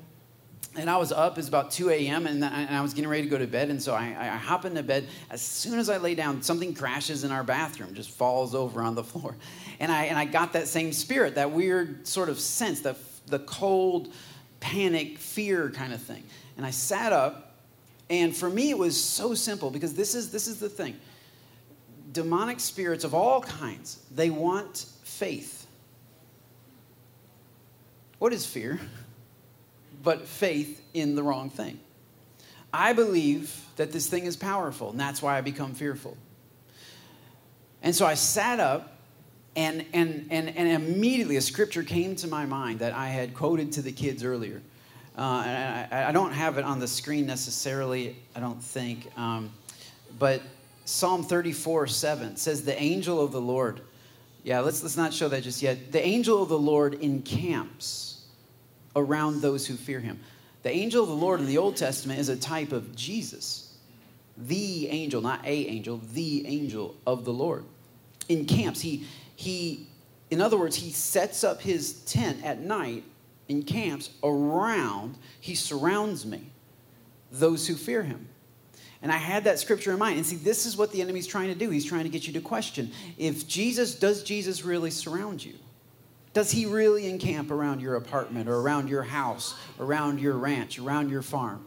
And 0.75 0.89
I 0.89 0.97
was 0.97 1.11
up, 1.11 1.37
it's 1.37 1.49
about 1.49 1.71
2 1.71 1.89
a.m., 1.89 2.25
and, 2.25 2.43
and, 2.43 2.75
I 2.75 2.81
was 2.81 2.93
getting 2.93 3.09
ready 3.09 3.23
to 3.23 3.29
go 3.29 3.37
to 3.37 3.45
bed. 3.45 3.69
And 3.69 3.81
so 3.81 3.93
I, 3.93 4.15
I 4.17 4.37
hop 4.37 4.63
into 4.63 4.81
bed. 4.81 5.05
As 5.29 5.41
soon 5.41 5.77
as 5.77 5.89
I 5.89 5.97
lay 5.97 6.15
down, 6.15 6.41
something 6.41 6.73
crashes 6.73 7.25
in 7.25 7.31
our 7.31 7.43
bathroom, 7.43 7.93
just 7.93 8.09
falls 8.09 8.55
over 8.55 8.81
on 8.81 8.95
the 8.95 9.03
floor. 9.03 9.35
And 9.79 9.91
I, 9.91 10.05
and 10.05 10.17
I 10.17 10.25
got 10.25 10.53
that 10.53 10.67
same 10.67 10.93
spirit, 10.93 11.35
that 11.35 11.51
weird 11.51 12.07
sort 12.07 12.29
of 12.29 12.39
sense, 12.39 12.79
the, 12.79 12.95
the 13.27 13.39
cold, 13.39 14.13
panic, 14.61 15.17
fear 15.17 15.69
kind 15.71 15.93
of 15.93 16.01
thing. 16.01 16.23
And 16.55 16.65
I 16.65 16.71
sat 16.71 17.11
up, 17.11 17.55
and 18.09 18.35
for 18.35 18.49
me, 18.49 18.69
it 18.69 18.77
was 18.77 19.01
so 19.01 19.33
simple 19.33 19.71
because 19.71 19.93
this 19.93 20.15
is, 20.15 20.31
this 20.31 20.47
is 20.47 20.59
the 20.59 20.69
thing 20.69 20.95
demonic 22.13 22.59
spirits 22.59 23.03
of 23.03 23.13
all 23.13 23.41
kinds, 23.41 23.99
they 24.13 24.29
want 24.29 24.85
faith. 25.21 25.67
What 28.17 28.33
is 28.33 28.43
fear? 28.43 28.79
But 30.01 30.27
faith 30.27 30.81
in 30.95 31.13
the 31.13 31.21
wrong 31.21 31.51
thing. 31.51 31.79
I 32.73 32.93
believe 32.93 33.55
that 33.75 33.91
this 33.91 34.07
thing 34.07 34.25
is 34.25 34.35
powerful, 34.35 34.89
and 34.89 34.99
that's 34.99 35.21
why 35.21 35.37
I 35.37 35.41
become 35.41 35.75
fearful. 35.75 36.17
And 37.83 37.95
so 37.95 38.03
I 38.03 38.15
sat 38.15 38.59
up, 38.59 38.97
and, 39.55 39.85
and, 39.93 40.25
and, 40.31 40.49
and 40.57 40.67
immediately 40.67 41.35
a 41.35 41.41
scripture 41.41 41.83
came 41.83 42.15
to 42.15 42.27
my 42.27 42.47
mind 42.47 42.79
that 42.79 42.93
I 42.93 43.09
had 43.09 43.35
quoted 43.35 43.73
to 43.73 43.83
the 43.83 43.91
kids 43.91 44.23
earlier. 44.23 44.59
Uh, 45.15 45.43
and 45.45 45.93
I, 45.93 46.09
I, 46.09 46.11
don't 46.11 46.33
have 46.33 46.57
it 46.57 46.65
on 46.65 46.79
the 46.79 46.87
screen 46.87 47.27
necessarily, 47.27 48.15
I 48.35 48.39
don't 48.39 48.63
think. 48.63 49.07
Um, 49.19 49.51
but 50.17 50.41
Psalm 50.85 51.21
34 51.21 51.85
7 51.85 52.37
says, 52.37 52.63
The 52.63 52.81
angel 52.81 53.23
of 53.23 53.31
the 53.31 53.41
Lord 53.41 53.81
yeah, 54.43 54.59
let's, 54.59 54.81
let's 54.81 54.97
not 54.97 55.13
show 55.13 55.27
that 55.29 55.43
just 55.43 55.61
yet. 55.61 55.91
The 55.91 56.03
angel 56.03 56.41
of 56.41 56.49
the 56.49 56.57
Lord 56.57 56.95
encamps 56.95 58.25
around 58.95 59.41
those 59.41 59.65
who 59.67 59.75
fear 59.75 59.99
him. 59.99 60.19
The 60.63 60.71
angel 60.71 61.03
of 61.03 61.09
the 61.09 61.15
Lord 61.15 61.39
in 61.39 61.45
the 61.45 61.57
Old 61.57 61.75
Testament 61.75 62.19
is 62.19 62.29
a 62.29 62.35
type 62.35 62.71
of 62.71 62.95
Jesus. 62.95 63.73
The 64.37 64.87
angel, 64.87 65.21
not 65.21 65.45
a 65.45 65.67
angel, 65.67 66.01
the 66.13 66.45
angel 66.47 66.95
of 67.05 67.25
the 67.25 67.33
Lord 67.33 67.65
encamps. 68.29 68.81
He, 68.81 69.05
he, 69.35 69.87
in 70.29 70.41
other 70.41 70.57
words, 70.57 70.75
he 70.75 70.91
sets 70.91 71.43
up 71.43 71.61
his 71.61 71.93
tent 72.03 72.43
at 72.43 72.59
night, 72.59 73.03
encamps 73.49 74.11
around, 74.23 75.17
he 75.39 75.55
surrounds 75.55 76.25
me, 76.25 76.51
those 77.31 77.67
who 77.67 77.75
fear 77.75 78.03
him. 78.03 78.27
And 79.01 79.11
I 79.11 79.17
had 79.17 79.45
that 79.45 79.59
scripture 79.59 79.93
in 79.93 79.99
mind. 79.99 80.17
And 80.17 80.25
see, 80.25 80.35
this 80.35 80.65
is 80.65 80.77
what 80.77 80.91
the 80.91 81.01
enemy's 81.01 81.25
trying 81.25 81.47
to 81.47 81.55
do. 81.55 81.69
He's 81.69 81.85
trying 81.85 82.03
to 82.03 82.09
get 82.09 82.27
you 82.27 82.33
to 82.33 82.41
question 82.41 82.91
if 83.17 83.47
Jesus, 83.47 83.95
does 83.95 84.23
Jesus 84.23 84.63
really 84.63 84.91
surround 84.91 85.43
you? 85.43 85.53
Does 86.33 86.51
he 86.51 86.65
really 86.65 87.09
encamp 87.09 87.51
around 87.51 87.81
your 87.81 87.95
apartment 87.95 88.47
or 88.47 88.57
around 88.57 88.89
your 88.89 89.03
house, 89.03 89.55
around 89.79 90.19
your 90.21 90.37
ranch, 90.37 90.79
around 90.79 91.09
your 91.09 91.21
farm? 91.21 91.65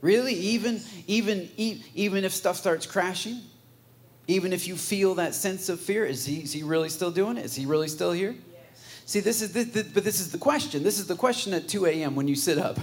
Really? 0.00 0.34
Even, 0.34 0.80
even, 1.06 1.48
even 1.56 2.24
if 2.24 2.32
stuff 2.32 2.56
starts 2.56 2.86
crashing? 2.86 3.40
Even 4.26 4.52
if 4.52 4.66
you 4.66 4.76
feel 4.76 5.16
that 5.16 5.34
sense 5.34 5.68
of 5.68 5.80
fear, 5.80 6.04
is 6.04 6.24
he, 6.24 6.38
is 6.38 6.52
he 6.52 6.62
really 6.62 6.88
still 6.88 7.10
doing 7.10 7.36
it? 7.36 7.44
Is 7.44 7.54
he 7.54 7.66
really 7.66 7.88
still 7.88 8.12
here? 8.12 8.34
Yes. 8.52 9.02
See, 9.04 9.20
this 9.20 9.42
is 9.42 9.52
the, 9.52 9.84
but 9.94 10.04
this 10.04 10.20
is 10.20 10.32
the 10.32 10.38
question. 10.38 10.82
This 10.82 10.98
is 10.98 11.06
the 11.06 11.16
question 11.16 11.52
at 11.52 11.68
2 11.68 11.86
a.m. 11.86 12.16
when 12.16 12.26
you 12.26 12.34
sit 12.34 12.58
up 12.58 12.78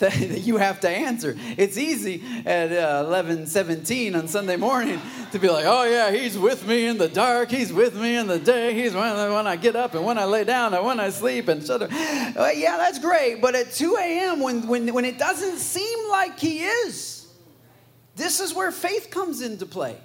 that, 0.00 0.18
you 0.18 0.56
have 0.56 0.80
to 0.80 0.88
answer. 0.88 1.36
It's 1.58 1.76
easy 1.76 2.22
at 2.46 2.72
uh, 2.72 3.04
11, 3.06 3.46
17 3.46 4.14
on 4.14 4.28
Sunday 4.28 4.56
morning 4.56 4.98
to 5.32 5.38
be 5.38 5.48
like, 5.48 5.66
oh, 5.66 5.84
yeah, 5.84 6.10
he's 6.10 6.38
with 6.38 6.66
me 6.66 6.86
in 6.86 6.96
the 6.96 7.08
dark. 7.08 7.50
He's 7.50 7.70
with 7.70 7.94
me 7.94 8.16
in 8.16 8.26
the 8.26 8.38
day. 8.38 8.72
He's 8.72 8.94
when, 8.94 9.14
when 9.32 9.46
I 9.46 9.56
get 9.56 9.76
up 9.76 9.94
and 9.94 10.04
when 10.04 10.16
I 10.16 10.24
lay 10.24 10.44
down 10.44 10.72
and 10.72 10.84
when 10.86 10.98
I 10.98 11.10
sleep 11.10 11.48
and 11.48 11.64
shut 11.64 11.82
up. 11.82 11.90
Uh, 11.92 12.50
yeah, 12.54 12.78
that's 12.78 12.98
great. 12.98 13.42
But 13.42 13.54
at 13.54 13.72
2 13.72 13.96
a.m., 14.00 14.40
when, 14.40 14.66
when, 14.66 14.92
when 14.94 15.04
it 15.04 15.18
doesn't 15.18 15.58
seem 15.58 16.08
like 16.08 16.38
he 16.38 16.60
is, 16.60 17.28
this 18.16 18.40
is 18.40 18.54
where 18.54 18.72
faith 18.72 19.10
comes 19.10 19.42
into 19.42 19.66
play. 19.66 19.98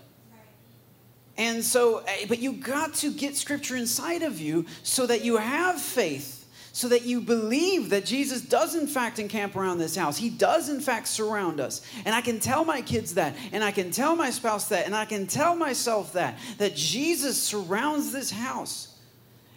And 1.37 1.63
so, 1.63 1.99
eh, 1.99 2.25
but 2.27 2.39
you 2.39 2.51
got 2.51 2.95
to 2.95 3.13
get 3.13 3.37
scripture 3.37 3.77
inside 3.77 4.23
of 4.23 4.41
you 4.41 4.65
so 4.83 5.05
that 5.05 5.23
you 5.23 5.37
have 5.37 5.79
faith 5.81 6.34
so 6.75 6.89
that 6.89 7.05
you 7.05 7.21
believe 7.21 7.89
that 7.91 8.03
Jesus 8.03 8.41
does, 8.41 8.75
in 8.75 8.85
fact, 8.85 9.17
encamp 9.17 9.55
around 9.55 9.77
this 9.77 9.95
house. 9.95 10.17
He 10.17 10.29
does, 10.29 10.67
in 10.67 10.81
fact, 10.81 11.07
surround 11.07 11.61
us. 11.61 11.81
And 12.03 12.13
I 12.13 12.19
can 12.19 12.37
tell 12.37 12.65
my 12.65 12.81
kids 12.81 13.13
that, 13.13 13.33
and 13.53 13.63
I 13.63 13.71
can 13.71 13.91
tell 13.91 14.13
my 14.17 14.29
spouse 14.29 14.67
that, 14.67 14.85
and 14.85 14.93
I 14.93 15.05
can 15.05 15.25
tell 15.25 15.55
myself 15.55 16.11
that, 16.13 16.37
that 16.57 16.75
Jesus 16.75 17.41
surrounds 17.41 18.11
this 18.11 18.29
house. 18.29 18.93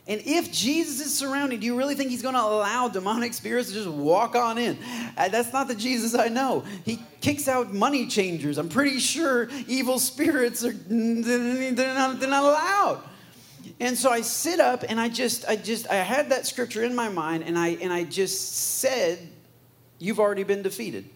And 0.07 0.23
if 0.25 0.53
Jesus 0.53 1.05
is 1.05 1.12
surrounding, 1.12 1.59
do 1.59 1.66
you 1.66 1.77
really 1.77 1.97
think 1.97 2.11
he's 2.11 2.23
going 2.23 2.37
to 2.37 2.41
allow 2.41 2.87
demonic 2.87 3.35
spirits 3.35 3.71
to 3.71 3.75
just 3.75 3.89
walk 3.89 4.37
on 4.37 4.57
in? 4.57 4.79
Uh, 5.16 5.27
that's 5.29 5.53
not 5.53 5.66
the 5.66 5.75
Jesus 5.75 6.14
I 6.14 6.29
know. 6.29 6.62
He 6.85 7.03
kicks 7.21 7.49
out 7.49 7.75
money 7.75 8.07
changers. 8.07 8.59
I'm 8.59 8.69
pretty 8.69 9.01
sure 9.01 9.49
evil 9.66 9.99
spirits 9.99 10.64
are 10.64 10.71
they're 10.71 11.95
not, 11.95 12.21
they're 12.21 12.31
not 12.31 12.45
allowed. 12.45 13.03
And 13.81 13.97
so 13.97 14.11
I 14.11 14.22
sit 14.22 14.61
up 14.61 14.85
and 14.89 14.99
I 14.99 15.09
just, 15.09 15.47
I 15.49 15.57
just, 15.57 15.89
I 15.89 15.97
had 15.97 16.31
that 16.31 16.47
scripture 16.47 16.83
in 16.83 16.95
my 16.95 17.09
mind 17.09 17.45
and 17.45 17.57
I, 17.57 17.68
and 17.81 17.93
I 17.93 18.05
just 18.05 18.57
said, 18.57 19.18
You've 20.01 20.20
already 20.20 20.45
been 20.45 20.62
defeated. 20.62 21.09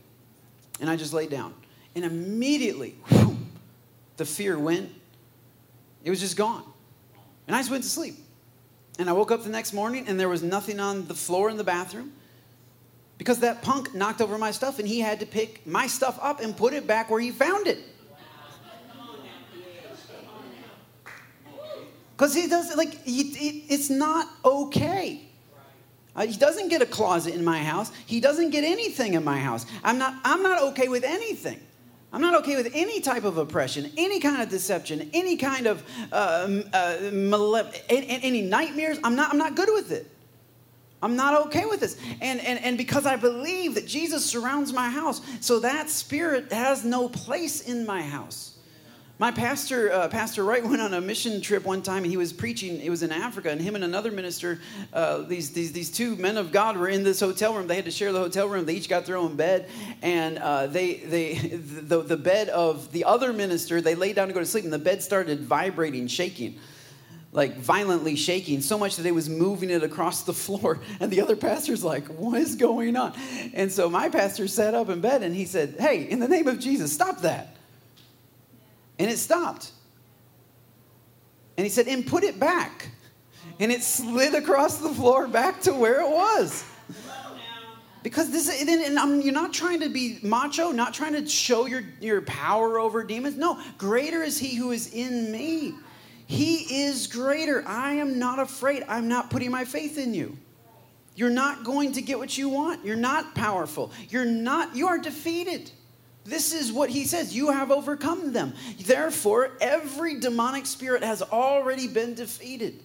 And 0.80 0.90
I 0.90 0.96
just 0.96 1.12
laid 1.12 1.30
down. 1.30 1.54
And 1.94 2.04
immediately, 2.04 2.96
whew, 3.08 3.36
the 4.16 4.24
fear 4.24 4.58
went. 4.58 4.90
It 6.02 6.10
was 6.10 6.18
just 6.18 6.36
gone. 6.36 6.64
And 7.46 7.54
I 7.54 7.60
just 7.60 7.70
went 7.70 7.84
to 7.84 7.88
sleep. 7.88 8.16
And 8.98 9.08
I 9.08 9.12
woke 9.12 9.30
up 9.30 9.44
the 9.44 9.50
next 9.50 9.72
morning 9.72 10.06
and 10.08 10.18
there 10.18 10.28
was 10.28 10.42
nothing 10.42 10.80
on 10.80 11.06
the 11.06 11.14
floor 11.14 11.48
in 11.48 11.56
the 11.56 11.64
bathroom 11.64 12.12
because 13.18 13.40
that 13.40 13.62
punk 13.62 13.94
knocked 13.94 14.20
over 14.20 14.36
my 14.36 14.50
stuff 14.50 14.78
and 14.78 14.88
he 14.88 15.00
had 15.00 15.20
to 15.20 15.26
pick 15.26 15.66
my 15.66 15.86
stuff 15.86 16.18
up 16.20 16.40
and 16.40 16.56
put 16.56 16.72
it 16.72 16.86
back 16.86 17.08
where 17.08 17.20
he 17.20 17.30
found 17.30 17.66
it. 17.66 17.78
Because 22.22 22.36
he 22.36 22.46
doesn't, 22.46 22.76
like, 22.76 23.02
he, 23.02 23.24
he, 23.32 23.64
it's 23.68 23.90
not 23.90 24.28
okay. 24.44 25.22
Uh, 26.14 26.24
he 26.24 26.36
doesn't 26.36 26.68
get 26.68 26.80
a 26.80 26.86
closet 26.86 27.34
in 27.34 27.44
my 27.44 27.58
house. 27.58 27.90
He 28.06 28.20
doesn't 28.20 28.50
get 28.50 28.62
anything 28.62 29.14
in 29.14 29.24
my 29.24 29.40
house. 29.40 29.66
I'm 29.82 29.98
not, 29.98 30.14
I'm 30.22 30.40
not 30.40 30.62
okay 30.68 30.86
with 30.86 31.02
anything. 31.02 31.58
I'm 32.12 32.20
not 32.20 32.36
okay 32.36 32.54
with 32.54 32.70
any 32.74 33.00
type 33.00 33.24
of 33.24 33.38
oppression, 33.38 33.90
any 33.96 34.20
kind 34.20 34.40
of 34.40 34.50
deception, 34.50 35.10
any 35.12 35.36
kind 35.36 35.66
of 35.66 35.82
uh, 36.12 36.60
uh, 36.72 37.72
any, 37.88 38.06
any 38.22 38.42
nightmares. 38.42 39.00
I'm 39.02 39.16
not, 39.16 39.32
I'm 39.32 39.38
not 39.38 39.56
good 39.56 39.70
with 39.72 39.90
it. 39.90 40.08
I'm 41.02 41.16
not 41.16 41.46
okay 41.46 41.64
with 41.64 41.80
this. 41.80 41.98
And, 42.20 42.38
and, 42.38 42.60
and 42.60 42.78
because 42.78 43.04
I 43.04 43.16
believe 43.16 43.74
that 43.74 43.88
Jesus 43.88 44.24
surrounds 44.24 44.72
my 44.72 44.90
house, 44.90 45.22
so 45.40 45.58
that 45.58 45.90
spirit 45.90 46.52
has 46.52 46.84
no 46.84 47.08
place 47.08 47.62
in 47.62 47.84
my 47.84 48.00
house. 48.00 48.51
My 49.18 49.30
pastor, 49.30 49.92
uh, 49.92 50.08
Pastor 50.08 50.42
Wright, 50.42 50.64
went 50.68 50.80
on 50.80 50.94
a 50.94 51.00
mission 51.00 51.40
trip 51.40 51.64
one 51.64 51.82
time, 51.82 52.02
and 52.02 52.10
he 52.10 52.16
was 52.16 52.32
preaching. 52.32 52.80
It 52.80 52.90
was 52.90 53.02
in 53.02 53.12
Africa, 53.12 53.50
and 53.50 53.60
him 53.60 53.74
and 53.74 53.84
another 53.84 54.10
minister, 54.10 54.60
uh, 54.92 55.18
these, 55.18 55.50
these 55.50 55.72
these 55.72 55.90
two 55.90 56.16
men 56.16 56.36
of 56.36 56.50
God, 56.50 56.76
were 56.76 56.88
in 56.88 57.04
this 57.04 57.20
hotel 57.20 57.54
room. 57.54 57.66
They 57.66 57.76
had 57.76 57.84
to 57.84 57.90
share 57.90 58.12
the 58.12 58.20
hotel 58.20 58.48
room. 58.48 58.64
They 58.64 58.74
each 58.74 58.88
got 58.88 59.06
their 59.06 59.16
own 59.16 59.36
bed, 59.36 59.68
and 60.00 60.38
uh, 60.38 60.66
they 60.66 60.94
they 60.94 61.34
the, 61.36 62.02
the 62.02 62.16
bed 62.16 62.48
of 62.48 62.90
the 62.92 63.04
other 63.04 63.32
minister. 63.32 63.80
They 63.80 63.94
laid 63.94 64.16
down 64.16 64.28
to 64.28 64.34
go 64.34 64.40
to 64.40 64.46
sleep, 64.46 64.64
and 64.64 64.72
the 64.72 64.78
bed 64.78 65.02
started 65.02 65.40
vibrating, 65.40 66.06
shaking 66.06 66.58
like 67.34 67.56
violently 67.56 68.14
shaking 68.14 68.60
so 68.60 68.78
much 68.78 68.96
that 68.96 69.06
it 69.06 69.14
was 69.14 69.28
moving 69.28 69.70
it 69.70 69.82
across 69.82 70.22
the 70.24 70.34
floor 70.34 70.80
and 71.00 71.10
the 71.10 71.20
other 71.20 71.34
pastor's 71.34 71.82
like 71.82 72.06
what 72.08 72.38
is 72.38 72.56
going 72.56 72.94
on 72.94 73.14
and 73.54 73.72
so 73.72 73.88
my 73.88 74.10
pastor 74.10 74.46
sat 74.46 74.74
up 74.74 74.90
in 74.90 75.00
bed 75.00 75.22
and 75.22 75.34
he 75.34 75.46
said 75.46 75.74
hey 75.80 76.02
in 76.08 76.20
the 76.20 76.28
name 76.28 76.46
of 76.46 76.58
jesus 76.58 76.92
stop 76.92 77.22
that 77.22 77.56
and 79.02 79.10
it 79.10 79.18
stopped 79.18 79.72
and 81.58 81.66
he 81.66 81.70
said 81.70 81.86
and 81.86 82.06
put 82.06 82.24
it 82.24 82.40
back 82.40 82.88
and 83.60 83.70
it 83.70 83.82
slid 83.82 84.34
across 84.34 84.78
the 84.78 84.88
floor 84.88 85.28
back 85.28 85.60
to 85.60 85.72
where 85.74 86.00
it 86.00 86.08
was 86.08 86.64
because 88.02 88.30
this 88.30 88.48
and 88.48 88.98
I'm, 88.98 89.20
you're 89.20 89.34
not 89.34 89.52
trying 89.52 89.80
to 89.80 89.90
be 89.90 90.18
macho 90.22 90.70
not 90.70 90.94
trying 90.94 91.12
to 91.12 91.28
show 91.28 91.66
your, 91.66 91.82
your 92.00 92.22
power 92.22 92.78
over 92.78 93.04
demons 93.04 93.36
no 93.36 93.60
greater 93.76 94.22
is 94.22 94.38
he 94.38 94.56
who 94.56 94.70
is 94.70 94.94
in 94.94 95.30
me 95.30 95.74
he 96.32 96.84
is 96.84 97.08
greater. 97.08 97.62
I 97.68 97.92
am 97.92 98.18
not 98.18 98.38
afraid. 98.38 98.84
I'm 98.88 99.06
not 99.06 99.28
putting 99.28 99.50
my 99.50 99.66
faith 99.66 99.98
in 99.98 100.14
you. 100.14 100.38
You're 101.14 101.28
not 101.28 101.62
going 101.62 101.92
to 101.92 102.00
get 102.00 102.18
what 102.18 102.38
you 102.38 102.48
want. 102.48 102.86
You're 102.86 102.96
not 102.96 103.34
powerful. 103.34 103.92
You're 104.08 104.24
not, 104.24 104.74
you 104.74 104.86
are 104.86 104.96
defeated. 104.96 105.70
This 106.24 106.52
is 106.52 106.72
what 106.72 106.90
he 106.90 107.04
says. 107.04 107.34
You 107.34 107.50
have 107.50 107.70
overcome 107.70 108.32
them. 108.32 108.54
Therefore, 108.78 109.50
every 109.60 110.20
demonic 110.20 110.66
spirit 110.66 111.02
has 111.02 111.20
already 111.20 111.88
been 111.88 112.14
defeated. 112.14 112.80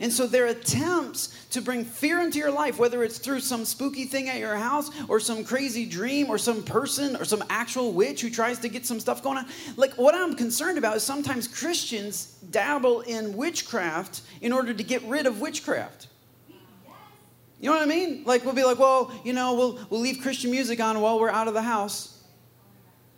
And 0.00 0.12
so 0.12 0.26
their 0.26 0.46
attempts 0.46 1.46
to 1.50 1.62
bring 1.62 1.84
fear 1.84 2.20
into 2.20 2.38
your 2.38 2.50
life, 2.50 2.78
whether 2.78 3.04
it's 3.04 3.18
through 3.18 3.40
some 3.40 3.64
spooky 3.64 4.04
thing 4.04 4.28
at 4.28 4.38
your 4.38 4.56
house 4.56 4.90
or 5.08 5.20
some 5.20 5.44
crazy 5.44 5.86
dream 5.86 6.28
or 6.28 6.38
some 6.38 6.62
person 6.64 7.14
or 7.16 7.24
some 7.24 7.44
actual 7.48 7.92
witch 7.92 8.20
who 8.20 8.28
tries 8.28 8.58
to 8.60 8.68
get 8.68 8.84
some 8.84 8.98
stuff 8.98 9.22
going 9.22 9.38
on, 9.38 9.46
like 9.76 9.92
what 9.94 10.14
I'm 10.14 10.34
concerned 10.34 10.76
about 10.76 10.96
is 10.96 11.04
sometimes 11.04 11.46
Christians 11.46 12.36
dabble 12.50 13.02
in 13.02 13.36
witchcraft 13.36 14.22
in 14.40 14.52
order 14.52 14.74
to 14.74 14.82
get 14.82 15.02
rid 15.04 15.26
of 15.26 15.40
witchcraft. 15.40 16.08
You 17.60 17.70
know 17.70 17.76
what 17.76 17.82
I 17.82 17.86
mean? 17.86 18.24
Like 18.24 18.44
we'll 18.44 18.56
be 18.56 18.64
like, 18.64 18.80
well, 18.80 19.12
you 19.24 19.32
know, 19.32 19.54
we'll 19.54 19.78
we'll 19.88 20.00
leave 20.00 20.20
Christian 20.20 20.50
music 20.50 20.80
on 20.80 21.00
while 21.00 21.20
we're 21.20 21.30
out 21.30 21.46
of 21.46 21.54
the 21.54 21.62
house 21.62 22.11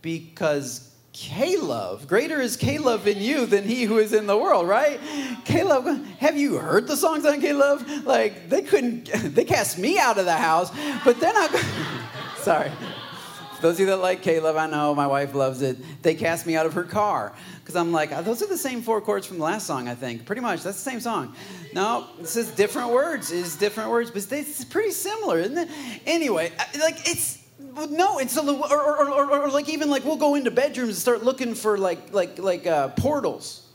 because 0.05 0.95
K-love. 1.15 2.07
Greater 2.07 2.39
is 2.39 2.59
K-love 2.59 3.09
in 3.09 3.23
you 3.23 3.47
than 3.47 3.65
he 3.65 3.85
who 3.85 3.99
is 3.99 4.13
in 4.13 4.27
the 4.27 4.37
world, 4.37 4.69
right? 4.69 5.01
K-love, 5.47 5.87
have 6.19 6.37
you 6.37 6.59
heard 6.59 6.87
the 6.87 6.97
songs 6.97 7.25
on 7.25 7.41
K-love? 7.41 8.05
Like, 8.05 8.51
they 8.51 8.61
couldn't, 8.61 9.07
they 9.35 9.45
cast 9.45 9.79
me 9.79 9.99
out 9.99 10.19
of 10.19 10.27
the 10.27 10.37
house, 10.37 10.71
but 11.05 11.19
then 11.21 11.35
I, 11.35 12.03
sorry. 12.37 12.71
Those 13.63 13.77
of 13.77 13.81
you 13.81 13.87
that 13.87 13.97
like 13.97 14.21
K-love, 14.21 14.57
I 14.57 14.67
know 14.67 14.95
my 14.95 15.07
wife 15.07 15.35
loves 15.35 15.63
it. 15.63 15.79
They 16.03 16.15
cast 16.15 16.47
me 16.47 16.55
out 16.55 16.67
of 16.67 16.75
her 16.75 16.85
car 16.85 17.33
because 17.61 17.77
I'm 17.77 17.93
like, 17.93 18.11
those 18.25 18.43
are 18.43 18.47
the 18.47 18.59
same 18.59 18.83
four 18.83 19.01
chords 19.01 19.27
from 19.27 19.39
the 19.39 19.45
last 19.45 19.67
song, 19.67 19.89
I 19.89 19.95
think. 19.95 20.27
Pretty 20.27 20.43
much, 20.43 20.63
that's 20.63 20.77
the 20.85 20.91
same 20.91 21.01
song. 21.01 21.35
No, 21.73 22.09
this 22.19 22.37
is 22.37 22.51
different 22.51 22.91
words. 22.91 23.33
It's 23.33 23.57
different 23.57 23.89
words, 23.89 24.11
but 24.11 24.31
it's 24.31 24.67
pretty 24.67 24.91
similar, 24.91 25.39
isn't 25.39 25.57
it? 25.57 25.69
Anyway, 26.05 26.53
uh, 26.59 26.65
like 26.79 27.09
it's 27.09 27.44
no, 27.91 28.19
it's 28.19 28.37
a 28.37 28.43
little, 28.43 28.65
or, 28.65 28.81
or, 28.81 29.11
or, 29.11 29.41
or, 29.43 29.51
like 29.51 29.69
even 29.69 29.91
like 29.91 30.05
we'll 30.05 30.17
go 30.17 30.35
into 30.35 30.51
bedrooms 30.51 30.91
and 30.91 30.99
start 30.99 31.25
looking 31.25 31.55
for 31.55 31.79
like 31.79 32.13
like 32.13 32.39
like 32.39 32.67
uh, 32.67 32.89
portals, 32.89 33.67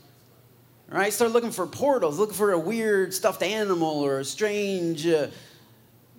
right? 0.88 1.12
Start 1.12 1.32
looking 1.32 1.50
for 1.50 1.66
portals, 1.66 2.18
looking 2.18 2.34
for 2.34 2.52
a 2.52 2.58
weird 2.58 3.12
stuffed 3.12 3.42
animal 3.42 4.00
or 4.00 4.20
a 4.20 4.24
strange, 4.24 5.06
uh, 5.06 5.28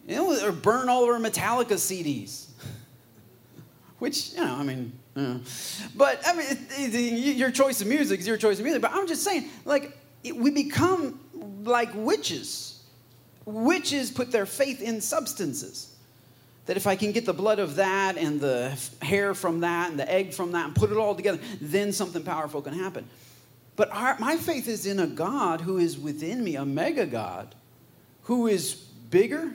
you 0.07 0.15
know, 0.15 0.45
or 0.45 0.51
burn 0.51 0.89
all 0.89 1.03
of 1.03 1.09
our 1.09 1.19
Metallica 1.19 1.73
CDs, 1.73 2.47
which 3.99 4.33
you 4.33 4.43
know, 4.43 4.55
I 4.55 4.63
mean, 4.63 4.91
uh, 5.15 5.37
but 5.95 6.21
I 6.25 6.33
mean, 6.33 6.45
it, 6.49 6.95
it, 6.95 7.37
your 7.37 7.51
choice 7.51 7.81
of 7.81 7.87
music 7.87 8.19
is 8.19 8.27
your 8.27 8.37
choice 8.37 8.59
of 8.59 8.63
music. 8.63 8.81
But 8.81 8.91
I'm 8.93 9.07
just 9.07 9.23
saying, 9.23 9.49
like 9.65 9.97
it, 10.23 10.35
we 10.35 10.51
become 10.51 11.19
like 11.63 11.89
witches. 11.93 12.83
Witches 13.45 14.11
put 14.11 14.31
their 14.31 14.45
faith 14.45 14.81
in 14.81 15.01
substances 15.01 15.90
that 16.65 16.77
if 16.77 16.87
I 16.87 16.95
can 16.95 17.11
get 17.11 17.25
the 17.25 17.33
blood 17.33 17.59
of 17.59 17.75
that 17.75 18.17
and 18.17 18.39
the 18.39 18.77
hair 19.01 19.33
from 19.33 19.61
that 19.61 19.89
and 19.89 19.99
the 19.99 20.11
egg 20.11 20.33
from 20.33 20.51
that 20.51 20.65
and 20.65 20.75
put 20.75 20.91
it 20.91 20.97
all 20.97 21.15
together, 21.15 21.39
then 21.59 21.91
something 21.91 22.23
powerful 22.23 22.61
can 22.61 22.73
happen. 22.73 23.07
But 23.75 23.91
our, 23.91 24.17
my 24.19 24.37
faith 24.37 24.67
is 24.67 24.85
in 24.85 24.99
a 24.99 25.07
God 25.07 25.61
who 25.61 25.77
is 25.77 25.97
within 25.97 26.43
me, 26.43 26.55
a 26.55 26.65
mega 26.65 27.05
God, 27.05 27.55
who 28.23 28.47
is 28.47 28.75
bigger 28.75 29.51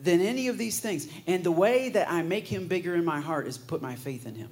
than 0.00 0.20
any 0.20 0.48
of 0.48 0.58
these 0.58 0.80
things. 0.80 1.08
And 1.26 1.42
the 1.42 1.52
way 1.52 1.88
that 1.90 2.10
I 2.10 2.22
make 2.22 2.46
him 2.46 2.68
bigger 2.68 2.94
in 2.94 3.04
my 3.04 3.20
heart 3.20 3.46
is 3.46 3.56
put 3.56 3.80
my 3.80 3.96
faith 3.96 4.26
in 4.26 4.34
him. 4.34 4.50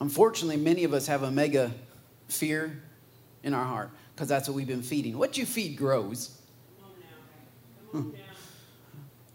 Unfortunately, 0.00 0.56
many 0.56 0.84
of 0.84 0.94
us 0.94 1.06
have 1.06 1.22
a 1.22 1.30
mega 1.30 1.70
fear 2.28 2.82
in 3.42 3.54
our 3.54 3.64
heart 3.64 3.90
because 4.14 4.28
that's 4.28 4.48
what 4.48 4.54
we've 4.54 4.66
been 4.66 4.82
feeding. 4.82 5.18
What 5.18 5.36
you 5.36 5.46
feed 5.46 5.76
grows. 5.76 6.38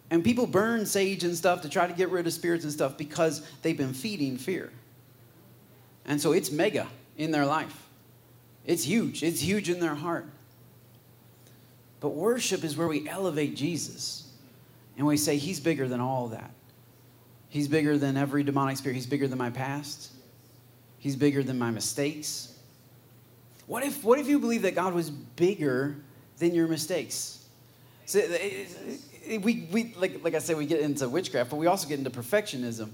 And 0.09 0.23
people 0.23 0.47
burn 0.47 0.85
sage 0.85 1.23
and 1.23 1.35
stuff 1.35 1.61
to 1.61 1.69
try 1.69 1.87
to 1.87 1.93
get 1.93 2.09
rid 2.09 2.27
of 2.27 2.33
spirits 2.33 2.63
and 2.63 2.71
stuff 2.71 2.97
because 2.97 3.45
they've 3.61 3.77
been 3.77 3.93
feeding 3.93 4.37
fear. 4.37 4.71
And 6.05 6.21
so 6.21 6.31
it's 6.31 6.51
mega 6.51 6.87
in 7.17 7.31
their 7.31 7.45
life. 7.45 7.87
It's 8.65 8.83
huge. 8.83 9.23
It's 9.23 9.41
huge 9.41 9.69
in 9.69 9.79
their 9.79 9.95
heart. 9.95 10.25
But 11.99 12.09
worship 12.09 12.63
is 12.63 12.77
where 12.77 12.87
we 12.87 13.07
elevate 13.09 13.55
Jesus 13.55 14.31
and 14.97 15.05
we 15.05 15.17
say, 15.17 15.37
He's 15.37 15.59
bigger 15.59 15.87
than 15.87 15.99
all 15.99 16.27
that. 16.29 16.51
He's 17.49 17.67
bigger 17.67 17.97
than 17.97 18.17
every 18.17 18.43
demonic 18.43 18.77
spirit. 18.77 18.95
He's 18.95 19.05
bigger 19.05 19.27
than 19.27 19.37
my 19.37 19.49
past. 19.49 20.11
He's 20.99 21.15
bigger 21.15 21.43
than 21.43 21.57
my 21.57 21.71
mistakes. 21.71 22.53
What 23.67 23.83
if, 23.83 24.03
what 24.03 24.19
if 24.19 24.27
you 24.27 24.39
believe 24.39 24.63
that 24.63 24.75
God 24.75 24.93
was 24.93 25.09
bigger 25.09 25.95
than 26.37 26.53
your 26.53 26.67
mistakes? 26.67 27.45
We, 29.27 29.67
we 29.71 29.93
like, 29.95 30.23
like 30.23 30.35
I 30.35 30.39
said, 30.39 30.57
we 30.57 30.65
get 30.65 30.81
into 30.81 31.07
witchcraft, 31.09 31.49
but 31.49 31.57
we 31.57 31.67
also 31.67 31.87
get 31.87 31.99
into 31.99 32.09
perfectionism. 32.09 32.89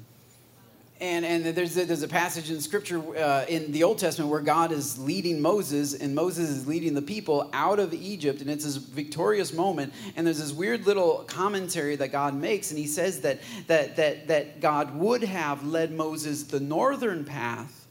And, 1.01 1.25
and 1.25 1.43
there's, 1.43 1.75
a, 1.77 1.85
there's 1.85 2.03
a 2.03 2.07
passage 2.07 2.49
in 2.49 2.61
scripture 2.61 2.99
uh, 3.17 3.45
in 3.49 3.71
the 3.73 3.83
Old 3.83 3.97
Testament 3.97 4.31
where 4.31 4.39
God 4.39 4.71
is 4.71 4.97
leading 4.97 5.41
Moses, 5.41 5.93
and 5.93 6.15
Moses 6.15 6.49
is 6.49 6.67
leading 6.67 6.93
the 6.93 7.01
people 7.01 7.49
out 7.51 7.79
of 7.79 7.93
Egypt, 7.93 8.41
and 8.41 8.49
it's 8.49 8.63
this 8.63 8.77
victorious 8.77 9.51
moment. 9.51 9.93
And 10.15 10.25
there's 10.25 10.39
this 10.39 10.53
weird 10.53 10.85
little 10.85 11.25
commentary 11.27 11.97
that 11.97 12.13
God 12.13 12.35
makes, 12.35 12.69
and 12.71 12.79
he 12.79 12.87
says 12.87 13.19
that, 13.21 13.41
that, 13.67 13.97
that, 13.97 14.27
that 14.27 14.61
God 14.61 14.95
would 14.95 15.23
have 15.23 15.65
led 15.65 15.91
Moses 15.91 16.43
the 16.43 16.59
northern 16.59 17.25
path 17.25 17.87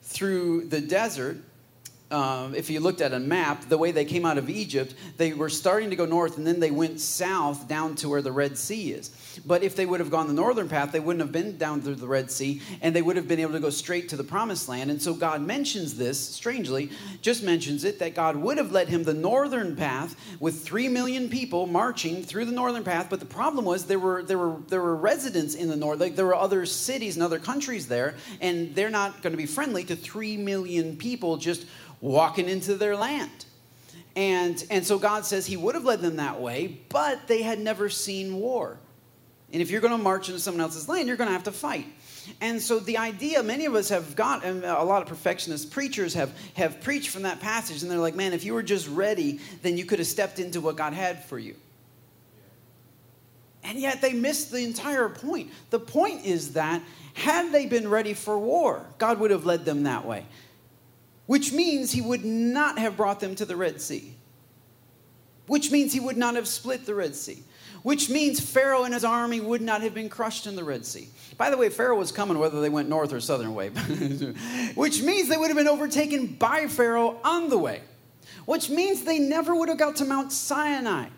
through 0.00 0.66
the 0.66 0.80
desert 0.80 1.36
um, 2.10 2.54
if 2.54 2.70
you 2.70 2.80
looked 2.80 3.00
at 3.00 3.12
a 3.12 3.18
map, 3.18 3.68
the 3.68 3.78
way 3.78 3.90
they 3.90 4.04
came 4.04 4.26
out 4.26 4.36
of 4.38 4.50
Egypt, 4.50 4.94
they 5.16 5.32
were 5.32 5.48
starting 5.48 5.90
to 5.90 5.96
go 5.96 6.04
north 6.04 6.36
and 6.36 6.46
then 6.46 6.60
they 6.60 6.70
went 6.70 7.00
south 7.00 7.66
down 7.66 7.94
to 7.96 8.08
where 8.08 8.22
the 8.22 8.30
Red 8.30 8.58
Sea 8.58 8.92
is. 8.92 9.10
But 9.44 9.62
if 9.62 9.74
they 9.74 9.86
would 9.86 10.00
have 10.00 10.10
gone 10.10 10.28
the 10.28 10.34
northern 10.34 10.68
path, 10.68 10.92
they 10.92 11.00
wouldn't 11.00 11.22
have 11.22 11.32
been 11.32 11.56
down 11.56 11.80
through 11.80 11.96
the 11.96 12.06
Red 12.06 12.30
Sea 12.30 12.60
and 12.82 12.94
they 12.94 13.02
would 13.02 13.16
have 13.16 13.26
been 13.26 13.40
able 13.40 13.54
to 13.54 13.60
go 13.60 13.70
straight 13.70 14.10
to 14.10 14.16
the 14.16 14.22
promised 14.22 14.68
land. 14.68 14.90
And 14.90 15.00
so 15.00 15.14
God 15.14 15.40
mentions 15.40 15.96
this, 15.96 16.20
strangely, 16.20 16.90
just 17.22 17.42
mentions 17.42 17.84
it, 17.84 17.98
that 17.98 18.14
God 18.14 18.36
would 18.36 18.58
have 18.58 18.70
led 18.70 18.88
him 18.88 19.02
the 19.02 19.14
northern 19.14 19.74
path 19.74 20.14
with 20.40 20.62
three 20.62 20.88
million 20.88 21.28
people 21.28 21.66
marching 21.66 22.22
through 22.22 22.44
the 22.44 22.52
northern 22.52 22.84
path. 22.84 23.08
But 23.08 23.20
the 23.20 23.26
problem 23.26 23.64
was 23.64 23.86
there 23.86 23.98
were, 23.98 24.22
there 24.22 24.38
were, 24.38 24.56
there 24.68 24.82
were 24.82 24.94
residents 24.94 25.54
in 25.54 25.68
the 25.68 25.76
north, 25.76 26.00
like 26.00 26.16
there 26.16 26.26
were 26.26 26.36
other 26.36 26.66
cities 26.66 27.16
and 27.16 27.22
other 27.22 27.38
countries 27.38 27.88
there, 27.88 28.14
and 28.40 28.74
they're 28.74 28.90
not 28.90 29.22
going 29.22 29.32
to 29.32 29.38
be 29.38 29.46
friendly 29.46 29.84
to 29.84 29.96
three 29.96 30.36
million 30.36 30.96
people 30.96 31.38
just 31.38 31.66
walking 32.04 32.50
into 32.50 32.74
their 32.74 32.94
land. 32.94 33.46
And, 34.14 34.62
and 34.70 34.86
so 34.86 34.98
God 34.98 35.24
says 35.24 35.46
he 35.46 35.56
would 35.56 35.74
have 35.74 35.84
led 35.84 36.02
them 36.02 36.16
that 36.16 36.38
way, 36.38 36.78
but 36.90 37.26
they 37.26 37.42
had 37.42 37.58
never 37.58 37.88
seen 37.88 38.36
war. 38.36 38.76
And 39.52 39.62
if 39.62 39.70
you're 39.70 39.80
going 39.80 39.96
to 39.96 40.02
march 40.02 40.28
into 40.28 40.38
someone 40.38 40.60
else's 40.60 40.86
land, 40.86 41.08
you're 41.08 41.16
going 41.16 41.28
to 41.28 41.32
have 41.32 41.44
to 41.44 41.52
fight. 41.52 41.86
And 42.42 42.60
so 42.60 42.78
the 42.78 42.98
idea, 42.98 43.42
many 43.42 43.64
of 43.64 43.74
us 43.74 43.88
have 43.88 44.16
got, 44.16 44.44
and 44.44 44.64
a 44.64 44.82
lot 44.82 45.00
of 45.00 45.08
perfectionist 45.08 45.70
preachers 45.70 46.12
have, 46.12 46.36
have 46.54 46.82
preached 46.82 47.08
from 47.08 47.22
that 47.22 47.40
passage, 47.40 47.82
and 47.82 47.90
they're 47.90 47.98
like, 47.98 48.14
man, 48.14 48.34
if 48.34 48.44
you 48.44 48.52
were 48.52 48.62
just 48.62 48.86
ready, 48.88 49.40
then 49.62 49.78
you 49.78 49.86
could 49.86 49.98
have 49.98 50.08
stepped 50.08 50.38
into 50.38 50.60
what 50.60 50.76
God 50.76 50.92
had 50.92 51.24
for 51.24 51.38
you. 51.38 51.54
And 53.62 53.78
yet 53.78 54.02
they 54.02 54.12
missed 54.12 54.50
the 54.50 54.62
entire 54.62 55.08
point. 55.08 55.50
The 55.70 55.80
point 55.80 56.26
is 56.26 56.52
that 56.52 56.82
had 57.14 57.50
they 57.50 57.64
been 57.64 57.88
ready 57.88 58.12
for 58.12 58.38
war, 58.38 58.84
God 58.98 59.20
would 59.20 59.30
have 59.30 59.46
led 59.46 59.64
them 59.64 59.84
that 59.84 60.04
way 60.04 60.26
which 61.26 61.52
means 61.52 61.92
he 61.92 62.00
would 62.00 62.24
not 62.24 62.78
have 62.78 62.96
brought 62.96 63.20
them 63.20 63.34
to 63.36 63.44
the 63.44 63.56
Red 63.56 63.80
Sea. 63.80 64.14
which 65.46 65.70
means 65.70 65.92
he 65.92 66.00
would 66.00 66.16
not 66.16 66.36
have 66.36 66.48
split 66.48 66.86
the 66.86 66.94
Red 66.94 67.14
Sea, 67.14 67.42
which 67.82 68.08
means 68.08 68.40
Pharaoh 68.40 68.84
and 68.84 68.94
his 68.94 69.04
army 69.04 69.40
would 69.40 69.60
not 69.60 69.82
have 69.82 69.92
been 69.92 70.08
crushed 70.08 70.46
in 70.46 70.56
the 70.56 70.64
Red 70.64 70.86
Sea. 70.86 71.08
By 71.36 71.50
the 71.50 71.58
way, 71.58 71.68
Pharaoh 71.68 71.98
was 71.98 72.10
coming 72.12 72.38
whether 72.38 72.62
they 72.62 72.70
went 72.70 72.88
north 72.88 73.12
or 73.12 73.20
southern 73.20 73.54
way, 73.54 73.68
which 74.74 75.02
means 75.02 75.28
they 75.28 75.36
would 75.36 75.48
have 75.48 75.56
been 75.56 75.68
overtaken 75.68 76.28
by 76.28 76.66
Pharaoh 76.66 77.18
on 77.22 77.50
the 77.50 77.58
way, 77.58 77.82
which 78.46 78.70
means 78.70 79.04
they 79.04 79.18
never 79.18 79.54
would 79.54 79.68
have 79.68 79.76
got 79.76 79.96
to 79.96 80.06
Mount 80.06 80.32
Sinai 80.32 81.08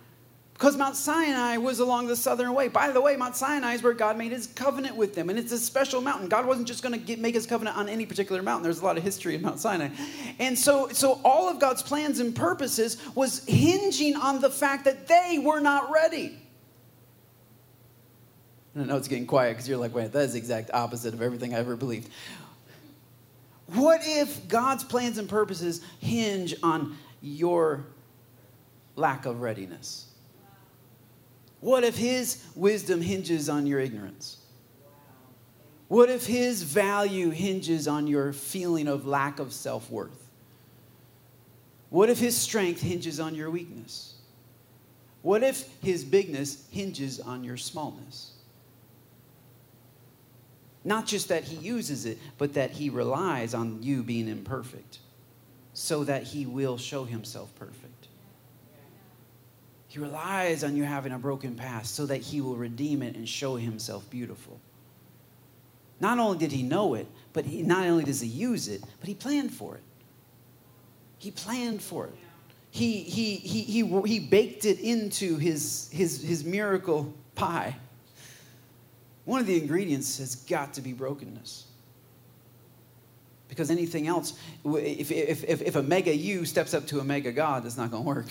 because 0.57 0.75
Mount 0.75 0.97
Sinai 0.97 1.59
was 1.59 1.81
along 1.81 2.07
the 2.07 2.17
southern 2.17 2.55
way. 2.55 2.69
By 2.69 2.91
the 2.91 3.01
way, 3.01 3.15
Mount 3.15 3.37
Sinai 3.37 3.75
is 3.75 3.83
where 3.83 3.93
God 3.93 4.17
made 4.17 4.33
his 4.33 4.47
covenant 4.47 4.97
with 4.97 5.15
them, 5.15 5.29
and 5.29 5.39
it's 5.39 5.53
a 5.53 5.59
special 5.59 6.01
mountain. 6.01 6.29
God 6.29 6.47
wasn't 6.47 6.67
just 6.67 6.83
going 6.83 6.99
to 6.99 7.17
make 7.19 7.35
his 7.35 7.45
covenant 7.45 7.77
on 7.77 7.91
any 7.91 8.07
particular 8.07 8.43
mountain. 8.43 8.63
There's 8.63 8.81
a 8.81 8.85
lot 8.85 8.97
of 8.97 9.03
history 9.03 9.35
in 9.35 9.43
Mount 9.43 9.61
Sinai. 9.61 9.91
And 10.39 10.59
so, 10.59 10.89
so 10.89 11.21
all 11.27 11.51
of 11.51 11.61
God's 11.61 11.83
plans 11.83 12.21
and 12.21 12.35
purposes 12.35 12.97
was 13.15 13.45
hinging 13.45 14.17
on 14.17 14.41
the 14.41 14.49
fact 14.49 14.87
that 14.87 15.07
they 15.07 15.39
were 15.45 15.61
not 15.61 15.93
ready. 15.93 16.39
And 18.75 18.85
I 18.85 18.87
know 18.87 18.97
it's 18.97 19.09
getting 19.09 19.27
quiet 19.27 19.51
because 19.51 19.69
you're 19.69 19.77
like, 19.77 19.95
wait, 19.95 20.11
that 20.11 20.21
is 20.21 20.33
the 20.33 20.39
exact 20.39 20.71
opposite 20.73 21.13
of 21.13 21.21
everything 21.21 21.55
I 21.55 21.59
ever 21.59 21.77
believed. 21.77 22.09
What 23.75 24.01
if 24.05 24.49
God's 24.49 24.85
plans 24.85 25.19
and 25.19 25.29
purposes 25.29 25.83
hinge 26.01 26.55
on 26.63 26.97
your 27.21 27.85
lack 28.95 29.27
of 29.27 29.43
readiness? 29.43 30.07
What 31.61 31.85
if 31.85 31.97
his 31.97 32.45
wisdom 32.55 33.01
hinges 33.01 33.49
on 33.49 33.67
your 33.67 33.81
ignorance? 33.81 34.39
What 35.89 36.11
if 36.11 36.27
his 36.27 36.63
value 36.63 37.31
hinges 37.31 37.87
on 37.87 38.07
your 38.07 38.33
feeling 38.33 38.89
of 38.89 39.07
lack 39.07 39.39
of 39.39 39.53
self 39.53 39.91
worth? 39.91 40.27
What 41.91 42.11
if 42.11 42.19
his 42.19 42.37
strength 42.37 42.83
hinges 42.83 43.21
on 43.21 43.35
your 43.35 43.51
weakness? 43.51 44.15
What 45.23 45.43
if 45.43 45.69
his 45.83 46.05
bigness 46.05 46.67
hinges 46.71 47.21
on 47.21 47.45
your 47.45 47.57
smallness? 47.57 48.33
Not 50.85 51.07
just 51.07 51.29
that 51.29 51.45
he 51.45 51.57
uses 51.57 52.07
it, 52.07 52.19
but 52.39 52.55
that 52.55 52.71
he 52.71 52.91
relies 52.91 53.55
on 53.55 53.83
you 53.83 54.05
being 54.05 54.29
imperfect 54.29 54.99
so 55.75 56.05
that 56.05 56.23
he 56.23 56.47
will 56.47 56.79
show 56.79 57.05
himself 57.05 57.53
perfect. 57.57 57.86
He 59.97 60.03
relies 60.03 60.63
on 60.63 60.77
you 60.77 60.85
having 60.85 61.13
a 61.13 61.19
broken 61.19 61.55
past 61.55 61.95
so 61.95 62.05
that 62.05 62.19
he 62.19 62.43
will 62.43 62.57
redeem 62.57 63.01
it 63.01 63.17
and 63.17 63.27
show 63.27 63.57
himself 63.57 64.11
beautiful. 64.11 64.61
Not 66.01 66.19
only 66.19 66.37
did 66.37 66.53
he 66.53 66.63
know 66.63 66.93
it, 66.93 67.07
but 67.33 67.47
he, 67.47 67.63
not 67.63 67.87
only 67.87 68.05
does 68.05 68.21
he 68.21 68.29
use 68.29 68.69
it, 68.69 68.83
but 69.01 69.09
he 69.09 69.15
planned 69.15 69.55
for 69.55 69.77
it. 69.77 69.83
He 71.17 71.31
planned 71.31 71.81
for 71.81 72.09
it. 72.09 72.15
He, 72.71 73.05
he, 73.05 73.37
he, 73.37 73.63
he, 73.63 74.03
he 74.03 74.19
baked 74.19 74.67
it 74.67 74.81
into 74.81 75.39
his, 75.39 75.89
his, 75.91 76.23
his 76.23 76.45
miracle 76.45 77.11
pie. 77.35 77.75
One 79.25 79.41
of 79.41 79.47
the 79.47 79.57
ingredients 79.57 80.19
has 80.19 80.35
got 80.35 80.75
to 80.75 80.83
be 80.83 80.93
brokenness. 80.93 81.65
Because 83.49 83.71
anything 83.71 84.09
else, 84.09 84.35
if, 84.63 85.11
if, 85.11 85.43
if, 85.45 85.63
if 85.63 85.75
a 85.75 85.83
mega 85.83 86.15
you 86.15 86.45
steps 86.45 86.75
up 86.75 86.87
to 86.89 87.01
a 87.01 87.05
mega 87.05 87.33
God, 87.33 87.65
that's 87.65 87.79
not 87.79 87.91
going 87.91 88.03
to 88.03 88.07
work. 88.07 88.27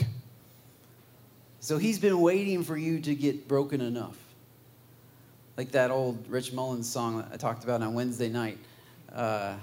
So 1.66 1.80
he's 1.80 1.98
been 1.98 2.22
waiting 2.22 2.62
for 2.62 2.78
you 2.78 3.00
to 3.00 3.16
get 3.16 3.48
broken 3.48 3.82
enough. 3.82 4.16
Like 5.58 5.72
that 5.72 5.90
old 5.90 6.28
Rich 6.28 6.54
Mullins 6.54 6.88
song 6.88 7.28
I 7.34 7.38
talked 7.38 7.64
about 7.64 7.82
on 7.82 7.96
Wednesday 7.96 8.30
night. 8.30 8.60
Uh, 9.12 9.56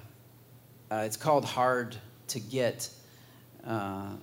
uh, 0.90 1.04
it's 1.06 1.16
called 1.16 1.44
Hard 1.44 1.94
to 2.26 2.40
Get. 2.40 2.90
Uh, 3.64 4.14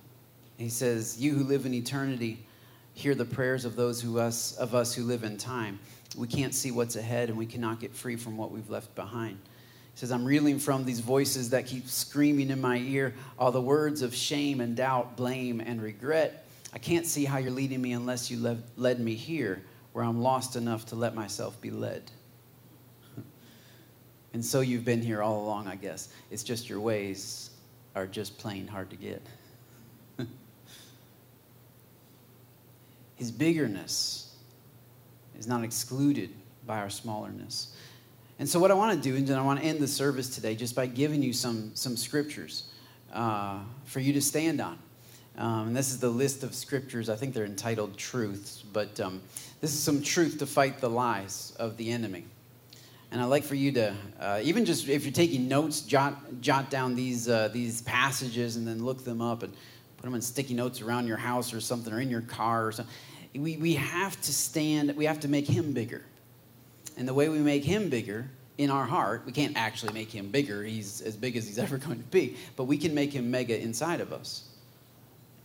he 0.58 0.68
says, 0.68 1.18
You 1.18 1.32
who 1.32 1.42
live 1.42 1.64
in 1.64 1.72
eternity, 1.72 2.44
hear 2.92 3.14
the 3.14 3.24
prayers 3.24 3.64
of 3.64 3.76
those 3.76 3.98
who 3.98 4.18
us, 4.18 4.54
of 4.58 4.74
us 4.74 4.92
who 4.92 5.04
live 5.04 5.24
in 5.24 5.38
time. 5.38 5.78
We 6.18 6.26
can't 6.26 6.54
see 6.54 6.72
what's 6.72 6.96
ahead 6.96 7.30
and 7.30 7.38
we 7.38 7.46
cannot 7.46 7.80
get 7.80 7.94
free 7.94 8.16
from 8.16 8.36
what 8.36 8.50
we've 8.50 8.68
left 8.68 8.94
behind. 8.94 9.38
He 9.94 10.00
says, 10.00 10.12
I'm 10.12 10.26
reeling 10.26 10.58
from 10.58 10.84
these 10.84 11.00
voices 11.00 11.48
that 11.48 11.64
keep 11.64 11.88
screaming 11.88 12.50
in 12.50 12.60
my 12.60 12.76
ear, 12.76 13.14
all 13.38 13.50
the 13.50 13.62
words 13.62 14.02
of 14.02 14.14
shame 14.14 14.60
and 14.60 14.76
doubt, 14.76 15.16
blame 15.16 15.62
and 15.62 15.80
regret. 15.80 16.46
I 16.72 16.78
can't 16.78 17.06
see 17.06 17.24
how 17.24 17.38
you're 17.38 17.50
leading 17.50 17.82
me 17.82 17.92
unless 17.92 18.30
you 18.30 18.58
led 18.76 19.00
me 19.00 19.14
here 19.14 19.62
where 19.92 20.04
I'm 20.04 20.22
lost 20.22 20.56
enough 20.56 20.86
to 20.86 20.96
let 20.96 21.14
myself 21.14 21.60
be 21.60 21.70
led. 21.70 22.10
and 24.32 24.44
so 24.44 24.60
you've 24.60 24.84
been 24.84 25.02
here 25.02 25.22
all 25.22 25.42
along, 25.42 25.66
I 25.66 25.74
guess. 25.74 26.10
It's 26.30 26.44
just 26.44 26.68
your 26.68 26.80
ways 26.80 27.50
are 27.96 28.06
just 28.06 28.38
plain 28.38 28.68
hard 28.68 28.88
to 28.90 28.96
get. 28.96 29.20
His 33.16 33.32
biggerness 33.32 34.36
is 35.38 35.48
not 35.48 35.64
excluded 35.64 36.30
by 36.66 36.78
our 36.78 36.86
smallerness. 36.86 37.70
And 38.38 38.48
so, 38.48 38.58
what 38.58 38.70
I 38.70 38.74
want 38.74 39.02
to 39.02 39.10
do, 39.10 39.16
and 39.16 39.30
I 39.32 39.42
want 39.42 39.60
to 39.60 39.66
end 39.66 39.80
the 39.80 39.88
service 39.88 40.30
today 40.30 40.54
just 40.54 40.74
by 40.74 40.86
giving 40.86 41.22
you 41.22 41.32
some, 41.32 41.72
some 41.74 41.96
scriptures 41.96 42.64
uh, 43.12 43.58
for 43.84 44.00
you 44.00 44.12
to 44.14 44.22
stand 44.22 44.60
on. 44.60 44.78
Um, 45.38 45.68
and 45.68 45.76
this 45.76 45.90
is 45.90 46.00
the 46.00 46.10
list 46.10 46.42
of 46.42 46.54
scriptures. 46.54 47.08
I 47.08 47.16
think 47.16 47.34
they're 47.34 47.44
entitled 47.44 47.96
Truths, 47.96 48.62
but 48.72 48.98
um, 49.00 49.22
this 49.60 49.72
is 49.72 49.82
some 49.82 50.02
truth 50.02 50.38
to 50.38 50.46
fight 50.46 50.78
the 50.78 50.90
lies 50.90 51.54
of 51.58 51.76
the 51.76 51.90
enemy. 51.90 52.24
And 53.12 53.20
I'd 53.20 53.26
like 53.26 53.42
for 53.42 53.56
you 53.56 53.72
to, 53.72 53.94
uh, 54.20 54.40
even 54.42 54.64
just 54.64 54.88
if 54.88 55.04
you're 55.04 55.12
taking 55.12 55.48
notes, 55.48 55.80
jot, 55.80 56.40
jot 56.40 56.70
down 56.70 56.94
these, 56.94 57.28
uh, 57.28 57.48
these 57.48 57.82
passages 57.82 58.56
and 58.56 58.66
then 58.66 58.84
look 58.84 59.04
them 59.04 59.20
up 59.20 59.42
and 59.42 59.52
put 59.96 60.04
them 60.04 60.14
in 60.14 60.22
sticky 60.22 60.54
notes 60.54 60.80
around 60.80 61.08
your 61.08 61.16
house 61.16 61.52
or 61.52 61.60
something 61.60 61.92
or 61.92 62.00
in 62.00 62.08
your 62.08 62.20
car 62.20 62.66
or 62.66 62.72
something. 62.72 62.94
We, 63.34 63.56
we 63.56 63.74
have 63.74 64.20
to 64.22 64.32
stand, 64.32 64.94
we 64.96 65.06
have 65.06 65.20
to 65.20 65.28
make 65.28 65.46
him 65.46 65.72
bigger. 65.72 66.04
And 66.96 67.08
the 67.08 67.14
way 67.14 67.28
we 67.28 67.38
make 67.38 67.64
him 67.64 67.88
bigger 67.88 68.30
in 68.58 68.70
our 68.70 68.84
heart, 68.84 69.22
we 69.26 69.32
can't 69.32 69.56
actually 69.56 69.92
make 69.92 70.10
him 70.10 70.28
bigger. 70.28 70.62
He's 70.62 71.00
as 71.00 71.16
big 71.16 71.36
as 71.36 71.48
he's 71.48 71.58
ever 71.66 71.78
going 71.78 71.98
to 71.98 72.08
be, 72.08 72.36
but 72.56 72.64
we 72.64 72.76
can 72.78 72.94
make 72.94 73.12
him 73.12 73.30
mega 73.30 73.60
inside 73.60 74.00
of 74.00 74.12
us. 74.12 74.49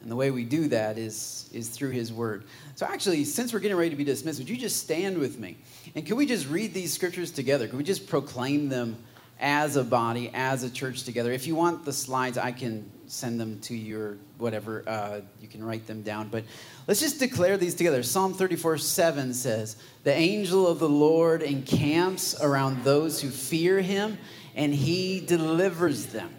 And 0.06 0.12
the 0.12 0.16
way 0.16 0.30
we 0.30 0.43
do 0.43 0.68
that 0.68 0.99
is, 0.99 1.49
is 1.51 1.68
through 1.68 1.89
his 1.89 2.14
word. 2.14 2.43
So, 2.76 2.86
actually, 2.86 3.26
since 3.26 3.51
we're 3.51 3.60
getting 3.60 3.76
ready 3.76 3.89
to 3.89 3.95
be 3.95 4.03
dismissed, 4.03 4.38
would 4.38 4.47
you 4.47 4.56
just 4.56 4.78
stand 4.78 5.18
with 5.18 5.39
me? 5.39 5.58
And 5.95 6.06
can 6.06 6.16
we 6.16 6.28
just 6.28 6.47
read 6.47 6.76
these 6.76 6.93
scriptures 6.93 7.32
together? 7.32 7.68
Can 7.68 7.80
we 7.80 7.84
just 7.84 8.06
proclaim 8.06 8.70
them 8.70 8.97
as 9.39 9.78
a 9.78 9.84
body, 9.84 10.30
as 10.36 10.62
a 10.62 10.70
church 10.70 11.06
together? 11.06 11.32
If 11.32 11.47
you 11.47 11.56
want 11.56 11.86
the 11.86 11.91
slides, 11.91 12.38
I 12.38 12.51
can 12.51 12.88
send 13.08 13.39
them 13.39 13.60
to 13.62 13.76
your 13.76 14.18
whatever. 14.38 14.84
Uh, 14.86 15.22
you 15.41 15.47
can 15.47 15.64
write 15.64 15.88
them 15.88 16.03
down. 16.03 16.30
But 16.30 16.43
let's 16.88 16.99
just 16.99 17.18
declare 17.18 17.58
these 17.58 17.74
together. 17.74 18.03
Psalm 18.03 18.36
34 18.36 18.78
7 18.78 19.34
says, 19.34 19.76
The 20.03 20.14
angel 20.14 20.68
of 20.68 20.78
the 20.78 20.88
Lord 20.88 21.41
encamps 21.41 22.39
around 22.39 22.84
those 22.84 23.20
who 23.20 23.32
fear 23.32 23.82
him, 23.82 24.20
and 24.53 24.72
he 24.72 25.20
delivers 25.20 26.06
them. 26.06 26.30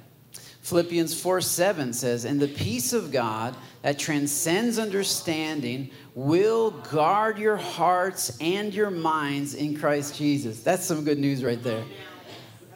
Philippians 0.67 1.21
4 1.21 1.41
7 1.43 1.93
says, 1.93 2.25
And 2.25 2.41
the 2.41 2.49
peace 2.49 2.93
of 2.93 3.13
God 3.13 3.55
that 3.83 4.01
transcends 4.01 4.81
understanding 4.81 5.93
will 6.17 6.73
guard 6.73 7.39
your 7.39 7.57
hearts 7.57 8.37
and 8.41 8.75
your 8.75 8.91
minds 8.91 9.55
in 9.55 9.79
Christ 9.79 10.17
Jesus. 10.17 10.65
That's 10.65 10.85
some 10.85 11.05
good 11.05 11.21
news 11.21 11.45
right 11.45 11.63
there. 11.63 11.85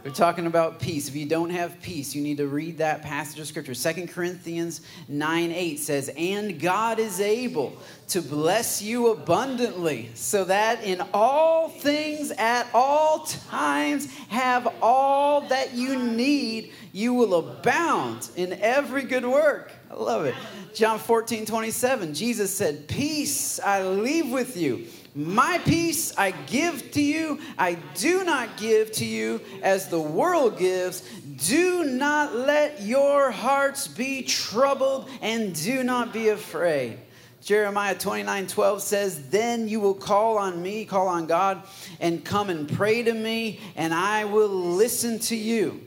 We're 0.03 0.13
talking 0.13 0.47
about 0.47 0.81
peace. 0.81 1.09
If 1.09 1.15
you 1.15 1.27
don't 1.27 1.51
have 1.51 1.79
peace, 1.83 2.15
you 2.15 2.23
need 2.23 2.39
to 2.39 2.47
read 2.47 2.79
that 2.79 3.03
passage 3.03 3.39
of 3.39 3.47
scripture. 3.47 3.75
Second 3.75 4.09
Corinthians 4.09 4.81
9 5.09 5.53
8 5.53 5.79
says, 5.79 6.11
And 6.17 6.59
God 6.59 6.99
is 6.99 7.21
able 7.21 7.77
to 8.09 8.23
bless 8.23 8.81
you 8.81 9.09
abundantly, 9.09 10.11
so 10.15 10.45
that 10.45 10.83
in 10.85 11.03
all 11.13 11.69
things 11.69 12.31
at 12.31 12.67
all 12.73 13.25
times 13.25 14.11
have 14.29 14.75
all 14.81 15.43
that 15.43 15.75
you 15.75 15.99
need 15.99 16.73
you 16.93 17.13
will 17.13 17.35
abound 17.35 18.31
in 18.37 18.55
every 18.55 19.03
good 19.03 19.25
work. 19.27 19.71
I 19.91 19.95
love 19.95 20.25
it. 20.25 20.35
John 20.75 20.99
14, 20.99 21.47
27, 21.47 22.15
Jesus 22.15 22.57
said, 22.57 22.89
Peace 22.89 23.61
I 23.61 23.83
leave 23.83 24.31
with 24.31 24.57
you. 24.57 24.87
My 25.15 25.59
peace 25.65 26.17
I 26.17 26.31
give 26.31 26.93
to 26.93 27.03
you. 27.03 27.41
I 27.59 27.75
do 27.95 28.25
not 28.25 28.57
give 28.57 28.93
to 28.93 29.05
you 29.05 29.41
as 29.63 29.89
the 29.89 30.01
world 30.01 30.59
gives. 30.59 31.01
Do 31.49 31.85
not 31.85 32.35
let 32.35 32.83
your 32.83 33.31
hearts 33.31 33.89
be 33.89 34.23
troubled 34.23 35.09
and 35.21 35.55
do 35.55 35.83
not 35.83 36.13
be 36.13 36.29
afraid. 36.29 36.99
Jeremiah 37.43 37.95
29 37.95 38.47
12 38.47 38.83
says, 38.83 39.29
Then 39.31 39.67
you 39.67 39.81
will 39.81 39.95
call 39.95 40.39
on 40.39 40.63
me, 40.63 40.85
call 40.85 41.09
on 41.09 41.27
God, 41.27 41.63
and 41.99 42.25
come 42.25 42.51
and 42.51 42.69
pray 42.69 43.03
to 43.03 43.13
me, 43.13 43.61
and 43.77 43.95
I 43.95 44.25
will 44.27 44.49
listen 44.49 45.19
to 45.21 45.37
you. 45.37 45.81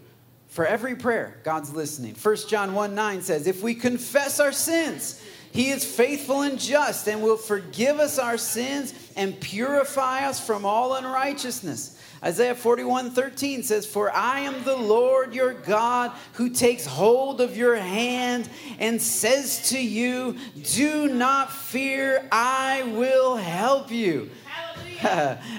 For 0.48 0.66
every 0.66 0.96
prayer, 0.96 1.40
God's 1.44 1.74
listening. 1.74 2.16
1 2.16 2.36
John 2.48 2.74
1 2.74 2.94
9 2.94 3.22
says, 3.22 3.48
If 3.48 3.64
we 3.64 3.76
confess 3.76 4.40
our 4.40 4.52
sins, 4.52 5.24
He 5.52 5.70
is 5.70 5.86
faithful 5.86 6.42
and 6.42 6.60
just 6.60 7.08
and 7.08 7.24
will 7.24 7.38
forgive 7.38 8.00
us 8.00 8.20
our 8.20 8.38
sins 8.38 8.94
and 9.16 9.40
purify 9.40 10.26
us 10.26 10.46
from 10.46 10.66
all 10.66 10.96
unrighteousness. 10.96 12.00
Isaiah 12.24 12.56
41 12.56 13.12
13 13.12 13.64
says, 13.64 13.86
For 13.86 14.10
I 14.10 14.42
am 14.42 14.64
the 14.64 14.78
Lord 14.78 15.36
your 15.36 15.54
God 15.54 16.12
who 16.34 16.50
takes 16.50 16.86
hold 16.86 17.42
of 17.42 17.58
your 17.58 17.76
hand 17.76 18.50
and 18.80 19.02
says 19.02 19.70
to 19.70 19.82
you, 19.82 20.38
Do 20.74 21.10
not 21.10 21.52
fear, 21.52 22.26
I 22.32 22.84
will 22.96 23.36
help 23.36 23.92
you. 23.92 24.30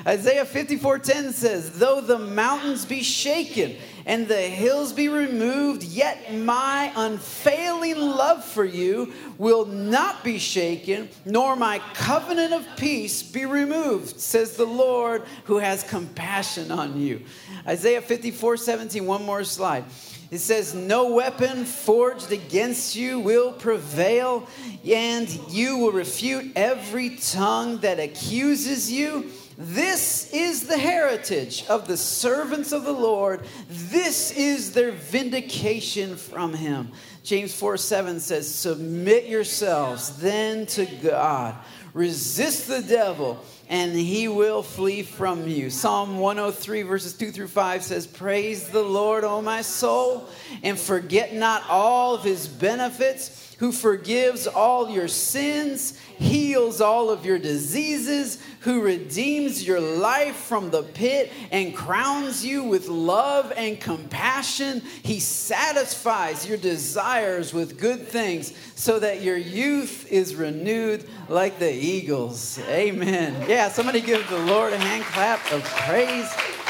Isaiah 0.06 0.46
54 0.46 0.98
10 1.00 1.32
says, 1.32 1.78
Though 1.78 2.00
the 2.00 2.18
mountains 2.18 2.86
be 2.86 3.02
shaken 3.02 3.76
and 4.06 4.28
the 4.28 4.40
hills 4.40 4.92
be 4.92 5.08
removed, 5.08 5.82
yet 5.82 6.34
my 6.34 6.92
unfailing 6.94 7.98
love 7.98 8.44
for 8.44 8.64
you 8.64 9.12
will 9.38 9.66
not 9.66 10.22
be 10.22 10.38
shaken, 10.38 11.08
nor 11.24 11.56
my 11.56 11.80
covenant 11.94 12.52
of 12.52 12.66
peace 12.76 13.22
be 13.22 13.44
removed, 13.46 14.20
says 14.20 14.56
the 14.56 14.66
Lord 14.66 15.22
who 15.44 15.58
has 15.58 15.82
compassion 15.82 16.70
on 16.70 17.00
you. 17.00 17.22
Isaiah 17.66 18.02
54 18.02 18.56
17, 18.56 19.06
one 19.06 19.24
more 19.24 19.44
slide. 19.44 19.84
It 20.30 20.38
says, 20.38 20.74
No 20.74 21.12
weapon 21.12 21.64
forged 21.64 22.32
against 22.32 22.96
you 22.96 23.20
will 23.20 23.52
prevail, 23.52 24.48
and 24.84 25.28
you 25.48 25.78
will 25.78 25.92
refute 25.92 26.52
every 26.56 27.16
tongue 27.16 27.78
that 27.78 28.00
accuses 28.00 28.90
you. 28.90 29.30
This 29.56 30.32
is 30.32 30.66
the 30.66 30.78
heritage 30.78 31.64
of 31.68 31.86
the 31.86 31.96
servants 31.96 32.72
of 32.72 32.84
the 32.84 32.92
Lord. 32.92 33.42
This 33.68 34.32
is 34.32 34.72
their 34.72 34.90
vindication 34.90 36.16
from 36.16 36.54
him. 36.54 36.90
James 37.22 37.54
4 37.54 37.76
7 37.76 38.20
says, 38.20 38.52
Submit 38.52 39.26
yourselves 39.26 40.18
then 40.18 40.66
to 40.66 40.86
God. 40.86 41.54
Resist 41.92 42.66
the 42.66 42.82
devil, 42.82 43.38
and 43.68 43.92
he 43.92 44.26
will 44.26 44.64
flee 44.64 45.04
from 45.04 45.46
you. 45.46 45.70
Psalm 45.70 46.18
103, 46.18 46.82
verses 46.82 47.12
2 47.12 47.30
through 47.30 47.46
5 47.46 47.84
says, 47.84 48.08
Praise 48.08 48.68
the 48.68 48.82
Lord, 48.82 49.22
O 49.22 49.40
my 49.40 49.62
soul, 49.62 50.28
and 50.64 50.76
forget 50.76 51.32
not 51.32 51.62
all 51.68 52.16
of 52.16 52.24
his 52.24 52.48
benefits 52.48 53.43
who 53.58 53.72
forgives 53.72 54.46
all 54.46 54.90
your 54.90 55.08
sins, 55.08 55.98
heals 56.16 56.80
all 56.80 57.10
of 57.10 57.24
your 57.24 57.38
diseases, 57.38 58.38
who 58.60 58.80
redeems 58.80 59.66
your 59.66 59.80
life 59.80 60.36
from 60.36 60.70
the 60.70 60.82
pit 60.82 61.30
and 61.50 61.74
crowns 61.74 62.44
you 62.44 62.64
with 62.64 62.88
love 62.88 63.52
and 63.56 63.80
compassion. 63.80 64.80
He 65.02 65.20
satisfies 65.20 66.46
your 66.46 66.58
desires 66.58 67.52
with 67.52 67.78
good 67.78 68.08
things 68.08 68.54
so 68.74 68.98
that 68.98 69.22
your 69.22 69.36
youth 69.36 70.10
is 70.10 70.34
renewed 70.34 71.08
like 71.28 71.58
the 71.58 71.72
eagles. 71.72 72.58
Amen. 72.68 73.48
Yeah, 73.48 73.68
somebody 73.68 74.00
give 74.00 74.28
the 74.28 74.38
Lord 74.38 74.72
a 74.72 74.78
hand 74.78 75.04
clap 75.04 75.52
of 75.52 75.62
praise. 75.64 76.63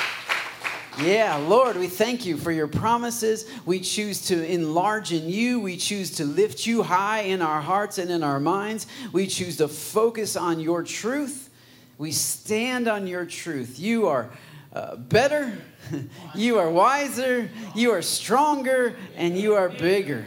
Yeah, 1.01 1.37
Lord, 1.49 1.77
we 1.77 1.89
thank 1.89 2.25
you 2.25 2.37
for 2.37 2.53
your 2.53 2.69
promises. 2.69 3.51
We 3.67 3.81
choose 3.81 4.27
to 4.29 4.47
enlarge 4.47 5.13
in 5.13 5.29
you. 5.29 5.59
We 5.59 5.77
choose 5.77 6.13
to 6.17 6.25
lift 6.25 6.67
you 6.67 6.85
high 6.85 7.23
in 7.23 7.43
our 7.43 7.61
hearts 7.61 7.99
and 7.99 8.11
in 8.11 8.23
our 8.23 8.39
minds. 8.39 8.87
We 9.13 9.27
choose 9.27 9.57
to 9.57 9.67
focus 9.67 10.37
on 10.37 10.61
your 10.61 10.85
truth. 10.85 11.51
We 11.99 12.13
stand 12.13 12.87
on 12.87 13.09
your 13.09 13.27
truth. 13.27 13.79
You 13.81 14.07
are 14.07 14.31
uh, 14.73 14.95
better, 14.97 15.59
you 16.35 16.59
are 16.59 16.71
wiser, 16.71 17.51
you 17.75 17.91
are 17.91 18.03
stronger, 18.03 18.95
and 19.17 19.37
you 19.37 19.55
are 19.55 19.69
bigger. 19.69 20.25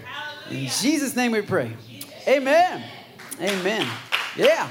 In 0.50 0.68
Jesus' 0.68 1.16
name 1.16 1.32
we 1.32 1.42
pray. 1.42 1.72
Amen. 2.28 2.84
Amen. 3.40 3.88
Yeah. 4.36 4.70